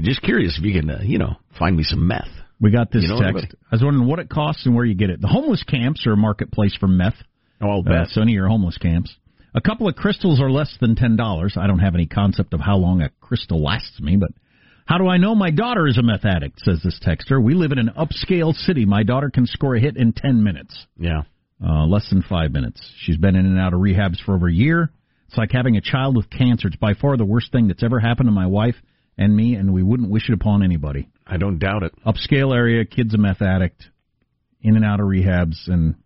Just 0.00 0.22
curious 0.22 0.58
if 0.58 0.64
you 0.64 0.78
can, 0.80 0.90
uh, 0.90 1.00
you 1.02 1.18
know, 1.18 1.36
find 1.58 1.76
me 1.76 1.82
some 1.82 2.06
meth. 2.06 2.28
We 2.60 2.70
got 2.70 2.90
this 2.90 3.02
You 3.02 3.08
know, 3.10 3.20
text. 3.20 3.54
I 3.70 3.74
was 3.74 3.82
wondering 3.82 4.06
what 4.08 4.18
it 4.18 4.28
costs 4.28 4.64
and 4.66 4.74
where 4.74 4.84
you 4.84 4.94
get 4.94 5.10
it. 5.10 5.20
The 5.20 5.28
homeless 5.28 5.62
camps 5.62 6.06
are 6.06 6.12
a 6.12 6.16
marketplace 6.16 6.74
for 6.78 6.88
meth. 6.88 7.16
Oh, 7.60 7.68
I'll 7.70 7.78
Uh, 7.80 7.82
bet. 7.82 8.08
so 8.08 8.22
any 8.22 8.32
of 8.32 8.36
your 8.36 8.48
homeless 8.48 8.78
camps. 8.78 9.14
A 9.54 9.60
couple 9.60 9.88
of 9.88 9.96
crystals 9.96 10.40
are 10.40 10.50
less 10.50 10.76
than 10.80 10.96
ten 10.96 11.16
dollars. 11.16 11.56
I 11.56 11.66
don't 11.66 11.78
have 11.78 11.94
any 11.94 12.06
concept 12.06 12.52
of 12.54 12.60
how 12.60 12.76
long 12.76 13.00
a 13.02 13.10
crystal 13.20 13.60
lasts 13.62 14.00
me, 14.00 14.16
but 14.16 14.30
how 14.86 14.98
do 14.98 15.08
I 15.08 15.16
know 15.16 15.34
my 15.34 15.50
daughter 15.50 15.86
is 15.86 15.96
a 15.98 16.02
meth 16.02 16.24
addict? 16.26 16.60
Says 16.60 16.82
this 16.82 16.98
texter. 17.00 17.42
We 17.42 17.54
live 17.54 17.72
in 17.72 17.78
an 17.78 17.90
upscale 17.96 18.54
city. 18.54 18.84
My 18.84 19.02
daughter 19.02 19.30
can 19.30 19.46
score 19.46 19.74
a 19.74 19.80
hit 19.80 19.96
in 19.96 20.12
ten 20.12 20.42
minutes, 20.44 20.86
Yeah. 20.98 21.22
uh, 21.66 21.86
less 21.86 22.08
than 22.10 22.22
five 22.22 22.52
minutes. 22.52 22.80
She's 22.98 23.16
been 23.16 23.34
in 23.34 23.46
and 23.46 23.58
out 23.58 23.72
of 23.74 23.80
rehabs 23.80 24.20
for 24.20 24.34
over 24.34 24.46
a 24.48 24.52
year. 24.52 24.90
It's 25.28 25.36
like 25.38 25.52
having 25.52 25.76
a 25.76 25.80
child 25.80 26.16
with 26.16 26.28
cancer. 26.30 26.68
It's 26.68 26.76
by 26.76 26.92
far 26.94 27.16
the 27.16 27.24
worst 27.24 27.50
thing 27.50 27.66
that's 27.68 27.82
ever 27.82 27.98
happened 27.98 28.28
to 28.28 28.32
my 28.32 28.46
wife 28.46 28.76
and 29.18 29.34
me, 29.34 29.54
and 29.54 29.72
we 29.72 29.82
wouldn't 29.82 30.10
wish 30.10 30.28
it 30.28 30.34
upon 30.34 30.62
anybody 30.62 31.08
I 31.26 31.38
don't 31.38 31.58
doubt 31.58 31.82
it. 31.82 31.92
upscale 32.06 32.54
area, 32.54 32.84
kid's 32.84 33.14
a 33.14 33.18
meth 33.18 33.42
addict, 33.42 33.88
in 34.62 34.76
and 34.76 34.84
out 34.84 35.00
of 35.00 35.06
rehabs, 35.06 35.56
and 35.66 35.96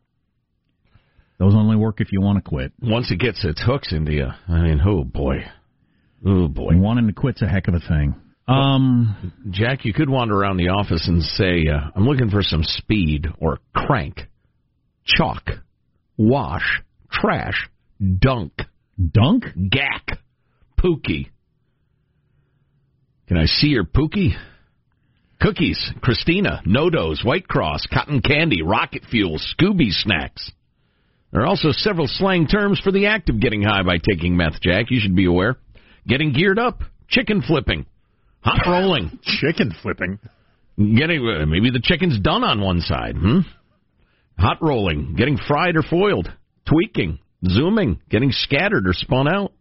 those 1.39 1.55
only 1.55 1.77
work 1.77 2.01
if 2.01 2.13
you 2.13 2.21
want 2.21 2.43
to 2.43 2.49
quit. 2.49 2.73
Once 2.81 3.11
it 3.11 3.19
gets 3.19 3.45
its 3.45 3.63
hooks 3.63 3.93
into 3.93 4.13
you, 4.13 4.27
I 4.49 4.63
mean, 4.63 4.81
oh 4.87 5.05
boy, 5.05 5.45
oh 6.27 6.49
boy. 6.49 6.71
And 6.71 6.83
wanting 6.83 7.07
to 7.07 7.13
quit's 7.13 7.43
a 7.43 7.49
heck 7.49 7.69
of 7.69 7.75
a 7.75 7.81
thing. 7.81 8.15
Um, 8.49 9.33
Jack, 9.51 9.85
you 9.85 9.93
could 9.93 10.11
wander 10.11 10.35
around 10.35 10.57
the 10.57 10.71
office 10.71 11.07
and 11.07 11.23
say, 11.23 11.67
uh, 11.69 11.91
"I'm 11.95 12.05
looking 12.05 12.31
for 12.31 12.43
some 12.43 12.63
speed 12.65 13.27
or 13.39 13.59
crank, 13.75 14.27
chalk, 15.05 15.51
wash, 16.17 16.83
trash, 17.13 17.69
dunk, 18.19 18.53
dunk, 18.99 19.45
gack, 19.71 20.19
pookie." 20.79 21.29
Can 23.31 23.39
I 23.39 23.47
see 23.47 23.69
your 23.69 23.85
pookie? 23.85 24.33
Cookies, 25.41 25.93
Christina, 26.03 26.63
Nodos, 26.67 27.25
White 27.25 27.47
Cross, 27.47 27.87
cotton 27.95 28.23
candy, 28.23 28.61
rocket 28.63 29.05
fuel, 29.09 29.39
Scooby 29.39 29.91
snacks. 29.93 30.51
There 31.31 31.43
are 31.43 31.47
also 31.47 31.69
several 31.71 32.09
slang 32.09 32.49
terms 32.49 32.81
for 32.83 32.91
the 32.91 33.07
act 33.07 33.31
of 33.31 33.41
getting 33.41 33.63
high 33.63 33.85
by 33.85 33.99
taking 33.99 34.37
meth, 34.37 34.61
Jack. 34.61 34.87
You 34.91 34.99
should 34.99 35.15
be 35.15 35.27
aware. 35.27 35.59
Getting 36.09 36.33
geared 36.33 36.59
up, 36.59 36.81
chicken 37.09 37.41
flipping, 37.41 37.87
hot 38.41 38.67
rolling. 38.67 39.21
Chicken 39.41 39.77
flipping. 39.81 40.19
Getting 40.77 41.25
uh, 41.25 41.47
maybe 41.47 41.71
the 41.71 41.81
chicken's 41.81 42.19
done 42.19 42.43
on 42.43 42.61
one 42.61 42.81
side. 42.81 43.15
Hmm. 43.15 43.43
Hot 44.39 44.59
rolling, 44.61 45.15
getting 45.15 45.39
fried 45.47 45.77
or 45.77 45.85
foiled, 45.85 46.29
tweaking, 46.69 47.21
zooming, 47.49 48.01
getting 48.11 48.33
scattered 48.33 48.89
or 48.89 48.93
spun 48.93 49.29
out. 49.29 49.53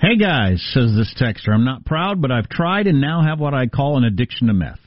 Hey 0.00 0.16
guys, 0.16 0.66
says 0.72 0.94
this 0.96 1.14
texter, 1.20 1.52
I'm 1.52 1.64
not 1.64 1.84
proud, 1.84 2.22
but 2.22 2.32
I've 2.32 2.48
tried 2.48 2.86
and 2.86 3.00
now 3.00 3.22
have 3.22 3.38
what 3.38 3.54
I 3.54 3.66
call 3.66 3.98
an 3.98 4.04
addiction 4.04 4.46
to 4.46 4.54
meth. 4.54 4.80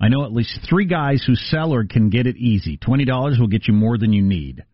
I 0.00 0.08
know 0.08 0.24
at 0.24 0.32
least 0.32 0.66
three 0.68 0.84
guys 0.84 1.22
who 1.24 1.36
sell 1.36 1.72
or 1.72 1.84
can 1.84 2.10
get 2.10 2.26
it 2.26 2.36
easy. 2.36 2.76
Twenty 2.76 3.04
dollars 3.04 3.38
will 3.38 3.46
get 3.46 3.68
you 3.68 3.74
more 3.74 3.96
than 3.96 4.12
you 4.12 4.22
need. 4.22 4.64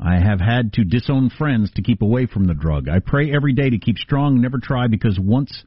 I 0.00 0.18
have 0.18 0.40
had 0.40 0.72
to 0.74 0.84
disown 0.84 1.30
friends 1.30 1.70
to 1.74 1.82
keep 1.82 2.02
away 2.02 2.26
from 2.26 2.46
the 2.46 2.54
drug. 2.54 2.88
I 2.88 2.98
pray 2.98 3.32
every 3.32 3.52
day 3.52 3.70
to 3.70 3.78
keep 3.78 3.98
strong 3.98 4.34
and 4.34 4.42
never 4.42 4.58
try 4.58 4.88
because 4.88 5.18
once, 5.18 5.64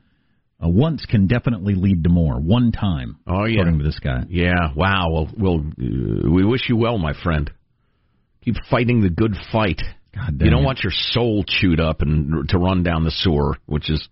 uh, 0.64 0.70
once 0.70 1.06
can 1.06 1.28
definitely 1.28 1.76
lead 1.76 2.04
to 2.04 2.10
more. 2.10 2.40
One 2.40 2.72
time. 2.72 3.18
Oh 3.28 3.46
yeah, 3.46 3.62
according 3.62 3.80
to 3.80 3.86
this 3.86 4.00
guy. 4.00 4.24
Yeah. 4.30 4.74
Wow. 4.76 5.10
Well, 5.10 5.30
well 5.38 5.60
uh, 5.60 6.30
we 6.30 6.46
wish 6.46 6.68
you 6.68 6.76
well, 6.76 6.98
my 6.98 7.14
friend. 7.24 7.50
Keep 8.44 8.56
fighting 8.70 9.02
the 9.02 9.10
good 9.10 9.36
fight. 9.54 9.82
God 10.16 10.42
You 10.42 10.50
don't 10.50 10.64
it. 10.64 10.66
want 10.66 10.84
your 10.84 10.92
soul 10.94 11.44
chewed 11.48 11.80
up 11.80 12.02
and 12.02 12.48
to 12.50 12.58
run 12.58 12.84
down 12.84 13.04
the 13.04 13.12
sewer, 13.12 13.58
which 13.66 13.90
is 13.90 14.08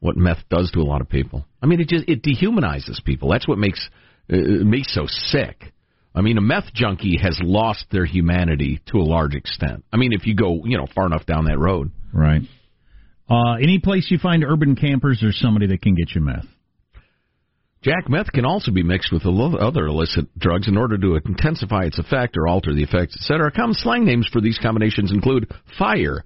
what 0.00 0.16
meth 0.16 0.48
does 0.48 0.70
to 0.72 0.80
a 0.80 0.82
lot 0.82 1.00
of 1.00 1.08
people. 1.08 1.44
I 1.62 1.66
mean, 1.66 1.80
it 1.80 1.88
just 1.88 2.08
it 2.08 2.22
dehumanizes 2.22 3.02
people. 3.04 3.30
That's 3.30 3.46
what 3.46 3.58
makes 3.58 3.88
uh, 4.32 4.36
me 4.36 4.82
so 4.84 5.06
sick. 5.06 5.72
I 6.14 6.20
mean, 6.20 6.38
a 6.38 6.40
meth 6.40 6.72
junkie 6.74 7.18
has 7.22 7.38
lost 7.42 7.84
their 7.92 8.04
humanity 8.04 8.80
to 8.86 8.98
a 8.98 9.04
large 9.04 9.34
extent. 9.34 9.84
I 9.92 9.96
mean, 9.96 10.12
if 10.12 10.26
you 10.26 10.34
go, 10.34 10.64
you 10.64 10.76
know, 10.76 10.86
far 10.92 11.06
enough 11.06 11.26
down 11.26 11.44
that 11.44 11.58
road. 11.58 11.92
Right. 12.12 12.42
Uh, 13.30 13.54
any 13.62 13.78
place 13.78 14.08
you 14.10 14.18
find 14.18 14.42
urban 14.42 14.74
campers, 14.74 15.18
there's 15.20 15.38
somebody 15.38 15.66
that 15.68 15.82
can 15.82 15.94
get 15.94 16.14
you 16.14 16.20
meth. 16.20 16.46
Jack 17.82 18.08
meth 18.08 18.32
can 18.32 18.44
also 18.44 18.72
be 18.72 18.82
mixed 18.82 19.12
with 19.12 19.24
other 19.24 19.86
illicit 19.86 20.26
drugs 20.36 20.66
in 20.66 20.76
order 20.76 20.98
to 20.98 21.14
intensify 21.14 21.84
its 21.84 21.98
effect 21.98 22.36
or 22.36 22.48
alter 22.48 22.74
the 22.74 22.82
effects, 22.82 23.16
etc. 23.16 23.52
Common 23.52 23.74
slang 23.74 24.04
names 24.04 24.28
for 24.32 24.40
these 24.40 24.58
combinations 24.60 25.12
include 25.12 25.52
fire, 25.78 26.24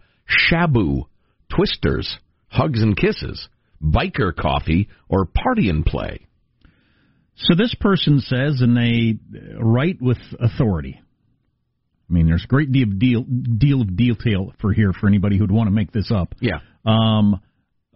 shabu, 0.50 1.03
twisters, 1.55 2.18
hugs 2.48 2.82
and 2.82 2.96
kisses, 2.96 3.48
biker 3.82 4.34
coffee, 4.34 4.88
or 5.09 5.26
party 5.26 5.68
and 5.68 5.84
play. 5.84 6.26
So 7.36 7.55
this 7.55 7.74
person 7.74 8.20
says, 8.20 8.61
and 8.61 8.76
they 8.76 9.18
write 9.59 10.00
with 10.00 10.18
authority. 10.38 11.00
I 12.09 12.12
mean, 12.12 12.26
there's 12.26 12.44
a 12.44 12.48
great 12.48 12.72
deal 12.72 12.88
of 12.88 12.98
deal, 12.98 13.24
deal 13.24 13.80
of 13.80 13.96
detail 13.96 14.53
for 14.61 14.72
here 14.72 14.92
for 14.92 15.07
anybody 15.07 15.38
who'd 15.38 15.50
want 15.50 15.66
to 15.66 15.70
make 15.70 15.92
this 15.92 16.11
up. 16.11 16.34
Yeah. 16.40 16.61
Um, 16.84 17.40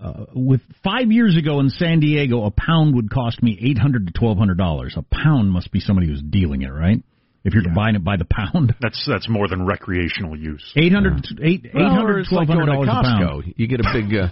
uh, 0.02 0.26
with 0.34 0.60
five 0.84 1.10
years 1.10 1.36
ago 1.36 1.60
in 1.60 1.70
San 1.70 2.00
Diego, 2.00 2.44
a 2.44 2.50
pound 2.50 2.94
would 2.96 3.10
cost 3.10 3.42
me 3.42 3.58
eight 3.62 3.78
hundred 3.78 4.06
to 4.06 4.12
twelve 4.12 4.38
hundred 4.38 4.58
dollars. 4.58 4.94
A 4.96 5.02
pound 5.02 5.50
must 5.50 5.72
be 5.72 5.80
somebody 5.80 6.06
who's 6.06 6.22
dealing 6.22 6.62
it, 6.62 6.68
right? 6.68 7.02
If 7.44 7.54
you're 7.54 7.62
buying 7.74 7.94
it 7.94 8.02
by 8.02 8.16
the 8.16 8.24
pound, 8.24 8.74
That's 8.80 9.06
that's 9.08 9.28
more 9.28 9.46
than 9.48 9.64
recreational 9.64 10.36
use. 10.36 10.72
Eight 10.76 10.92
hundred, 10.92 11.24
eight 11.24 11.26
hundred 11.26 11.46
eight 11.46 11.66
eight 11.66 11.74
Well, 11.74 11.84
or 11.84 11.96
hundred 11.96 12.26
like 12.32 12.48
hundred 12.48 12.66
going 12.66 12.80
to 12.80 12.86
dollars 12.86 13.06
a 13.08 13.18
pound. 13.18 13.54
You 13.56 13.68
get 13.68 13.80
a 13.80 13.90
big, 13.92 14.14
uh, 14.14 14.28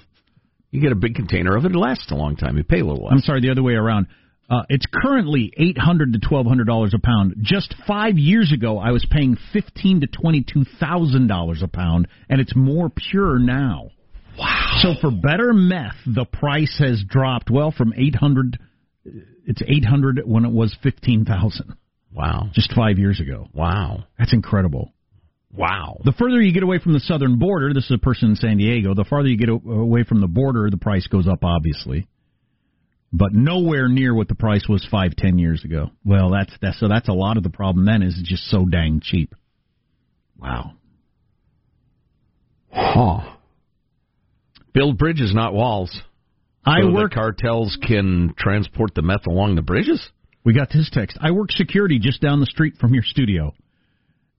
you 0.71 0.81
get 0.83 0.93
a 0.93 0.97
big 0.97 1.15
container 1.15 1.57
of 1.57 1.65
it. 1.65 1.73
It 1.73 1.79
lasts 1.79 2.11
a 2.11 2.17
long 2.17 2.37
time. 2.37 2.57
You 2.57 2.65
pay 2.65 2.81
a 2.81 2.85
little 2.85 3.05
less. 3.05 3.13
I'm 3.13 3.21
sorry, 3.21 3.41
the 3.41 3.51
other 3.51 3.63
way 3.63 3.75
around. 3.75 4.09
Uh, 4.51 4.63
it's 4.69 4.85
currently 4.93 5.53
eight 5.57 5.79
hundred 5.79 6.13
to 6.13 6.19
twelve 6.19 6.47
hundred 6.47 6.67
dollars 6.67 6.93
a 6.93 6.99
pound. 6.99 7.37
Just 7.41 7.75
five 7.87 8.19
years 8.19 8.53
ago, 8.53 8.79
I 8.79 8.91
was 8.91 9.07
paying 9.09 9.39
fifteen 9.53 10.01
to 10.03 10.07
twenty-two 10.09 10.65
thousand 10.79 11.29
dollars 11.29 11.63
a 11.63 11.69
pound, 11.69 12.09
and 12.29 12.41
it's 12.41 12.55
more 12.55 12.91
pure 12.91 13.39
now. 13.39 13.91
Wow! 14.39 14.79
So 14.83 14.95
for 15.01 15.11
better 15.11 15.53
meth, 15.53 15.97
the 16.07 16.25
price 16.25 16.77
has 16.79 17.03
dropped. 17.09 17.51
Well, 17.51 17.71
from 17.71 17.95
eight 17.97 18.15
hundred, 18.15 18.59
it's 19.47 19.63
eight 19.67 19.85
hundred 19.85 20.21
when 20.25 20.45
it 20.45 20.53
was 20.53 20.77
fifteen 20.83 21.25
thousand. 21.25 21.75
Wow! 22.13 22.51
Just 22.53 22.73
five 22.75 22.99
years 22.99 23.21
ago. 23.21 23.49
Wow! 23.53 24.05
That's 24.19 24.33
incredible. 24.33 24.93
Wow! 25.53 26.01
The 26.05 26.13
further 26.13 26.41
you 26.41 26.53
get 26.53 26.65
away 26.65 26.79
from 26.81 26.95
the 26.95 27.01
southern 27.01 27.39
border, 27.39 27.73
this 27.73 27.85
is 27.85 27.93
a 27.93 27.99
person 27.99 28.31
in 28.31 28.37
San 28.37 28.57
Diego. 28.57 28.95
The 28.95 29.05
farther 29.09 29.29
you 29.29 29.37
get 29.39 29.49
away 29.49 30.03
from 30.05 30.21
the 30.21 30.27
border, 30.27 30.69
the 30.71 30.77
price 30.77 31.07
goes 31.07 31.29
up, 31.29 31.45
obviously, 31.45 32.09
but 33.13 33.33
nowhere 33.33 33.89
near 33.89 34.15
what 34.15 34.27
the 34.27 34.35
price 34.35 34.67
was 34.69 34.87
five, 34.91 35.15
ten 35.17 35.39
years 35.39 35.65
ago. 35.65 35.91
Well, 36.05 36.31
that's 36.31 36.53
that's 36.61 36.81
so 36.81 36.89
that's 36.89 37.09
a 37.09 37.13
lot 37.13 37.37
of 37.37 37.45
the 37.45 37.51
problem. 37.51 37.87
Then 37.87 38.03
is 38.03 38.21
just 38.25 38.51
so 38.51 38.65
dang 38.65 39.01
cheap. 39.03 39.35
Wow. 40.37 40.73
Huh. 42.73 43.34
Build 44.75 44.99
bridges, 44.99 45.33
not 45.35 45.55
walls. 45.55 45.99
I 46.67 46.81
So 46.81 46.89
the 46.89 46.93
work. 46.93 47.13
cartels 47.13 47.79
can 47.87 48.35
transport 48.37 48.95
the 48.95 49.03
meth 49.03 49.27
along 49.27 49.55
the 49.55 49.63
bridges. 49.63 50.07
We 50.45 50.53
got 50.53 50.69
this 50.71 50.91
text. 50.93 51.17
I 51.21 51.31
work 51.31 51.53
security 51.53 51.99
just 51.99 52.21
down 52.21 52.41
the 52.41 52.47
street 52.47 52.75
from 52.79 52.93
your 52.93 53.03
studio. 53.03 53.55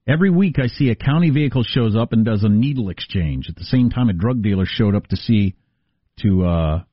Every 0.08 0.30
week 0.30 0.60
I 0.60 0.68
see 0.68 0.90
a 0.90 0.96
county 0.96 1.32
vehicle 1.32 1.64
shows 1.64 1.96
up 1.96 2.14
and 2.14 2.24
does 2.24 2.44
a 2.44 2.50
needle 2.50 2.90
exchange. 2.90 3.48
At 3.50 3.56
the 3.56 3.64
same 3.64 3.90
time, 3.90 4.10
a 4.10 4.14
drug 4.14 4.44
dealer 4.44 4.66
showed 4.68 4.94
up 4.94 5.08
to 5.08 5.16
see 5.16 5.56
to 6.20 6.46
uh 6.46 6.84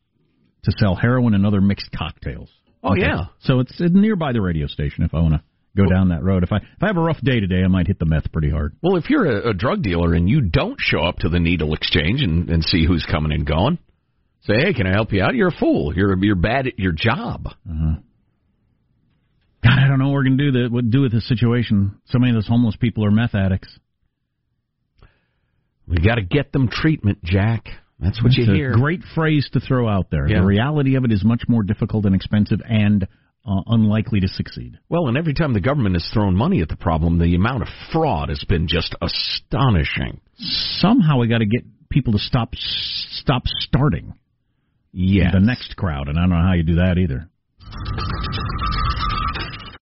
to 0.65 0.73
sell 0.79 0.95
heroin 0.95 1.35
and 1.35 1.45
other 1.45 1.61
mixed 1.61 1.91
cocktails. 1.93 2.49
Oh, 2.83 2.95
yeah. 2.95 3.27
So 3.43 3.61
it's 3.61 3.75
nearby 3.79 4.33
the 4.33 4.41
radio 4.41 4.67
station. 4.67 5.05
If 5.05 5.15
I 5.15 5.21
want 5.21 5.35
to 5.35 5.43
go 5.77 5.87
down 5.87 6.11
that 6.11 6.23
road, 6.23 6.43
if 6.43 6.53
I 6.53 6.57
if 6.57 6.83
I 6.83 6.87
have 6.87 6.97
a 6.97 7.01
rough 7.01 7.21
day 7.23 7.41
today, 7.41 7.63
I 7.65 7.69
might 7.69 7.87
hit 7.87 7.99
the 7.99 8.07
meth 8.07 8.31
pretty 8.33 8.51
hard. 8.51 8.77
Well, 8.83 8.97
if 8.97 9.09
you're 9.09 9.27
a, 9.27 9.51
a 9.51 9.55
drug 9.55 9.83
dealer 9.83 10.15
and 10.15 10.29
you 10.29 10.41
don't 10.41 10.77
show 10.79 11.03
up 11.03 11.19
to 11.19 11.29
the 11.29 11.41
needle 11.41 11.75
exchange 11.75 12.23
and, 12.23 12.49
and 12.51 12.65
see 12.65 12.87
who's 12.87 13.07
coming 13.11 13.33
and 13.33 13.47
going, 13.47 13.79
say, 14.43 14.55
"Hey, 14.59 14.73
can 14.75 14.87
I 14.87 14.93
help 14.93 15.13
you 15.13 15.23
out?" 15.23 15.35
You're 15.35 15.49
a 15.49 15.59
fool. 15.59 15.95
You're 15.95 16.17
you're 16.23 16.37
bad 16.37 16.67
at 16.67 16.79
your 16.79 16.93
job. 16.93 17.47
Uh-huh. 17.47 17.97
God, 19.65 19.79
I 19.79 19.87
don't 19.87 19.99
know 19.99 20.07
what 20.07 20.15
we're 20.15 20.25
gonna 20.25 20.37
do 20.37 20.53
that 20.53 20.73
what 20.73 20.91
do 20.91 21.03
with 21.03 21.13
this 21.13 21.29
situation. 21.29 21.99
So 22.07 22.19
many 22.19 22.31
of 22.31 22.37
those 22.37 22.49
homeless 22.49 22.77
people 22.77 23.05
are 23.05 23.11
meth 23.11 23.35
addicts. 23.35 23.79
We 25.87 25.97
got 25.99 26.15
to 26.15 26.23
get 26.23 26.53
them 26.53 26.69
treatment, 26.69 27.23
Jack. 27.25 27.67
That's 27.99 28.23
what 28.23 28.31
That's 28.31 28.47
you 28.47 28.53
a 28.53 28.57
hear. 28.57 28.73
great 28.73 29.03
phrase 29.15 29.49
to 29.53 29.61
throw 29.61 29.89
out 29.89 30.11
there. 30.11 30.29
Yeah. 30.29 30.41
The 30.41 30.47
reality 30.47 30.97
of 30.97 31.05
it 31.05 31.13
is 31.13 31.25
much 31.25 31.43
more 31.49 31.63
difficult 31.63 32.05
and 32.07 32.15
expensive 32.15 32.61
and 32.69 33.07
uh, 33.47 33.61
unlikely 33.67 34.21
to 34.21 34.29
succeed. 34.29 34.79
Well, 34.89 35.09
and 35.09 35.17
every 35.17 35.35
time 35.35 35.53
the 35.53 35.61
government 35.61 35.95
has 35.97 36.09
thrown 36.13 36.37
money 36.37 36.61
at 36.63 36.69
the 36.69 36.77
problem, 36.77 37.19
the 37.19 37.35
amount 37.35 37.63
of 37.63 37.69
fraud 37.93 38.29
has 38.29 38.45
been 38.49 38.69
just 38.69 38.95
astonishing. 39.03 40.21
Somehow 40.37 41.19
we 41.19 41.29
got 41.29 41.39
to 41.39 41.47
get 41.47 41.65
people 41.91 42.13
to 42.13 42.19
stop 42.19 42.55
stop 42.55 43.43
starting 43.47 44.15
Yeah. 44.93 45.31
the 45.33 45.41
next 45.41 45.77
crowd, 45.77 46.09
and 46.09 46.19
I 46.19 46.23
don't 46.23 46.31
know 46.31 46.43
how 46.47 46.55
you 46.55 46.63
do 46.63 46.77
that 46.77 46.99
either. 46.99 47.29